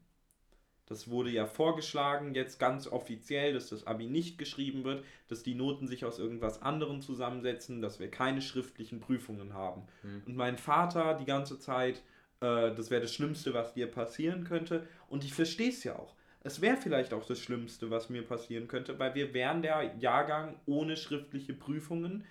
Das 0.87 1.09
wurde 1.09 1.31
ja 1.31 1.47
vorgeschlagen, 1.47 2.35
jetzt 2.35 2.59
ganz 2.59 2.87
offiziell, 2.87 3.55
dass 3.55 3.71
das 3.71 3.87
Abi 3.87 4.07
nicht 4.07 4.37
geschrieben 4.37 4.85
wird, 4.85 5.03
dass 5.29 5.43
die 5.43 5.55
Noten 5.55 5.89
sich 5.89 6.05
aus 6.05 6.19
irgendwas 6.19 6.61
anderem 6.61 7.01
zusammensetzen, 7.01 7.81
dass 7.81 8.01
wir 8.01 8.11
keine 8.11 8.43
schriftlichen 8.43 9.01
Prüfungen 9.01 9.55
haben. 9.55 9.83
Hm. 10.03 10.23
Und 10.27 10.37
mein 10.37 10.59
Vater 10.59 11.15
die 11.15 11.25
ganze 11.25 11.59
Zeit, 11.59 12.03
äh, 12.41 12.75
das 12.75 12.91
wäre 12.91 13.01
das 13.01 13.15
Schlimmste, 13.15 13.55
was 13.55 13.73
dir 13.73 13.87
passieren 13.87 14.45
könnte. 14.45 14.87
Und 15.09 15.25
ich 15.25 15.33
verstehe 15.33 15.71
es 15.71 15.85
ja 15.85 15.97
auch. 15.97 16.15
Es 16.41 16.61
wäre 16.61 16.77
vielleicht 16.77 17.15
auch 17.15 17.25
das 17.25 17.39
Schlimmste, 17.39 17.91
was 17.91 18.11
mir 18.11 18.23
passieren 18.23 18.69
könnte, 18.69 18.99
weil 18.99 19.15
wir 19.15 19.33
wären 19.33 19.63
der 19.63 19.95
Jahrgang 19.99 20.57
ohne 20.67 20.99
schriftliche 20.99 21.55
Prüfungen. 21.55 22.27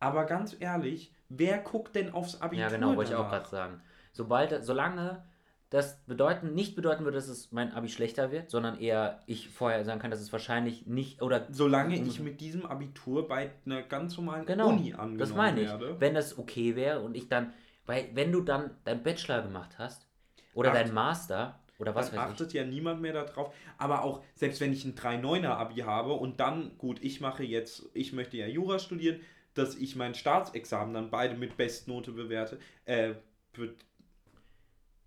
Aber 0.00 0.24
ganz 0.24 0.56
ehrlich, 0.58 1.12
wer 1.28 1.58
guckt 1.58 1.94
denn 1.94 2.10
aufs 2.10 2.40
Abitur? 2.40 2.64
ja, 2.64 2.70
genau, 2.70 2.96
wollte 2.96 3.12
ich 3.12 3.18
auch 3.18 3.28
gerade 3.28 3.48
sagen. 3.48 3.82
Sobald, 4.12 4.64
solange 4.64 5.22
das 5.70 6.02
bedeuten, 6.06 6.54
nicht 6.54 6.76
bedeuten 6.76 7.04
würde, 7.04 7.16
dass 7.16 7.28
es 7.28 7.52
mein 7.52 7.72
Abi 7.72 7.88
schlechter 7.88 8.30
wird, 8.30 8.50
sondern 8.50 8.78
eher 8.80 9.22
ich 9.26 9.50
vorher 9.50 9.84
sagen 9.84 10.00
kann, 10.00 10.10
dass 10.10 10.20
es 10.20 10.32
wahrscheinlich 10.32 10.86
nicht 10.86 11.20
oder 11.20 11.46
Solange 11.50 11.96
ich 11.96 12.20
mit 12.20 12.40
diesem 12.40 12.64
Abitur 12.64 13.28
bei 13.28 13.50
einer 13.66 13.82
ganz 13.82 14.16
normalen 14.16 14.46
Genau, 14.46 14.68
Uni 14.68 14.94
angenommen 14.94 15.18
das 15.18 15.34
meine 15.34 15.60
ich. 15.60 15.68
werde. 15.68 16.00
Wenn 16.00 16.14
das 16.14 16.38
okay 16.38 16.74
wäre 16.74 17.00
und 17.00 17.14
ich 17.16 17.28
dann, 17.28 17.52
weil 17.84 18.08
wenn 18.14 18.32
du 18.32 18.40
dann 18.40 18.70
deinen 18.84 19.02
Bachelor 19.02 19.42
gemacht 19.42 19.78
hast 19.78 20.06
oder 20.54 20.70
Acht. 20.70 20.78
deinen 20.78 20.94
Master 20.94 21.58
oder 21.78 21.94
was 21.94 22.10
dann 22.10 22.18
weiß 22.18 22.26
ich, 22.26 22.32
achtet 22.32 22.52
ja 22.54 22.64
niemand 22.64 23.02
mehr 23.02 23.12
darauf. 23.12 23.54
Aber 23.76 24.04
auch, 24.04 24.24
selbst 24.34 24.60
wenn 24.62 24.72
ich 24.72 24.86
ein 24.86 24.94
3-9er 24.94 25.48
Abi 25.50 25.80
habe 25.80 26.14
und 26.14 26.40
dann, 26.40 26.78
gut, 26.78 26.98
ich 27.02 27.20
mache 27.20 27.44
jetzt, 27.44 27.84
ich 27.92 28.14
möchte 28.14 28.38
ja 28.38 28.46
Jura 28.46 28.78
studieren, 28.78 29.20
dass 29.52 29.76
ich 29.76 29.96
mein 29.96 30.14
Staatsexamen 30.14 30.94
dann 30.94 31.10
beide 31.10 31.36
mit 31.36 31.56
Bestnote 31.58 32.12
bewerte, 32.12 32.58
äh, 32.86 33.14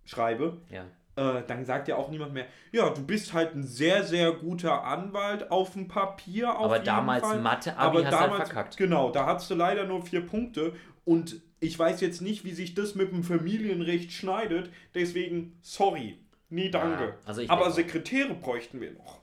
schreibe, 0.04 0.60
ja. 0.70 0.84
äh, 1.16 1.42
dann 1.46 1.64
sagt 1.64 1.88
ja 1.88 1.96
auch 1.96 2.10
niemand 2.10 2.32
mehr, 2.34 2.46
ja, 2.72 2.90
du 2.90 3.04
bist 3.04 3.32
halt 3.32 3.54
ein 3.54 3.64
sehr, 3.64 4.04
sehr 4.04 4.32
guter 4.32 4.84
Anwalt 4.84 5.50
auf 5.50 5.72
dem 5.72 5.88
Papier. 5.88 6.56
Auf 6.58 6.66
Aber 6.66 6.78
damals 6.78 7.22
Fall. 7.26 7.40
Mathe-Abi 7.40 7.78
Aber 7.98 8.04
hast 8.04 8.12
du 8.12 8.18
halt 8.18 8.30
damals, 8.30 8.48
verkackt. 8.50 8.76
genau, 8.76 9.10
da 9.10 9.26
hast 9.26 9.50
du 9.50 9.54
leider 9.54 9.86
nur 9.86 10.02
vier 10.04 10.24
Punkte 10.26 10.74
und 11.04 11.40
ich 11.60 11.78
weiß 11.78 12.00
jetzt 12.00 12.20
nicht, 12.22 12.44
wie 12.44 12.52
sich 12.52 12.74
das 12.74 12.94
mit 12.94 13.12
dem 13.12 13.22
Familienrecht 13.22 14.10
schneidet, 14.12 14.70
deswegen 14.94 15.56
sorry, 15.62 16.18
nee, 16.48 16.68
danke. 16.70 17.04
Ja, 17.04 17.14
also 17.24 17.42
Aber 17.48 17.64
denke- 17.66 17.72
Sekretäre 17.74 18.34
bräuchten 18.34 18.80
wir 18.80 18.92
noch. 18.92 19.20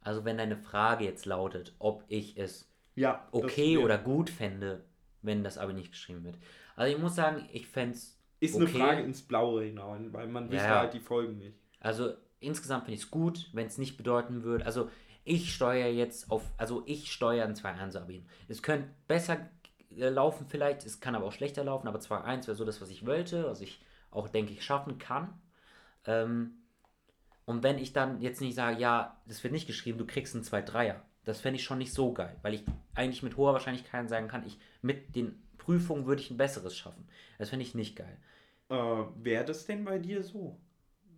Also 0.00 0.24
wenn 0.24 0.36
deine 0.38 0.56
Frage 0.56 1.04
jetzt 1.04 1.26
lautet, 1.26 1.74
ob 1.78 2.04
ich 2.08 2.36
es 2.38 2.70
Ja. 2.94 3.26
okay 3.32 3.78
oder 3.78 3.98
gut 3.98 4.30
fände, 4.30 4.84
wenn 5.22 5.42
das 5.44 5.56
Abi 5.58 5.72
nicht 5.74 5.92
geschrieben 5.92 6.24
wird. 6.24 6.36
Also 6.76 6.94
ich 6.94 7.00
muss 7.00 7.14
sagen, 7.14 7.48
ich 7.52 7.66
fände 7.66 7.94
es 7.96 8.13
Ist 8.44 8.56
eine 8.56 8.64
okay. 8.64 8.78
Frage 8.78 9.02
ins 9.02 9.22
Blaue 9.22 9.64
hinein, 9.64 10.12
weil 10.12 10.26
man 10.28 10.50
wüsste 10.50 10.68
Ja. 10.68 10.80
halt 10.80 10.94
die 10.94 11.00
Folgen 11.00 11.38
nicht. 11.38 11.56
Also 11.80 12.14
insgesamt 12.40 12.84
finde 12.84 12.96
ich 12.96 13.04
es 13.04 13.10
gut, 13.10 13.50
wenn 13.52 13.66
es 13.66 13.78
nicht 13.78 13.96
bedeuten 13.96 14.42
würde. 14.42 14.64
Also 14.66 14.90
ich 15.24 15.54
steuere 15.54 15.88
jetzt 15.90 16.30
auf, 16.30 16.42
also 16.56 16.82
ich 16.86 17.10
steuere 17.10 17.46
ein 17.46 17.54
2-1 17.54 17.96
Abi. 17.96 18.24
Es 18.48 18.62
könnte 18.62 18.88
besser 19.08 19.48
äh, 19.96 20.08
laufen 20.08 20.46
vielleicht, 20.46 20.84
es 20.84 21.00
kann 21.00 21.14
aber 21.14 21.26
auch 21.26 21.32
schlechter 21.32 21.64
laufen, 21.64 21.88
aber 21.88 21.98
2-1 21.98 22.46
wäre 22.46 22.54
so 22.54 22.64
das, 22.64 22.80
was 22.80 22.90
ich 22.90 23.06
wollte, 23.06 23.44
was 23.46 23.60
ich 23.60 23.80
auch, 24.10 24.28
denke 24.28 24.52
ich, 24.52 24.64
schaffen 24.64 24.98
kann. 24.98 25.32
Ähm, 26.06 26.52
und 27.46 27.62
wenn 27.62 27.78
ich 27.78 27.92
dann 27.92 28.20
jetzt 28.20 28.40
nicht 28.40 28.54
sage, 28.54 28.78
ja, 28.80 29.20
das 29.26 29.42
wird 29.42 29.52
nicht 29.52 29.66
geschrieben, 29.66 29.98
du 29.98 30.06
kriegst 30.06 30.34
einen 30.34 30.44
2-3er, 30.44 30.96
das 31.24 31.40
fände 31.40 31.58
ich 31.58 31.64
schon 31.64 31.78
nicht 31.78 31.92
so 31.92 32.12
geil, 32.12 32.36
weil 32.42 32.54
ich 32.54 32.64
eigentlich 32.94 33.22
mit 33.22 33.36
hoher 33.36 33.52
Wahrscheinlichkeit 33.52 34.08
sagen 34.08 34.28
kann, 34.28 34.46
ich 34.46 34.58
mit 34.82 35.14
den 35.16 35.42
Prüfungen 35.58 36.06
würde 36.06 36.20
ich 36.20 36.30
ein 36.30 36.36
besseres 36.36 36.76
schaffen. 36.76 37.08
Das 37.38 37.50
finde 37.50 37.64
ich 37.64 37.74
nicht 37.74 37.96
geil. 37.96 38.18
Äh, 38.68 38.74
Wäre 38.74 39.44
das 39.44 39.66
denn 39.66 39.84
bei 39.84 39.98
dir 39.98 40.22
so? 40.22 40.58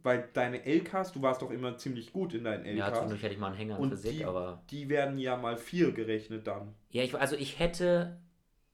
Weil 0.03 0.29
deine 0.33 0.65
LKs, 0.65 1.13
du 1.13 1.23
warst 1.23 1.43
doch 1.43 1.51
immer 1.51 1.77
ziemlich 1.79 2.13
gut 2.13 2.33
in 2.35 2.45
deinen 2.45 2.65
Ja, 2.65 2.87
LKs. 2.87 2.91
zwischendurch 2.99 3.23
hätte 3.23 3.35
ich 3.35 3.41
mal 3.41 3.49
einen 3.49 3.57
Hänger 3.57 3.77
in 3.77 3.83
und 3.83 3.91
Physik, 3.91 4.19
die, 4.19 4.25
aber. 4.25 4.63
die 4.71 4.89
werden 4.89 5.19
ja 5.19 5.37
mal 5.37 5.57
vier 5.57 5.93
gerechnet 5.93 6.47
dann. 6.47 6.75
Ja, 6.91 7.03
ich, 7.03 7.15
also 7.19 7.35
ich 7.37 7.59
hätte, 7.59 8.21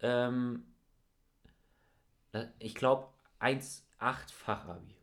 ähm, 0.00 0.64
ich 2.58 2.74
glaube, 2.74 3.08
1,8 3.40 4.30
Fachabi. 4.30 4.94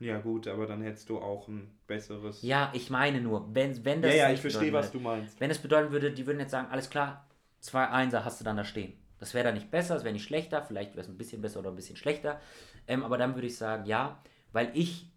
Ja 0.00 0.18
gut, 0.18 0.48
aber 0.48 0.66
dann 0.66 0.82
hättest 0.82 1.08
du 1.08 1.18
auch 1.18 1.46
ein 1.48 1.70
besseres... 1.86 2.42
Ja, 2.42 2.70
ich 2.74 2.90
meine 2.90 3.20
nur, 3.20 3.54
wenn, 3.54 3.84
wenn 3.84 4.02
das. 4.02 4.12
ja, 4.12 4.28
ja, 4.28 4.32
ich 4.32 4.40
verstehe, 4.40 4.72
was 4.72 4.90
du 4.90 4.98
meinst. 4.98 5.40
Wenn 5.40 5.50
es 5.50 5.58
bedeuten 5.58 5.92
würde, 5.92 6.12
die 6.12 6.26
würden 6.26 6.40
jetzt 6.40 6.50
sagen, 6.50 6.68
alles 6.70 6.90
klar, 6.90 7.28
zwei 7.60 7.86
Einser 7.88 8.24
hast 8.24 8.40
du 8.40 8.44
dann 8.44 8.56
da 8.56 8.64
stehen. 8.64 8.94
Das 9.20 9.34
wäre 9.34 9.44
dann 9.44 9.54
nicht 9.54 9.70
besser, 9.70 9.94
es 9.94 10.02
wäre 10.02 10.12
nicht 10.12 10.24
schlechter, 10.24 10.62
vielleicht 10.62 10.92
wäre 10.92 11.02
es 11.02 11.08
ein 11.08 11.16
bisschen 11.16 11.40
besser 11.40 11.60
oder 11.60 11.70
ein 11.70 11.76
bisschen 11.76 11.96
schlechter. 11.96 12.40
Ähm, 12.86 13.04
aber 13.04 13.18
dann 13.18 13.34
würde 13.34 13.46
ich 13.46 13.56
sagen, 13.56 13.84
ja, 13.86 14.22
weil 14.52 14.70
ich 14.74 15.10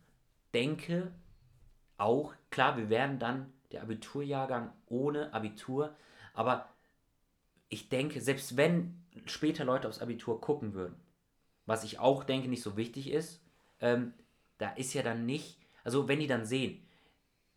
denke 0.53 1.11
auch, 1.97 2.34
klar, 2.49 2.78
wir 2.78 2.89
werden 2.89 3.20
dann 3.20 3.51
der 3.72 3.82
Abiturjahrgang 3.82 4.72
ohne 4.88 5.34
Abitur, 5.34 5.95
aber 6.34 6.70
ich 7.70 7.89
denke, 7.89 8.22
selbst 8.22 8.57
wenn 8.57 9.03
später 9.26 9.66
Leute 9.66 9.88
aufs 9.88 9.99
Abitur 9.99 10.39
gucken 10.39 10.74
würden, 10.74 10.95
was 11.66 11.84
ich 11.84 11.99
auch 11.99 12.24
denke 12.24 12.47
nicht 12.47 12.61
so 12.61 12.78
wichtig 12.78 13.11
ist, 13.11 13.41
ähm, 13.80 14.13
da 14.57 14.72
ist 14.74 14.93
ja 14.93 15.03
dann 15.03 15.26
nicht, 15.26 15.57
also 15.84 16.07
wenn 16.07 16.20
die 16.20 16.28
dann 16.28 16.45
sehen, 16.45 16.86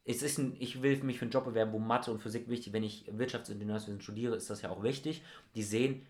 es 0.05 0.23
ist 0.23 0.39
ein, 0.39 0.57
ich 0.59 0.81
will 0.81 1.03
mich 1.03 1.19
für 1.19 1.27
einen 1.27 1.31
Job 1.31 1.45
bewerben, 1.45 1.73
wo 1.73 1.79
Mathe 1.79 2.11
und 2.11 2.21
Physik 2.21 2.49
wichtig, 2.49 2.73
wenn 2.73 2.83
ich 2.83 3.05
Wirtschaftsingenieurswesen 3.11 4.01
studiere, 4.01 4.37
ist 4.37 4.49
das 4.49 4.63
ja 4.63 4.71
auch 4.71 4.83
wichtig. 4.83 5.23
Die 5.55 5.63
sehen, 5.63 6.07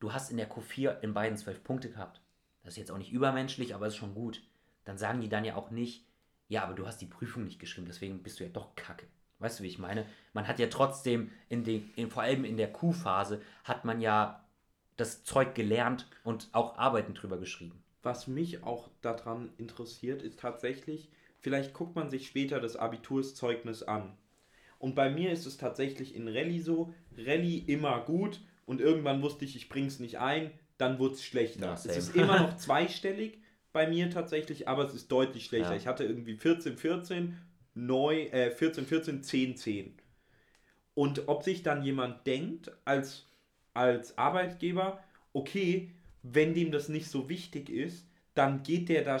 du 0.00 0.14
hast 0.14 0.30
in 0.30 0.38
der 0.38 0.50
Q4 0.50 1.00
in 1.00 1.12
beiden 1.12 1.36
zwölf 1.36 1.62
Punkte 1.62 1.90
gehabt. 1.90 2.22
Das 2.62 2.74
ist 2.74 2.78
jetzt 2.78 2.90
auch 2.90 2.98
nicht 2.98 3.12
übermenschlich, 3.12 3.74
aber 3.74 3.86
ist 3.86 3.96
schon 3.96 4.14
gut. 4.14 4.42
Dann 4.84 4.98
sagen 4.98 5.20
die 5.20 5.28
dann 5.28 5.44
ja 5.44 5.56
auch 5.56 5.70
nicht, 5.70 6.06
ja, 6.48 6.64
aber 6.64 6.74
du 6.74 6.86
hast 6.86 6.98
die 6.98 7.06
Prüfung 7.06 7.44
nicht 7.44 7.58
geschrieben, 7.58 7.86
deswegen 7.86 8.22
bist 8.22 8.40
du 8.40 8.44
ja 8.44 8.50
doch 8.50 8.74
kacke. 8.74 9.06
Weißt 9.38 9.58
du, 9.58 9.64
wie 9.64 9.68
ich 9.68 9.78
meine? 9.78 10.06
Man 10.34 10.46
hat 10.46 10.58
ja 10.58 10.68
trotzdem, 10.68 11.30
in 11.48 11.64
den, 11.64 11.90
in, 11.96 12.10
vor 12.10 12.22
allem 12.22 12.44
in 12.44 12.56
der 12.56 12.72
Q-Phase, 12.72 13.42
hat 13.64 13.84
man 13.84 14.00
ja 14.00 14.44
das 14.96 15.24
Zeug 15.24 15.54
gelernt 15.54 16.08
und 16.22 16.48
auch 16.52 16.78
Arbeiten 16.78 17.14
drüber 17.14 17.38
geschrieben. 17.38 17.82
Was 18.02 18.26
mich 18.26 18.62
auch 18.62 18.88
daran 19.00 19.50
interessiert, 19.58 20.22
ist 20.22 20.38
tatsächlich, 20.38 21.10
vielleicht 21.40 21.74
guckt 21.74 21.96
man 21.96 22.10
sich 22.10 22.26
später 22.26 22.60
das 22.60 22.76
Abiturszeugnis 22.76 23.82
an. 23.82 24.16
Und 24.78 24.94
bei 24.94 25.10
mir 25.10 25.32
ist 25.32 25.46
es 25.46 25.56
tatsächlich 25.56 26.14
in 26.14 26.28
Rallye 26.28 26.60
so, 26.60 26.92
Rallye 27.16 27.58
immer 27.58 28.00
gut 28.04 28.40
und 28.66 28.80
irgendwann 28.80 29.22
wusste 29.22 29.44
ich, 29.44 29.56
ich 29.56 29.68
bring's 29.68 30.00
nicht 30.00 30.18
ein, 30.18 30.52
dann 30.82 30.98
wurde 30.98 31.14
es 31.14 31.24
schlechter. 31.24 31.66
Ja, 31.66 31.74
es 31.74 31.86
ist 31.86 32.16
immer 32.16 32.40
noch 32.40 32.56
zweistellig 32.58 33.38
bei 33.72 33.86
mir 33.86 34.10
tatsächlich, 34.10 34.66
aber 34.68 34.84
es 34.84 34.94
ist 34.94 35.10
deutlich 35.12 35.46
schlechter. 35.46 35.70
Ja. 35.70 35.76
Ich 35.76 35.86
hatte 35.86 36.04
irgendwie 36.04 36.36
14, 36.36 36.76
14, 36.76 37.38
neu, 37.74 38.24
äh, 38.24 38.50
14, 38.50 38.84
14, 38.84 39.22
10, 39.22 39.56
10. 39.56 39.94
Und 40.94 41.28
ob 41.28 41.44
sich 41.44 41.62
dann 41.62 41.84
jemand 41.84 42.26
denkt, 42.26 42.72
als, 42.84 43.26
als 43.72 44.18
Arbeitgeber, 44.18 45.02
okay, 45.32 45.92
wenn 46.22 46.52
dem 46.52 46.72
das 46.72 46.88
nicht 46.88 47.08
so 47.08 47.28
wichtig 47.28 47.70
ist, 47.70 48.06
dann 48.34 48.62
geht 48.62 48.88
der 48.88 49.04
da 49.04 49.18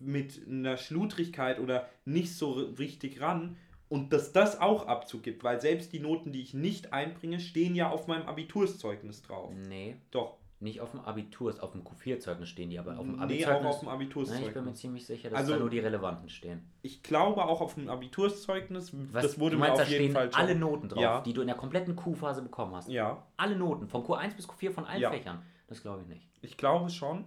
mit 0.00 0.46
einer 0.48 0.76
Schludrigkeit 0.76 1.60
oder 1.60 1.88
nicht 2.04 2.34
so 2.34 2.52
richtig 2.52 3.20
ran 3.20 3.56
und 3.88 4.12
dass 4.12 4.32
das 4.32 4.60
auch 4.60 4.86
Abzug 4.86 5.22
gibt, 5.22 5.44
weil 5.44 5.60
selbst 5.60 5.92
die 5.92 6.00
Noten, 6.00 6.32
die 6.32 6.40
ich 6.40 6.54
nicht 6.54 6.92
einbringe, 6.92 7.38
stehen 7.38 7.74
ja 7.74 7.90
auf 7.90 8.06
meinem 8.06 8.26
Abiturszeugnis 8.26 9.22
drauf. 9.22 9.52
Nee, 9.68 9.96
Doch. 10.10 10.38
Nicht 10.64 10.80
auf 10.80 10.90
dem 10.90 11.00
Abitur, 11.00 11.54
auf 11.62 11.72
dem 11.72 11.84
Q4-Zeugnis 11.84 12.48
stehen 12.48 12.70
die, 12.70 12.78
aber 12.78 12.92
auf 12.98 13.04
dem 13.06 13.12
Nee, 13.12 13.16
auch 13.18 13.22
Abiturzeugnis. 13.22 13.66
auf 13.74 13.80
dem 13.80 13.86
Na, 13.88 13.94
ich 13.94 14.08
bin 14.08 14.18
mir 14.24 14.30
Abiturzeugnis. 14.40 14.78
ziemlich 14.80 15.06
sicher, 15.06 15.30
dass 15.30 15.38
Also- 15.38 15.52
da 15.52 15.58
nur 15.60 15.70
die 15.70 15.78
relevanten 15.78 16.28
stehen. 16.28 16.68
Ich 16.82 17.02
glaube 17.02 17.44
auch 17.44 17.60
auf 17.60 17.74
dem 17.74 17.88
Abiturzeugnis, 17.88 18.92
Was, 19.12 19.22
das 19.22 19.38
wurde 19.38 19.56
du 19.56 19.60
mir 19.60 19.68
meinst, 19.68 19.82
auf 19.82 19.86
da 19.86 19.92
jeden 19.92 20.04
stehen 20.06 20.12
Fall 20.14 20.32
schon- 20.32 20.40
alle 20.40 20.54
Noten 20.56 20.88
drauf, 20.88 21.00
Ja. 21.02 21.20
die 21.20 21.32
du 21.32 21.40
in 21.42 21.46
der 21.46 21.56
kompletten 21.56 21.94
Q-Phase 21.94 22.42
bekommen 22.42 22.74
hast. 22.74 22.88
Ja, 22.88 23.22
Alle 23.36 23.56
Noten, 23.56 23.86
von 23.86 24.02
Q1 24.02 24.34
bis 24.34 24.48
Q4 24.48 24.72
von 24.72 24.84
allen 24.84 25.00
Ja. 25.00 25.10
Fächern. 25.10 25.42
Das 25.68 25.80
glaube 25.82 26.02
ich 26.02 26.08
nicht. 26.08 26.28
ich 26.42 26.56
glaube 26.56 26.90
schon, 26.90 27.24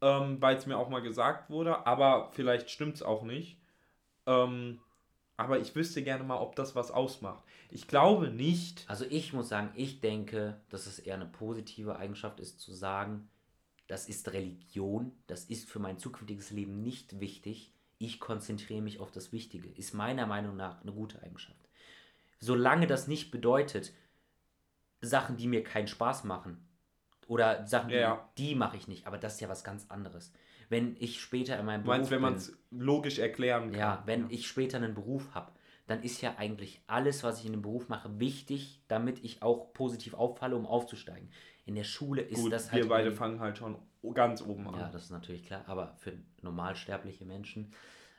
ähm, 0.00 0.36
weil 0.40 0.56
es 0.56 0.66
mir 0.66 0.78
auch 0.78 0.88
mal 0.88 1.02
gesagt 1.02 1.50
wurde, 1.50 1.86
aber 1.86 2.28
vielleicht 2.32 2.70
stimmt 2.70 2.94
es 2.96 3.02
auch 3.02 3.22
nicht. 3.24 3.58
Ähm, 4.26 4.78
aber 5.38 5.60
ich 5.60 5.74
wüsste 5.74 6.02
gerne 6.02 6.24
mal, 6.24 6.36
ob 6.36 6.56
das 6.56 6.74
was 6.74 6.90
ausmacht. 6.90 7.42
Ich 7.70 7.86
glaube 7.88 8.28
nicht. 8.28 8.84
Also 8.88 9.06
ich 9.08 9.32
muss 9.32 9.48
sagen, 9.48 9.70
ich 9.76 10.00
denke, 10.00 10.60
dass 10.68 10.86
es 10.86 10.98
eher 10.98 11.14
eine 11.14 11.26
positive 11.26 11.96
Eigenschaft 11.96 12.40
ist, 12.40 12.60
zu 12.60 12.74
sagen, 12.74 13.30
das 13.86 14.08
ist 14.08 14.32
Religion, 14.32 15.12
das 15.28 15.44
ist 15.44 15.70
für 15.70 15.78
mein 15.78 15.96
zukünftiges 15.98 16.50
Leben 16.50 16.82
nicht 16.82 17.20
wichtig. 17.20 17.72
Ich 17.98 18.20
konzentriere 18.20 18.82
mich 18.82 18.98
auf 18.98 19.12
das 19.12 19.32
Wichtige. 19.32 19.68
Ist 19.68 19.94
meiner 19.94 20.26
Meinung 20.26 20.56
nach 20.56 20.82
eine 20.82 20.92
gute 20.92 21.22
Eigenschaft. 21.22 21.68
Solange 22.40 22.88
das 22.88 23.06
nicht 23.06 23.30
bedeutet, 23.30 23.92
Sachen, 25.00 25.36
die 25.36 25.46
mir 25.46 25.62
keinen 25.62 25.88
Spaß 25.88 26.24
machen, 26.24 26.68
oder 27.28 27.64
Sachen, 27.66 27.90
die, 27.90 27.94
Ja. 27.94 28.28
die 28.38 28.54
mache 28.56 28.76
ich 28.76 28.88
nicht, 28.88 29.06
aber 29.06 29.18
das 29.18 29.34
ist 29.34 29.40
ja 29.40 29.48
was 29.48 29.62
ganz 29.62 29.86
anderes. 29.88 30.32
Wenn 30.68 30.96
ich 30.98 31.20
später 31.20 31.58
in 31.58 31.66
meinem 31.66 31.82
Du 31.84 31.88
meinst, 31.88 32.10
Beruf 32.10 32.22
wenn 32.22 32.30
man 32.30 32.34
es 32.38 32.52
logisch 32.70 33.18
erklären 33.18 33.70
kann. 33.70 33.80
ja, 33.80 34.02
wenn 34.06 34.30
ich 34.30 34.46
später 34.46 34.76
einen 34.76 34.94
Beruf 34.94 35.34
habe, 35.34 35.52
dann 35.86 36.02
ist 36.02 36.20
ja 36.20 36.34
eigentlich 36.36 36.82
alles, 36.86 37.22
was 37.24 37.40
ich 37.40 37.46
in 37.46 37.52
dem 37.52 37.62
Beruf 37.62 37.88
mache, 37.88 38.20
wichtig, 38.20 38.82
damit 38.88 39.24
ich 39.24 39.42
auch 39.42 39.72
positiv 39.72 40.14
auffalle, 40.14 40.54
um 40.56 40.66
aufzusteigen. 40.66 41.30
In 41.64 41.74
der 41.74 41.84
Schule 41.84 42.20
ist 42.22 42.40
Gut, 42.42 42.52
das 42.52 42.70
halt. 42.70 42.82
wir 42.82 42.88
beide 42.88 43.12
fangen 43.12 43.40
halt 43.40 43.56
schon 43.56 43.76
ganz 44.14 44.42
oben 44.42 44.68
an. 44.68 44.78
Ja, 44.80 44.88
das 44.90 45.04
ist 45.04 45.10
natürlich 45.10 45.44
klar, 45.44 45.64
aber 45.66 45.94
für 45.98 46.12
normalsterbliche 46.42 47.24
Menschen. 47.24 47.72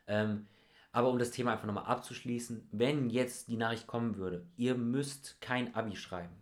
Ähm, 0.07 0.47
aber 0.91 1.09
um 1.09 1.19
das 1.19 1.29
Thema 1.31 1.51
einfach 1.53 1.67
nochmal 1.67 1.85
abzuschließen, 1.85 2.67
wenn 2.71 3.09
jetzt 3.11 3.47
die 3.49 3.57
Nachricht 3.57 3.85
kommen 3.85 4.17
würde, 4.17 4.47
ihr 4.57 4.73
müsst 4.75 5.39
kein 5.39 5.75
Abi 5.75 5.95
schreiben, 5.95 6.35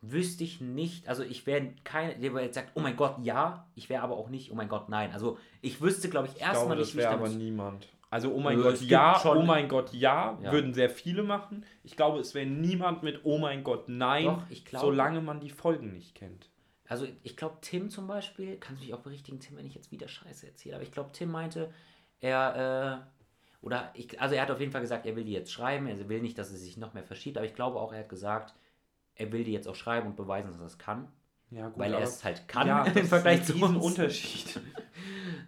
wüsste 0.00 0.44
ich 0.44 0.60
nicht, 0.60 1.08
also 1.08 1.22
ich 1.24 1.46
wäre 1.46 1.72
kein, 1.84 2.20
der 2.20 2.32
jetzt 2.42 2.54
sagt, 2.54 2.70
oh 2.74 2.80
mein 2.80 2.96
Gott, 2.96 3.16
ja, 3.22 3.66
ich 3.74 3.88
wäre 3.88 4.02
aber 4.02 4.16
auch 4.16 4.28
nicht, 4.28 4.52
oh 4.52 4.54
mein 4.54 4.68
Gott, 4.68 4.88
nein. 4.88 5.10
Also 5.12 5.38
ich 5.60 5.80
wüsste, 5.80 6.08
glaube 6.08 6.28
ich, 6.32 6.40
erstmal 6.40 6.76
nicht, 6.76 6.86
wie 6.94 6.98
ich 6.98 7.04
wäre 7.04 7.14
aber 7.14 7.24
damit 7.24 7.38
niemand. 7.38 7.88
Also, 8.10 8.32
oh 8.32 8.40
mein 8.40 8.58
Äh, 8.58 8.62
Gott, 8.62 8.74
es 8.74 8.80
gibt 8.80 8.92
ja, 8.92 9.18
schon- 9.20 9.36
oh 9.38 9.42
mein 9.42 9.68
Gott, 9.68 9.92
ja, 9.92 10.38
Ja. 10.40 10.52
würden 10.52 10.72
sehr 10.72 10.88
viele 10.88 11.22
machen. 11.24 11.66
Ich 11.84 11.94
glaube, 11.96 12.20
es 12.20 12.34
wäre 12.34 12.46
niemand 12.46 13.02
mit 13.02 13.20
oh 13.24 13.36
mein 13.38 13.62
Gott, 13.64 13.88
nein, 13.88 14.24
Doch, 14.24 14.42
ich 14.50 14.64
glaube- 14.64 14.86
solange 14.86 15.20
man 15.20 15.40
die 15.40 15.50
Folgen 15.50 15.92
nicht 15.92 16.14
kennt. 16.14 16.48
Also 16.86 17.06
ich 17.22 17.36
glaube, 17.36 17.58
Tim 17.60 17.90
zum 17.90 18.06
Beispiel, 18.06 18.56
kannst 18.56 18.80
du 18.80 18.86
mich 18.86 18.94
auch 18.94 19.00
berichtigen, 19.00 19.40
Tim, 19.40 19.58
wenn 19.58 19.66
ich 19.66 19.74
jetzt 19.74 19.92
wieder 19.92 20.08
Scheiße 20.08 20.46
erzähle, 20.46 20.76
aber 20.76 20.84
ich 20.84 20.92
glaube, 20.92 21.10
Tim 21.12 21.30
meinte, 21.30 21.70
er, 22.20 23.02
äh, 23.02 23.66
oder 23.66 23.90
ich, 23.94 24.18
also 24.20 24.34
er 24.36 24.42
hat 24.42 24.50
auf 24.50 24.60
jeden 24.60 24.72
Fall 24.72 24.80
gesagt, 24.80 25.04
er 25.04 25.14
will 25.14 25.24
die 25.24 25.32
jetzt 25.32 25.52
schreiben, 25.52 25.86
er 25.86 26.08
will 26.08 26.22
nicht, 26.22 26.38
dass 26.38 26.50
es 26.50 26.62
sich 26.62 26.78
noch 26.78 26.94
mehr 26.94 27.04
verschiebt, 27.04 27.36
aber 27.36 27.44
ich 27.44 27.54
glaube 27.54 27.78
auch, 27.78 27.92
er 27.92 27.98
hat 28.00 28.08
gesagt, 28.08 28.54
er 29.18 29.30
will 29.32 29.44
die 29.44 29.52
jetzt 29.52 29.68
auch 29.68 29.74
schreiben 29.74 30.06
und 30.08 30.16
beweisen, 30.16 30.50
dass 30.50 30.60
er 30.60 30.66
es 30.66 30.78
kann, 30.78 31.12
Ja, 31.50 31.68
gut, 31.68 31.78
weil 31.78 31.92
er 31.92 32.00
es 32.00 32.24
halt 32.24 32.48
kann 32.48 32.66
ja, 32.66 32.84
im 32.94 33.06
Vergleich 33.06 33.44
zu 33.44 33.54
ein 33.54 33.62
uns. 33.62 33.74
Riesenunterschied. 33.74 34.60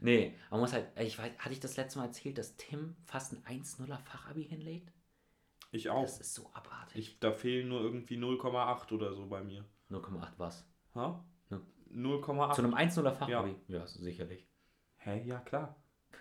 Nee, 0.03 0.35
man 0.51 0.61
muss 0.61 0.73
halt, 0.73 0.87
ich 0.99 1.19
weiß, 1.19 1.31
hatte 1.39 1.53
ich 1.53 1.61
das 1.61 1.77
letzte 1.77 1.99
Mal 1.99 2.07
erzählt, 2.07 2.39
dass 2.39 2.57
Tim 2.57 2.97
fast 3.05 3.35
ein 3.35 3.63
1-0er 3.63 3.99
Fachabi 3.99 4.45
hinlegt? 4.45 4.91
Ich 5.73 5.91
auch. 5.91 6.01
Das 6.03 6.19
ist 6.21 6.35
so 6.35 6.51
abartig. 6.55 6.97
Ich, 6.97 7.21
da 7.21 7.33
fehlen 7.33 7.69
nur 7.69 7.83
irgendwie 7.83 8.17
0,8 8.17 8.93
oder 8.93 9.13
so 9.15 9.27
bei 9.27 9.43
mir. 9.43 9.63
0,8 9.91 10.29
was? 10.39 10.67
Ha? 10.95 11.23
Ja. 11.51 11.61
0,8. 11.95 12.55
Zu 12.55 12.63
einem 12.63 12.75
1-0er 12.75 13.13
Fachabi? 13.13 13.57
Ja, 13.69 13.87
sicherlich. 13.87 14.49
Hä, 14.97 15.23
ja 15.27 15.39
klar. 15.41 15.77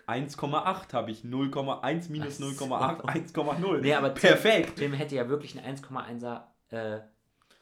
1,8 0.06 0.92
habe 0.92 1.10
ich. 1.10 1.22
0,1 1.22 2.10
minus 2.10 2.40
Ach 2.42 2.52
so. 2.52 2.64
0,8, 2.66 3.32
1,0. 3.32 3.80
Nee, 3.80 3.94
aber 3.94 4.10
Perfekt. 4.10 4.76
Tim 4.76 4.92
hätte 4.92 5.14
ja 5.14 5.28
wirklich 5.30 5.58
ein 5.58 5.76
1,1er 5.76 6.42
äh, 6.68 7.00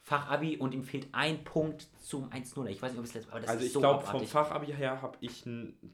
Fachabi 0.09 0.57
und 0.57 0.73
ihm 0.73 0.83
fehlt 0.83 1.07
ein 1.11 1.43
Punkt 1.43 1.87
zum 2.01 2.31
1,0. 2.31 2.65
Ich 2.67 2.81
weiß 2.81 2.91
nicht, 2.93 2.99
ob 2.99 3.05
es 3.05 3.13
letztes 3.13 3.31
aber 3.31 3.41
das 3.41 3.49
Also 3.51 3.61
ist 3.61 3.67
ich 3.67 3.73
so 3.73 3.79
glaube, 3.79 4.03
vom. 4.03 4.25
Fachabi 4.25 4.73
her 4.73 5.03
habe 5.03 5.15
ich. 5.21 5.43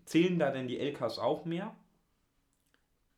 Zählen 0.05 0.39
da 0.39 0.51
denn 0.51 0.69
die 0.69 0.79
LKs 0.79 1.19
auch 1.19 1.43
mehr? 1.43 1.75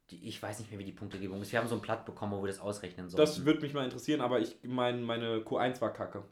Ich 0.09 0.41
weiß 0.41 0.57
nicht 0.59 0.71
mehr, 0.71 0.79
wie 0.79 0.85
die 0.85 0.91
Punktegebung 0.93 1.39
ist. 1.41 1.51
Wir 1.51 1.59
haben 1.59 1.67
so 1.67 1.75
ein 1.75 1.81
Blatt 1.81 2.05
bekommen, 2.05 2.31
wo 2.31 2.41
wir 2.41 2.47
das 2.47 2.59
ausrechnen 2.59 3.09
sollen. 3.09 3.19
Das 3.19 3.45
würde 3.45 3.61
mich 3.61 3.73
mal 3.75 3.83
interessieren, 3.83 4.21
aber 4.21 4.39
ich 4.39 4.57
mein, 4.63 5.03
meine 5.03 5.37
Q1 5.41 5.81
war 5.81 5.93
kacke. 5.93 6.23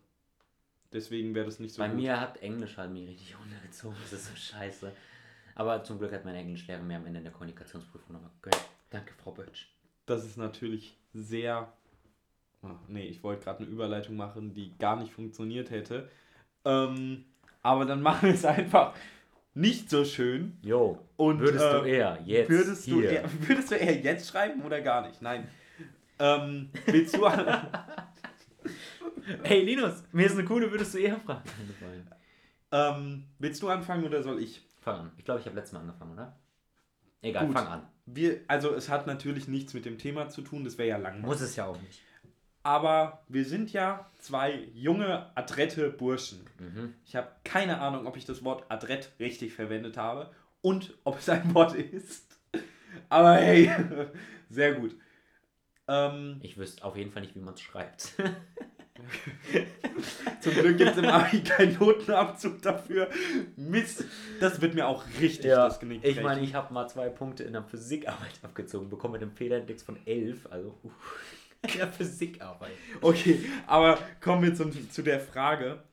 Deswegen 0.93 1.35
wäre 1.35 1.45
das 1.45 1.59
nicht 1.59 1.73
so 1.75 1.81
Bei 1.83 1.89
gut. 1.89 1.97
mir 1.97 2.19
hat 2.19 2.37
Englisch 2.37 2.77
halt 2.77 2.91
mich 2.91 3.07
richtig 3.07 3.35
runtergezogen. 3.39 3.97
Das 4.09 4.13
ist 4.13 4.27
so 4.29 4.35
scheiße. 4.35 4.91
Aber 5.53 5.83
zum 5.83 5.99
Glück 5.99 6.11
hat 6.11 6.25
meine 6.25 6.39
Englischlehrer 6.39 6.81
mir 6.81 6.97
am 6.97 7.05
Ende 7.05 7.21
der 7.21 7.31
Kommunikationsprüfung 7.31 8.13
nochmal 8.13 8.31
gehört. 8.41 8.65
Danke, 8.89 9.13
Frau 9.21 9.31
Bötsch. 9.31 9.67
Das 10.07 10.25
ist 10.25 10.37
natürlich 10.37 10.97
sehr. 11.13 11.71
Ah, 12.65 12.79
nee, 12.87 13.05
ich 13.05 13.21
wollte 13.23 13.43
gerade 13.43 13.59
eine 13.59 13.67
Überleitung 13.67 14.15
machen, 14.15 14.53
die 14.53 14.75
gar 14.77 14.95
nicht 14.95 15.11
funktioniert 15.13 15.69
hätte. 15.69 16.09
Ähm, 16.65 17.25
aber 17.61 17.85
dann 17.85 18.01
machen 18.03 18.27
wir 18.29 18.33
es 18.35 18.45
einfach 18.45 18.93
nicht 19.53 19.89
so 19.89 20.03
schön. 20.03 20.57
Jo, 20.61 20.99
Und, 21.15 21.39
würdest 21.39 21.63
du 21.63 21.83
äh, 21.83 21.91
eher 21.97 22.19
jetzt 22.25 22.49
Würdest 22.49 22.87
du, 22.87 22.99
hier. 23.01 23.09
eher, 23.11 23.29
würdest 23.47 23.71
du 23.71 23.75
eher 23.75 23.95
jetzt 24.01 24.27
schreiben 24.29 24.61
oder 24.63 24.81
gar 24.81 25.07
nicht? 25.07 25.21
Nein. 25.21 25.47
Ähm, 26.19 26.69
willst 26.85 27.15
du. 27.15 27.27
Hey 29.43 29.63
Linus, 29.63 30.03
mir 30.11 30.27
ist 30.27 30.33
eine 30.37 30.45
coole, 30.45 30.69
würdest 30.71 30.93
du 30.93 30.99
eher 30.99 31.19
fragen. 31.19 31.41
ähm, 32.71 33.23
willst 33.39 33.61
du 33.63 33.69
anfangen 33.69 34.03
oder 34.05 34.21
soll 34.21 34.39
ich? 34.41 34.61
Fang 34.81 34.99
an. 34.99 35.11
Ich 35.17 35.25
glaube, 35.25 35.39
ich 35.39 35.47
habe 35.47 35.55
letztes 35.55 35.73
Mal 35.73 35.79
angefangen, 35.79 36.13
oder? 36.13 36.37
Egal, 37.23 37.47
Gut. 37.47 37.55
fang 37.55 37.67
an. 37.67 37.87
Wir, 38.05 38.41
also 38.47 38.75
es 38.75 38.87
hat 38.87 39.07
natürlich 39.07 39.47
nichts 39.47 39.73
mit 39.73 39.85
dem 39.85 39.97
Thema 39.97 40.29
zu 40.29 40.43
tun, 40.43 40.63
das 40.63 40.77
wäre 40.77 40.89
ja 40.89 40.97
langweilig. 40.97 41.25
Muss 41.25 41.41
es 41.41 41.55
ja 41.55 41.65
auch 41.65 41.81
nicht. 41.81 42.01
Aber 42.65 43.21
wir 43.27 43.45
sind 43.45 43.71
ja 43.73 44.09
zwei 44.17 44.67
junge, 44.73 45.29
adrette 45.35 45.91
Burschen. 45.91 46.39
Mhm. 46.57 46.95
Ich 47.05 47.15
habe 47.15 47.27
keine 47.43 47.79
Ahnung, 47.79 48.07
ob 48.07 48.17
ich 48.17 48.25
das 48.25 48.43
Wort 48.43 48.65
adrett 48.69 49.11
richtig 49.19 49.53
verwendet 49.53 49.97
habe 49.97 50.31
und 50.61 50.97
ob 51.03 51.19
es 51.19 51.29
ein 51.29 51.53
Wort 51.53 51.75
ist. 51.75 52.39
Aber 53.07 53.35
hey, 53.35 53.69
sehr 54.49 54.73
gut. 54.73 54.95
Ähm, 55.87 56.39
Ich 56.41 56.57
wüsste 56.57 56.83
auf 56.83 56.97
jeden 56.97 57.11
Fall 57.11 57.21
nicht, 57.21 57.35
wie 57.35 57.39
man 57.39 57.53
es 57.53 57.61
schreibt. 57.61 58.13
zum 60.41 60.53
Glück 60.53 60.79
gibt 60.79 60.89
es 60.89 60.97
im 60.97 61.05
Abi 61.05 61.43
keinen 61.43 61.77
Notenabzug 61.77 62.63
dafür. 62.63 63.11
Mist, 63.57 64.05
das 64.39 64.59
wird 64.59 64.73
mir 64.73 64.87
auch 64.87 65.03
richtig 65.21 65.51
das 65.51 65.79
Genick 65.79 66.03
ich 66.03 66.19
meine, 66.23 66.41
ich 66.41 66.55
habe 66.55 66.73
mal 66.73 66.87
zwei 66.87 67.09
Punkte 67.09 67.43
in 67.43 67.53
der 67.53 67.63
Physikarbeit 67.63 68.39
abgezogen, 68.41 68.89
bekommen 68.89 69.13
mit 69.13 69.21
einem 69.21 69.33
Fehlerindex 69.33 69.83
von 69.83 69.99
11, 70.07 70.47
also 70.49 70.79
uh, 70.83 70.89
der 71.75 71.87
Physikarbeit. 71.87 72.71
Okay, 73.01 73.43
aber 73.67 73.97
kommen 74.21 74.43
wir 74.43 74.55
zum, 74.55 74.71
zu 74.91 75.01
der 75.01 75.19
Frage. 75.19 75.83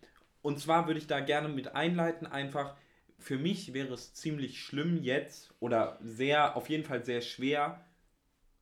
Und 0.43 0.59
zwar 0.59 0.87
würde 0.87 0.99
ich 0.99 1.07
da 1.07 1.21
gerne 1.21 1.49
mit 1.49 1.75
einleiten, 1.75 2.27
einfach, 2.27 2.75
für 3.19 3.39
mich 3.39 3.73
wäre 3.73 3.95
es 3.95 4.13
ziemlich 4.15 4.61
schlimm 4.61 5.03
jetzt 5.03 5.55
oder 5.61 5.99
sehr, 6.03 6.57
auf 6.57 6.69
jeden 6.69 6.85
Fall 6.85 7.05
sehr 7.05 7.21
schwer, 7.21 7.85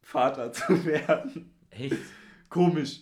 Vater 0.03 0.53
zu 0.53 0.85
werden. 0.85 1.55
Echt? 1.71 1.97
Komisch. 2.49 3.01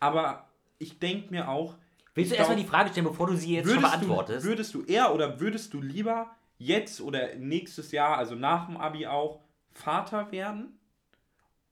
Aber 0.00 0.48
ich 0.78 0.98
denke 0.98 1.30
mir 1.30 1.48
auch, 1.48 1.76
Willst 2.14 2.32
du 2.32 2.36
erstmal 2.36 2.56
die 2.56 2.64
Frage 2.64 2.90
stellen, 2.90 3.06
bevor 3.06 3.26
du 3.26 3.36
sie 3.36 3.56
jetzt 3.56 3.68
schon 3.68 3.76
würdest 3.76 3.94
du, 3.94 4.06
beantwortest? 4.06 4.46
würdest 4.46 4.74
du 4.74 4.84
eher 4.84 5.14
oder 5.14 5.38
würdest 5.38 5.74
du 5.74 5.82
lieber 5.82 6.34
jetzt 6.56 7.02
oder 7.02 7.34
nächstes 7.34 7.92
Jahr, 7.92 8.16
also 8.16 8.34
nach 8.34 8.66
dem 8.66 8.78
Abi 8.78 9.06
auch, 9.06 9.40
Vater 9.72 10.32
werden? 10.32 10.78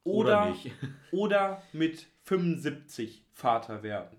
Oder, 0.04 0.50
nicht? 0.50 0.70
oder 1.10 1.62
mit 1.72 2.06
75 2.24 3.24
Vater 3.32 3.82
werden? 3.82 4.18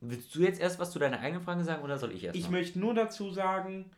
Willst 0.00 0.34
du 0.34 0.40
jetzt 0.40 0.60
erst 0.60 0.78
was 0.78 0.90
zu 0.90 0.98
deiner 0.98 1.20
eigenen 1.20 1.42
Frage 1.42 1.64
sagen 1.64 1.82
oder 1.82 1.98
soll 1.98 2.12
ich 2.12 2.24
erst? 2.24 2.36
Ich 2.36 2.44
mal? 2.50 2.58
möchte 2.58 2.78
nur 2.78 2.94
dazu 2.94 3.30
sagen, 3.30 3.90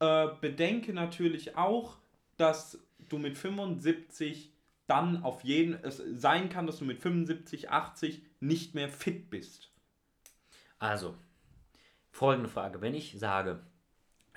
äh, 0.00 0.28
bedenke 0.40 0.92
natürlich 0.92 1.56
auch, 1.56 1.98
dass 2.36 2.80
du 3.08 3.18
mit 3.18 3.38
75 3.38 4.52
dann 4.86 5.22
auf 5.22 5.44
jeden, 5.44 5.74
es 5.84 6.02
sein 6.14 6.48
kann, 6.48 6.66
dass 6.66 6.78
du 6.78 6.84
mit 6.84 7.00
75, 7.00 7.70
80 7.70 8.22
nicht 8.40 8.74
mehr 8.74 8.88
fit 8.88 9.30
bist? 9.30 9.70
Also, 10.78 11.14
folgende 12.10 12.48
Frage. 12.48 12.80
Wenn 12.80 12.94
ich 12.94 13.18
sage, 13.18 13.60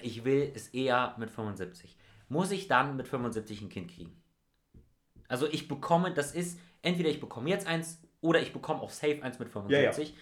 ich 0.02 0.24
will 0.24 0.52
es 0.54 0.70
eher 0.70 1.16
mit 1.18 1.32
75, 1.32 1.98
muss 2.30 2.52
ich 2.52 2.68
dann 2.68 2.96
mit 2.96 3.08
75 3.08 3.62
ein 3.62 3.70
Kind 3.70 3.92
kriegen? 3.92 4.22
Also 5.28 5.48
ich 5.48 5.68
bekomme, 5.68 6.14
das 6.14 6.34
ist, 6.34 6.60
entweder 6.82 7.10
ich 7.10 7.20
bekomme 7.20 7.50
jetzt 7.50 7.68
eins 7.68 8.02
oder 8.22 8.42
ich 8.42 8.54
bekomme 8.54 8.82
auch 8.82 8.90
safe 8.90 9.22
eins 9.22 9.40
mit 9.40 9.50
75. 9.50 10.10
Ja, 10.10 10.14
ja. 10.14 10.20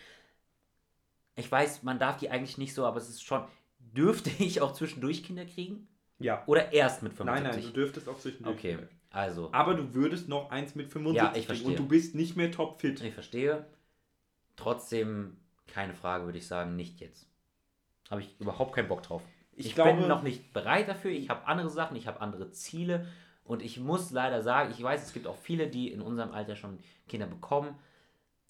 Ich 1.36 1.52
weiß, 1.52 1.84
man 1.84 2.00
darf 2.00 2.18
die 2.18 2.30
eigentlich 2.30 2.58
nicht 2.58 2.74
so, 2.74 2.86
aber 2.86 2.98
es 2.98 3.10
ist 3.10 3.24
schon, 3.24 3.44
dürfte 3.80 4.30
ich 4.40 4.62
auch 4.62 4.74
zwischendurch 4.74 5.24
Kinder 5.24 5.46
kriegen? 5.46 5.88
Ja. 6.20 6.44
Oder 6.46 6.72
erst 6.74 7.04
mit 7.04 7.14
75? 7.14 7.44
Nein, 7.44 7.62
nein, 7.62 7.74
du 7.74 7.74
dürftest 7.74 8.08
auch 8.08 8.20
zwischendurch. 8.20 8.58
Okay, 8.58 8.78
also. 9.10 9.50
Aber 9.52 9.74
du 9.76 9.94
würdest 9.94 10.30
noch 10.30 10.52
eins 10.52 10.76
mit 10.76 10.90
75 10.90 11.16
ja, 11.16 11.40
ich 11.40 11.46
verstehe. 11.46 11.68
und 11.68 11.80
du 11.80 11.88
bist 11.88 12.16
nicht 12.16 12.36
mehr 12.36 12.52
topfit. 12.52 13.02
Ich 13.02 13.14
verstehe. 13.14 13.66
Trotzdem, 14.56 15.38
keine 15.68 15.94
Frage, 15.94 16.26
würde 16.26 16.38
ich 16.38 16.48
sagen, 16.48 16.76
nicht 16.76 17.00
jetzt. 17.00 17.28
Habe 18.10 18.22
ich 18.22 18.40
überhaupt 18.40 18.74
keinen 18.74 18.88
Bock 18.88 19.04
drauf. 19.04 19.24
Ich, 19.56 19.68
ich 19.68 19.76
glaube, 19.76 19.94
bin 19.94 20.08
noch 20.08 20.24
nicht 20.24 20.54
bereit 20.54 20.88
dafür. 20.88 21.12
Ich 21.12 21.30
habe 21.30 21.46
andere 21.48 21.70
Sachen, 21.70 21.96
ich 21.96 22.08
habe 22.08 22.22
andere 22.22 22.52
Ziele. 22.52 23.08
Und 23.44 23.62
ich 23.62 23.80
muss 23.80 24.12
leider 24.12 24.42
sagen, 24.42 24.72
ich 24.72 24.82
weiß, 24.82 25.04
es 25.04 25.14
gibt 25.14 25.28
auch 25.28 25.38
viele, 25.38 25.68
die 25.68 25.92
in 25.92 26.02
unserem 26.02 26.32
Alter 26.32 26.56
schon 26.56 26.80
Kinder 27.08 27.28
bekommen. 27.28 27.76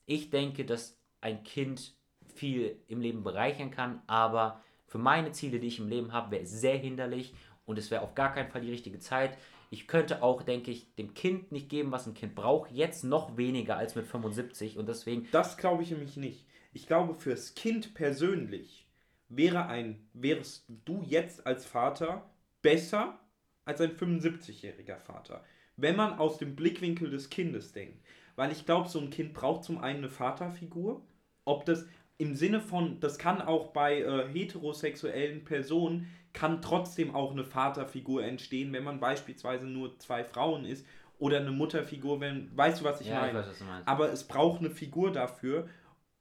Ich 0.05 0.29
denke, 0.29 0.65
dass 0.65 0.99
ein 1.21 1.43
Kind 1.43 1.93
viel 2.35 2.77
im 2.87 3.01
Leben 3.01 3.23
bereichern 3.23 3.71
kann, 3.71 4.01
aber 4.07 4.61
für 4.87 4.97
meine 4.97 5.31
Ziele, 5.31 5.59
die 5.59 5.67
ich 5.67 5.79
im 5.79 5.89
Leben 5.89 6.11
habe, 6.11 6.31
wäre 6.31 6.43
es 6.43 6.51
sehr 6.51 6.77
hinderlich 6.77 7.33
und 7.65 7.77
es 7.77 7.89
wäre 7.89 8.01
auf 8.01 8.15
gar 8.15 8.33
keinen 8.33 8.49
Fall 8.49 8.61
die 8.61 8.71
richtige 8.71 8.99
Zeit. 8.99 9.37
Ich 9.69 9.87
könnte 9.87 10.21
auch, 10.21 10.43
denke 10.43 10.69
ich, 10.69 10.93
dem 10.95 11.15
Kind 11.15 11.51
nicht 11.51 11.69
geben, 11.69 11.91
was 11.91 12.05
ein 12.05 12.13
Kind 12.13 12.35
braucht, 12.35 12.71
jetzt 12.71 13.03
noch 13.03 13.37
weniger 13.37 13.77
als 13.77 13.95
mit 13.95 14.05
75 14.05 14.77
und 14.77 14.87
deswegen. 14.87 15.27
Das 15.31 15.57
glaube 15.57 15.81
ich 15.81 15.89
nämlich 15.89 16.15
nicht. 16.15 16.45
Ich 16.73 16.85
glaube, 16.85 17.15
fürs 17.15 17.55
Kind 17.55 17.93
persönlich 17.95 18.87
wäre 19.29 19.65
ein, 19.65 20.07
wärst 20.13 20.65
du 20.85 21.01
jetzt 21.03 21.47
als 21.47 21.65
Vater 21.65 22.29
besser 22.61 23.19
als 23.65 23.81
ein 23.81 23.95
75-jähriger 23.95 24.97
Vater. 24.97 25.43
Wenn 25.75 25.95
man 25.95 26.19
aus 26.19 26.37
dem 26.37 26.55
Blickwinkel 26.55 27.09
des 27.09 27.29
Kindes 27.29 27.71
denkt. 27.71 28.03
Weil 28.35 28.51
ich 28.51 28.65
glaube, 28.65 28.89
so 28.89 28.99
ein 28.99 29.09
Kind 29.09 29.33
braucht 29.33 29.63
zum 29.63 29.77
einen 29.77 29.99
eine 29.99 30.09
Vaterfigur. 30.09 31.05
Ob 31.45 31.65
das 31.65 31.85
im 32.17 32.35
Sinne 32.35 32.61
von, 32.61 32.99
das 32.99 33.17
kann 33.17 33.41
auch 33.41 33.73
bei 33.73 34.01
äh, 34.01 34.27
heterosexuellen 34.31 35.43
Personen, 35.43 36.07
kann 36.31 36.61
trotzdem 36.61 37.13
auch 37.13 37.31
eine 37.31 37.43
Vaterfigur 37.43 38.23
entstehen, 38.23 38.73
wenn 38.73 38.83
man 38.83 38.99
beispielsweise 38.99 39.65
nur 39.65 39.99
zwei 39.99 40.23
Frauen 40.23 40.65
ist. 40.65 40.85
Oder 41.19 41.39
eine 41.39 41.51
Mutterfigur, 41.51 42.19
wenn, 42.19 42.55
weißt 42.57 42.81
du, 42.81 42.85
was 42.85 43.01
ich 43.01 43.07
ja, 43.07 43.21
meine? 43.21 43.31
Ich 43.31 43.37
weiß, 43.37 43.49
was 43.49 43.59
du 43.59 43.65
meinst. 43.65 43.87
Aber 43.87 44.11
es 44.11 44.27
braucht 44.27 44.59
eine 44.59 44.71
Figur 44.71 45.11
dafür. 45.11 45.69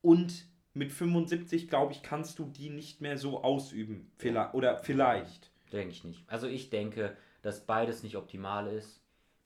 Und 0.00 0.46
mit 0.74 0.92
75, 0.92 1.68
glaube 1.68 1.92
ich, 1.92 2.02
kannst 2.02 2.38
du 2.38 2.44
die 2.44 2.70
nicht 2.70 3.00
mehr 3.00 3.18
so 3.18 3.42
ausüben. 3.42 4.10
Vielleicht, 4.18 4.54
oder 4.54 4.78
vielleicht. 4.78 5.50
Denke 5.72 5.92
ich 5.92 6.04
nicht. 6.04 6.24
Also 6.28 6.46
ich 6.46 6.70
denke, 6.70 7.16
dass 7.42 7.66
beides 7.66 8.02
nicht 8.02 8.16
optimal 8.16 8.68
ist. 8.68 9.02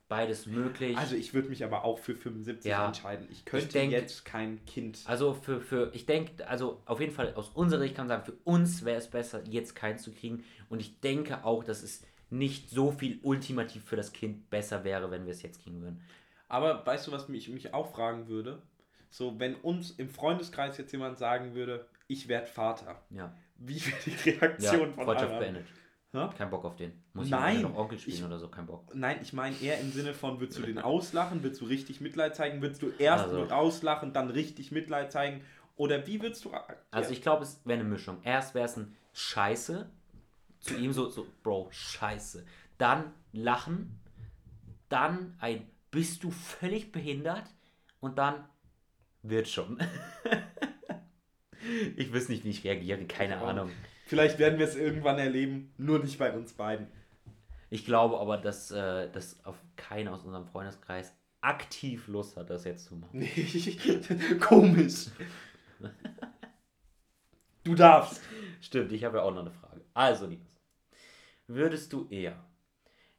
Beides 0.08 0.46
möglich. 0.46 0.96
Also 0.96 1.16
ich 1.16 1.34
würde 1.34 1.48
mich 1.48 1.64
aber 1.64 1.84
auch 1.84 1.98
für 1.98 2.14
75 2.14 2.70
ja, 2.70 2.86
entscheiden. 2.86 3.26
Ich 3.28 3.44
könnte 3.44 3.66
ich 3.66 3.72
denk, 3.72 3.90
jetzt 3.90 4.24
kein 4.24 4.64
Kind. 4.64 5.00
Also 5.04 5.34
für, 5.34 5.60
für 5.60 5.90
ich 5.94 6.06
denke, 6.06 6.46
also 6.46 6.80
auf 6.86 7.00
jeden 7.00 7.12
Fall 7.12 7.34
aus 7.34 7.48
unserer 7.48 7.80
Sicht 7.80 7.96
kann 7.96 8.06
man 8.06 8.18
sagen, 8.18 8.24
für 8.24 8.38
uns 8.44 8.84
wäre 8.84 8.98
es 8.98 9.08
besser, 9.10 9.42
jetzt 9.48 9.74
keinen 9.74 9.98
zu 9.98 10.12
kriegen. 10.12 10.44
Und 10.68 10.78
ich 10.78 11.00
denke 11.00 11.44
auch, 11.44 11.64
dass 11.64 11.82
es 11.82 12.04
nicht 12.30 12.70
so 12.70 12.92
viel 12.92 13.18
ultimativ 13.22 13.84
für 13.84 13.96
das 13.96 14.12
Kind 14.12 14.48
besser 14.48 14.84
wäre, 14.84 15.10
wenn 15.10 15.24
wir 15.24 15.32
es 15.32 15.42
jetzt 15.42 15.62
kriegen 15.62 15.82
würden. 15.82 16.00
Aber 16.48 16.86
weißt 16.86 17.08
du, 17.08 17.12
was 17.12 17.28
mich, 17.28 17.48
mich 17.48 17.74
auch 17.74 17.92
fragen 17.92 18.28
würde? 18.28 18.62
So, 19.10 19.40
wenn 19.40 19.56
uns 19.56 19.90
im 19.90 20.08
Freundeskreis 20.08 20.78
jetzt 20.78 20.92
jemand 20.92 21.18
sagen 21.18 21.54
würde, 21.54 21.86
ich 22.06 22.28
werde 22.28 22.46
Vater. 22.46 23.02
Ja. 23.10 23.34
Wie 23.56 23.84
wäre 23.84 23.96
die 24.04 24.30
Reaktion 24.30 24.90
ja, 24.90 24.94
von 24.94 25.04
Freundschaft 25.04 25.38
beendet. 25.38 25.66
Ha? 26.16 26.32
Kein 26.36 26.50
Bock 26.50 26.64
auf 26.64 26.76
den. 26.76 26.92
Muss 27.12 27.28
Nein. 27.28 27.56
ich 27.56 27.62
noch 27.62 27.76
Onkel 27.76 27.98
spielen 27.98 28.16
ich, 28.16 28.24
oder 28.24 28.38
so, 28.38 28.48
kein 28.48 28.66
Bock. 28.66 28.94
Nein, 28.94 29.18
ich 29.22 29.32
meine 29.32 29.56
eher 29.60 29.80
im 29.80 29.92
Sinne 29.92 30.14
von, 30.14 30.40
würdest 30.40 30.58
du 30.58 30.62
den 30.62 30.78
auslachen, 30.78 31.42
würdest 31.42 31.60
du 31.60 31.66
richtig 31.66 32.00
Mitleid 32.00 32.34
zeigen, 32.34 32.62
würdest 32.62 32.82
du 32.82 32.90
erst 32.98 33.26
also. 33.26 33.52
auslachen, 33.52 34.12
dann 34.12 34.30
richtig 34.30 34.72
Mitleid 34.72 35.12
zeigen 35.12 35.42
oder 35.76 36.06
wie 36.06 36.22
würdest 36.22 36.44
du... 36.44 36.52
Also 36.90 37.12
ich 37.12 37.22
glaube, 37.22 37.44
es 37.44 37.60
wäre 37.64 37.80
eine 37.80 37.88
Mischung. 37.88 38.18
Erst 38.22 38.54
wäre 38.54 38.64
es 38.64 38.76
ein 38.76 38.96
Scheiße, 39.12 39.88
zu 40.60 40.76
ihm 40.76 40.92
so, 40.92 41.08
so, 41.08 41.26
Bro, 41.42 41.68
Scheiße. 41.70 42.44
Dann 42.78 43.12
lachen, 43.32 44.00
dann 44.88 45.34
ein, 45.38 45.66
bist 45.90 46.24
du 46.24 46.30
völlig 46.30 46.92
behindert 46.92 47.44
und 48.00 48.18
dann 48.18 48.44
wird 49.22 49.48
schon. 49.48 49.78
ich 51.96 52.12
weiß 52.12 52.28
nicht, 52.28 52.44
wie 52.44 52.50
ich 52.50 52.64
reagiere, 52.64 53.04
keine 53.06 53.38
Ahnung. 53.38 53.70
Vielleicht 54.06 54.38
werden 54.38 54.60
wir 54.60 54.66
es 54.66 54.76
irgendwann 54.76 55.18
erleben, 55.18 55.72
nur 55.78 55.98
nicht 55.98 56.16
bei 56.16 56.32
uns 56.32 56.52
beiden. 56.52 56.86
Ich 57.70 57.84
glaube 57.84 58.20
aber, 58.20 58.38
dass, 58.38 58.70
äh, 58.70 59.10
dass 59.10 59.44
auf 59.44 59.56
keiner 59.74 60.12
aus 60.12 60.22
unserem 60.22 60.46
Freundeskreis 60.46 61.12
aktiv 61.40 62.06
Lust 62.06 62.36
hat, 62.36 62.48
das 62.48 62.64
jetzt 62.64 62.86
zu 62.86 62.94
machen. 62.94 63.20
Komisch. 64.40 65.06
du 67.64 67.74
darfst. 67.74 68.22
Stimmt, 68.60 68.92
ich 68.92 69.02
habe 69.02 69.18
ja 69.18 69.24
auch 69.24 69.34
noch 69.34 69.40
eine 69.40 69.50
Frage. 69.50 69.84
Also, 69.92 70.26
Linus, 70.26 70.56
würdest 71.48 71.92
du 71.92 72.08
eher 72.08 72.44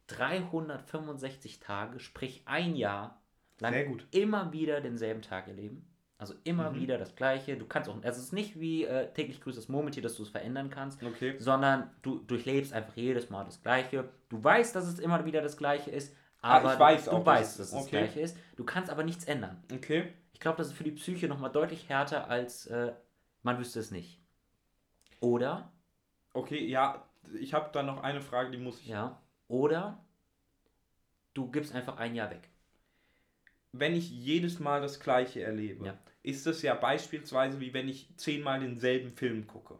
365 0.08 1.60
Tage, 1.60 2.00
sprich 2.00 2.44
ein 2.46 2.78
Jahr 2.78 3.22
lang 3.60 4.02
immer 4.12 4.54
wieder 4.54 4.80
denselben 4.80 5.22
Tag 5.22 5.50
erleben? 5.50 5.86
Also 6.20 6.34
immer 6.44 6.72
mhm. 6.72 6.76
wieder 6.82 6.98
das 6.98 7.16
Gleiche. 7.16 7.58
Du 7.58 7.66
kannst 7.66 7.90
auch, 7.90 7.96
also 7.96 8.08
es 8.08 8.18
ist 8.18 8.34
nicht 8.34 8.60
wie 8.60 8.86
äh, 8.86 9.12
täglich 9.14 9.40
grüßt 9.40 9.58
das 9.58 9.70
Murmeltier, 9.70 10.02
dass 10.02 10.16
du 10.16 10.24
es 10.24 10.30
verändern 10.30 10.70
kannst, 10.72 11.04
okay. 11.04 11.36
sondern 11.38 11.92
du 12.02 12.18
durchlebst 12.20 12.74
einfach 12.74 12.96
jedes 12.96 13.30
Mal 13.30 13.46
das 13.46 13.62
Gleiche. 13.62 14.10
Du 14.30 14.44
weißt, 14.44 14.76
dass 14.76 14.88
es 14.88 14.98
immer 14.98 15.26
wieder 15.26 15.42
das 15.42 15.58
Gleiche 15.58 15.92
ist, 15.92 16.16
ah, 16.42 16.58
aber 16.58 16.72
ah, 16.72 16.80
weiß 16.80 17.06
du, 17.06 17.12
du 17.12 17.26
weißt, 17.26 17.60
dass 17.60 17.68
es 17.68 17.74
okay. 17.74 17.82
das 17.82 17.90
Gleiche 17.90 18.20
ist. 18.22 18.38
Du 18.56 18.64
kannst 18.64 18.90
aber 18.90 19.04
nichts 19.04 19.26
ändern. 19.26 19.64
Okay. 19.72 20.12
Ich 20.34 20.40
glaube, 20.40 20.58
das 20.58 20.68
ist 20.68 20.74
für 20.74 20.84
die 20.84 20.92
Psyche 20.92 21.28
nochmal 21.28 21.52
deutlich 21.52 21.88
härter, 21.88 22.30
als 22.30 22.66
äh, 22.66 22.94
man 23.44 23.60
wüsste 23.60 23.80
es 23.80 23.92
nicht. 23.92 24.20
Oder? 25.20 25.72
Okay, 26.34 26.66
ja, 26.66 27.04
ich 27.40 27.54
habe 27.54 27.70
da 27.72 27.84
noch 27.84 28.02
eine 28.02 28.22
Frage, 28.22 28.50
die 28.50 28.58
muss 28.58 28.80
ich. 28.82 28.88
Ja. 28.88 29.22
Oder 29.48 30.04
du 31.36 31.52
gibst 31.52 31.76
einfach 31.76 31.98
ein 31.98 32.16
Jahr 32.16 32.32
weg 32.32 32.50
wenn 33.80 33.96
ich 33.96 34.10
jedes 34.10 34.60
Mal 34.60 34.82
das 34.82 35.00
Gleiche 35.00 35.42
erlebe, 35.42 35.86
ja. 35.86 35.98
ist 36.24 36.46
das 36.46 36.62
ja 36.62 36.76
beispielsweise 36.76 37.60
wie 37.60 37.74
wenn 37.74 37.88
ich 37.88 38.10
zehnmal 38.18 38.60
denselben 38.60 39.12
Film 39.12 39.48
gucke. 39.48 39.78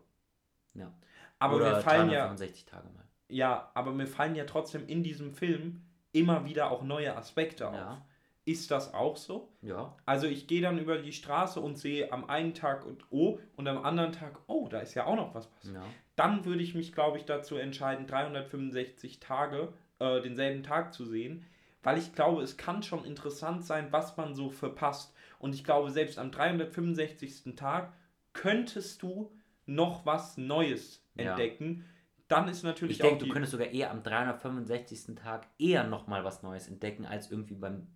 Ja. 0.74 0.94
Aber 1.40 1.56
Oder 1.58 1.76
mir 1.76 1.82
fallen 1.82 2.10
ja. 2.10 2.34
Tage 2.34 2.90
mal. 2.90 3.06
Ja, 3.30 3.72
aber 3.74 3.92
mir 3.92 4.08
fallen 4.08 4.36
ja 4.36 4.46
trotzdem 4.46 4.88
in 4.88 5.04
diesem 5.04 5.34
Film 5.34 5.84
immer 6.12 6.46
wieder 6.46 6.72
auch 6.72 6.84
neue 6.84 7.16
Aspekte 7.16 7.68
auf. 7.68 7.76
Ja. 7.76 8.06
Ist 8.46 8.72
das 8.72 8.94
auch 8.94 9.18
so? 9.18 9.52
Ja. 9.62 9.94
Also 10.06 10.26
ich 10.26 10.48
gehe 10.48 10.62
dann 10.62 10.80
über 10.80 10.98
die 10.98 11.12
Straße 11.12 11.60
und 11.60 11.78
sehe 11.78 12.14
am 12.14 12.30
einen 12.30 12.54
Tag 12.54 12.86
und 12.86 13.04
oh 13.10 13.40
und 13.58 13.68
am 13.68 13.84
anderen 13.84 14.14
Tag, 14.14 14.40
oh, 14.48 14.70
da 14.70 14.80
ist 14.80 14.94
ja 14.94 15.06
auch 15.06 15.18
noch 15.18 15.36
was 15.36 15.48
passiert. 15.48 15.76
Ja. 15.76 15.84
Dann 16.16 16.46
würde 16.46 16.64
ich 16.64 16.74
mich, 16.74 16.94
glaube 16.94 17.18
ich, 17.18 17.26
dazu 17.26 17.58
entscheiden, 17.58 18.08
365 18.08 19.20
Tage 19.20 19.74
äh, 20.00 20.22
denselben 20.22 20.64
Tag 20.64 20.94
zu 20.94 21.06
sehen 21.06 21.46
weil 21.88 22.00
ich 22.00 22.14
glaube, 22.14 22.42
es 22.42 22.58
kann 22.58 22.84
schon 22.84 23.06
interessant 23.06 23.64
sein, 23.64 23.94
was 23.94 24.18
man 24.18 24.36
so 24.36 24.50
verpasst. 24.50 25.16
Und 25.40 25.56
ich 25.56 25.64
glaube, 25.64 25.90
selbst 25.90 26.20
am 26.20 26.32
365. 26.32 27.56
Tag 27.56 27.94
könntest 28.34 29.02
du 29.04 29.32
noch 29.68 30.06
was 30.06 30.36
Neues 30.36 31.02
entdecken. 31.16 31.78
Ja. 31.78 31.84
Dann 32.28 32.50
ist 32.50 32.64
natürlich 32.64 32.98
ich 32.98 33.02
denke, 33.02 33.24
du 33.24 33.32
könntest 33.32 33.54
sogar 33.54 33.68
eher 33.68 33.90
am 33.92 34.04
365. 34.04 35.16
Tag 35.16 35.48
eher 35.58 35.86
noch 35.86 36.08
mal 36.08 36.26
was 36.26 36.44
Neues 36.44 36.68
entdecken, 36.68 37.06
als 37.06 37.32
irgendwie 37.32 37.56
beim 37.56 37.88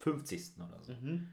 50. 0.00 0.54
oder 0.68 0.82
so. 0.82 0.94
Mhm. 0.94 1.28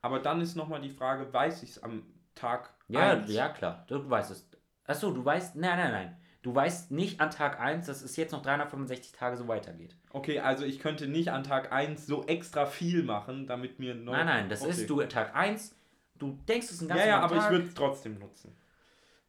Aber 0.00 0.20
dann 0.20 0.40
ist 0.40 0.56
noch 0.56 0.68
mal 0.68 0.80
die 0.80 0.88
Frage, 0.88 1.30
weiß 1.30 1.62
ich 1.64 1.72
es 1.72 1.82
am 1.82 2.02
Tag 2.34 2.72
Ja, 2.88 3.10
1? 3.10 3.30
ja 3.30 3.50
klar, 3.50 3.84
du 3.88 4.08
weißt 4.08 4.30
es. 4.30 4.48
Achso, 4.86 5.10
du 5.10 5.22
weißt, 5.22 5.54
nein, 5.56 5.76
nein, 5.76 5.92
nein. 5.92 6.16
Du 6.42 6.54
weißt 6.54 6.92
nicht 6.92 7.20
an 7.20 7.30
Tag 7.30 7.60
1, 7.60 7.86
dass 7.86 8.02
es 8.02 8.16
jetzt 8.16 8.32
noch 8.32 8.42
365 8.42 9.12
Tage 9.12 9.36
so 9.36 9.48
weitergeht. 9.48 9.96
Okay, 10.10 10.38
also 10.38 10.64
ich 10.64 10.78
könnte 10.78 11.08
nicht 11.08 11.30
an 11.30 11.42
Tag 11.42 11.72
1 11.72 12.06
so 12.06 12.24
extra 12.26 12.66
viel 12.66 13.02
machen, 13.02 13.46
damit 13.46 13.78
mir 13.80 13.94
neu. 13.94 14.12
Nein, 14.12 14.26
nein, 14.26 14.48
das 14.48 14.64
ist 14.64 14.88
du 14.88 15.02
Tag 15.02 15.34
1, 15.34 15.74
du 16.16 16.38
denkst 16.48 16.70
es 16.70 16.80
ein 16.80 16.88
ganz 16.88 17.00
Ja, 17.00 17.06
ja, 17.06 17.20
aber 17.20 17.36
Tag. 17.36 17.44
ich 17.46 17.50
würde 17.50 17.66
es 17.66 17.74
trotzdem 17.74 18.18
nutzen. 18.18 18.56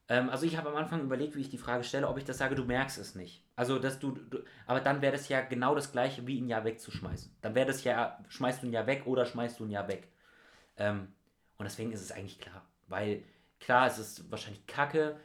Ähm, 0.08 0.30
also 0.30 0.46
ich 0.46 0.58
habe 0.58 0.70
am 0.70 0.76
Anfang 0.76 1.02
überlegt, 1.02 1.36
wie 1.36 1.42
ich 1.42 1.50
die 1.50 1.58
Frage 1.58 1.84
stelle, 1.84 2.08
ob 2.08 2.18
ich 2.18 2.26
das 2.26 2.38
sage, 2.38 2.56
du 2.56 2.66
merkst 2.66 2.98
es 2.98 3.16
nicht. 3.16 3.44
Also, 3.56 3.80
dass 3.80 4.00
du, 4.00 4.12
du 4.12 4.40
aber 4.66 4.80
dann 4.80 5.02
wäre 5.02 5.12
das 5.14 5.30
ja 5.30 5.42
genau 5.42 5.76
das 5.76 5.92
gleiche, 5.92 6.26
wie 6.28 6.40
ein 6.40 6.48
Jahr 6.48 6.64
wegzuschmeißen. 6.64 7.36
Dann 7.42 7.56
wäre 7.56 7.68
das 7.68 7.84
ja, 7.84 8.20
schmeißt 8.28 8.64
du 8.64 8.68
ein 8.68 8.74
Jahr 8.74 8.88
weg 8.88 9.04
oder 9.06 9.26
schmeißt 9.26 9.60
du 9.60 9.66
ein 9.66 9.72
Jahr 9.72 9.88
weg. 9.88 10.08
Ähm, 10.78 11.10
und 11.58 11.66
deswegen 11.66 11.92
ist 11.92 12.02
es 12.02 12.12
eigentlich 12.12 12.40
klar. 12.40 12.66
Weil 12.88 13.24
klar, 13.60 13.86
es 13.88 14.00
ist 14.00 14.32
wahrscheinlich 14.32 14.66
kacke, 14.66 15.20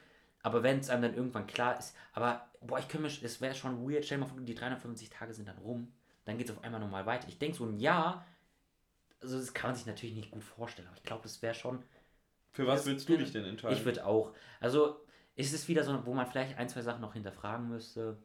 aber 0.44 0.62
wenn 0.62 0.78
es 0.78 0.90
einem 0.90 1.02
dann 1.02 1.14
irgendwann 1.14 1.46
klar 1.48 1.76
ist, 1.78 1.96
aber 2.12 2.48
boah, 2.60 2.78
ich 2.78 2.86
könnte 2.86 3.08
mir, 3.08 3.24
es 3.24 3.40
wäre 3.40 3.54
schon 3.54 3.82
weird, 3.88 4.04
stell 4.04 4.18
dir 4.18 4.24
mal 4.24 4.30
vor, 4.30 4.40
die 4.40 4.54
350 4.54 5.10
Tage 5.10 5.34
sind 5.34 5.48
dann 5.48 5.58
rum, 5.58 5.92
dann 6.26 6.38
geht 6.38 6.48
es 6.48 6.56
auf 6.56 6.62
einmal 6.62 6.80
nochmal 6.80 7.06
weiter. 7.06 7.26
Ich 7.28 7.38
denke, 7.38 7.56
so 7.56 7.64
ein 7.64 7.78
Jahr, 7.78 8.24
also 9.20 9.38
das 9.38 9.52
kann 9.54 9.70
man 9.70 9.76
sich 9.76 9.86
natürlich 9.86 10.14
nicht 10.14 10.30
gut 10.30 10.44
vorstellen, 10.44 10.86
aber 10.88 10.96
ich 10.96 11.02
glaube, 11.02 11.22
das 11.24 11.42
wäre 11.42 11.54
schon. 11.54 11.82
Für 12.52 12.66
was 12.66 12.80
das- 12.80 12.86
willst 12.86 13.08
du 13.08 13.18
dich 13.18 13.32
denn 13.32 13.44
entscheiden? 13.44 13.76
Ich 13.76 13.84
würde 13.84 14.06
auch, 14.06 14.32
also 14.60 15.00
ist 15.34 15.52
es 15.52 15.66
wieder 15.66 15.82
so, 15.82 16.06
wo 16.06 16.14
man 16.14 16.26
vielleicht 16.26 16.56
ein, 16.58 16.68
zwei 16.68 16.82
Sachen 16.82 17.00
noch 17.00 17.14
hinterfragen 17.14 17.68
müsste, 17.68 18.18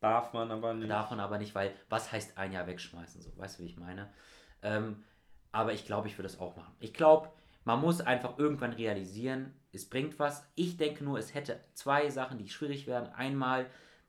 Darf 0.00 0.32
man 0.32 0.50
aber 0.50 0.74
nicht. 0.74 0.90
davon 0.90 1.20
aber 1.20 1.38
nicht, 1.38 1.54
weil 1.54 1.74
was 1.88 2.10
heißt 2.12 2.36
ein 2.38 2.52
Jahr 2.52 2.66
wegschmeißen, 2.66 3.22
so, 3.22 3.36
weißt 3.36 3.58
du, 3.58 3.62
wie 3.62 3.66
ich 3.66 3.76
meine? 3.76 4.12
Ähm, 4.62 5.04
aber 5.52 5.72
ich 5.72 5.84
glaube, 5.86 6.08
ich 6.08 6.18
würde 6.18 6.26
es 6.26 6.38
auch 6.38 6.56
machen. 6.56 6.74
Ich 6.80 6.92
glaube, 6.92 7.30
man 7.66 7.80
muss 7.82 8.00
einfach 8.00 8.38
irgendwann 8.38 8.72
realisieren, 8.72 9.52
es 9.72 9.84
bringt 9.84 10.18
was. 10.18 10.46
Ich 10.54 10.78
denke 10.78 11.04
nur, 11.04 11.18
es 11.18 11.34
hätte 11.34 11.60
zwei 11.74 12.08
Sachen, 12.08 12.38
die 12.38 12.48
schwierig 12.48 12.86
werden. 12.86 13.12
Einmal, 13.14 13.66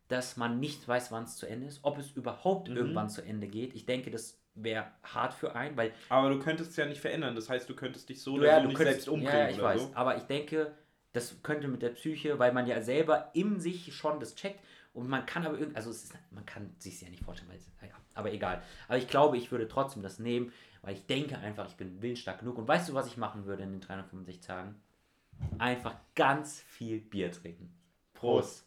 dass 0.07 0.37
man 0.37 0.59
nicht 0.61 0.87
weiß, 0.87 1.11
wann 1.11 1.25
es 1.25 1.35
zu 1.35 1.45
Ende 1.47 1.67
ist, 1.67 1.79
ob 1.83 1.97
es 1.97 2.11
überhaupt 2.11 2.69
Mhm. 2.69 2.77
irgendwann 2.77 3.09
zu 3.09 3.21
Ende 3.21 3.47
geht. 3.47 3.73
Ich 3.75 3.85
denke, 3.85 4.09
das 4.11 4.39
wäre 4.55 4.85
hart 5.03 5.33
für 5.33 5.55
einen, 5.55 5.75
weil 5.75 5.91
Aber 6.09 6.29
du 6.29 6.39
könntest 6.39 6.71
es 6.71 6.77
ja 6.77 6.85
nicht 6.85 7.01
verändern. 7.01 7.35
Das 7.35 7.49
heißt, 7.49 7.67
du 7.69 7.75
könntest 7.75 8.07
dich 8.09 8.21
so 8.21 8.35
du, 8.35 8.37
oder 8.41 8.47
ja, 8.47 8.55
so 8.57 8.61
du 8.61 8.67
nicht 8.69 8.77
könntest, 8.77 9.01
selbst 9.03 9.09
umbringen 9.09 9.35
ja, 9.39 9.49
ja, 9.49 9.55
ich 9.55 9.61
weiß. 9.61 9.81
so. 9.81 9.91
Aber 9.93 10.15
ich 10.17 10.23
denke, 10.23 10.71
das 11.13 11.35
könnte 11.43 11.67
mit 11.67 11.81
der 11.81 11.89
Psyche, 11.89 12.39
weil 12.39 12.53
man 12.53 12.67
ja 12.67 12.81
selber 12.81 13.31
in 13.33 13.59
sich 13.59 13.93
schon 13.93 14.19
das 14.19 14.35
checkt 14.35 14.59
und 14.93 15.09
man 15.09 15.25
kann 15.25 15.45
aber 15.45 15.57
irgendwie, 15.57 15.75
also 15.75 15.89
es 15.89 16.05
ist, 16.05 16.15
man 16.31 16.45
kann 16.45 16.73
sich 16.79 17.01
ja 17.01 17.09
nicht 17.09 17.23
vorstellen, 17.23 17.49
weil 17.49 17.57
es, 17.57 17.67
ja, 17.81 17.89
aber 18.13 18.31
egal. 18.31 18.61
Aber 18.87 18.97
ich 18.97 19.07
glaube, 19.07 19.37
ich 19.37 19.51
würde 19.51 19.67
trotzdem 19.67 20.01
das 20.03 20.17
nehmen, 20.19 20.51
weil 20.87 20.95
ich 20.95 21.05
denke 21.05 21.37
einfach, 21.37 21.67
ich 21.67 21.75
bin 21.75 22.01
willensstark 22.01 22.39
genug. 22.39 22.57
Und 22.57 22.65
weißt 22.65 22.87
du, 22.87 22.93
was 22.93 23.07
ich 23.07 23.17
machen 23.17 23.45
würde 23.45 23.63
in 23.63 23.71
den 23.71 23.81
365 23.81 24.39
Tagen? 24.39 24.75
Einfach 25.57 25.95
ganz 26.15 26.61
viel 26.61 27.01
Bier 27.01 27.29
trinken. 27.29 27.69
Prost. 28.13 28.65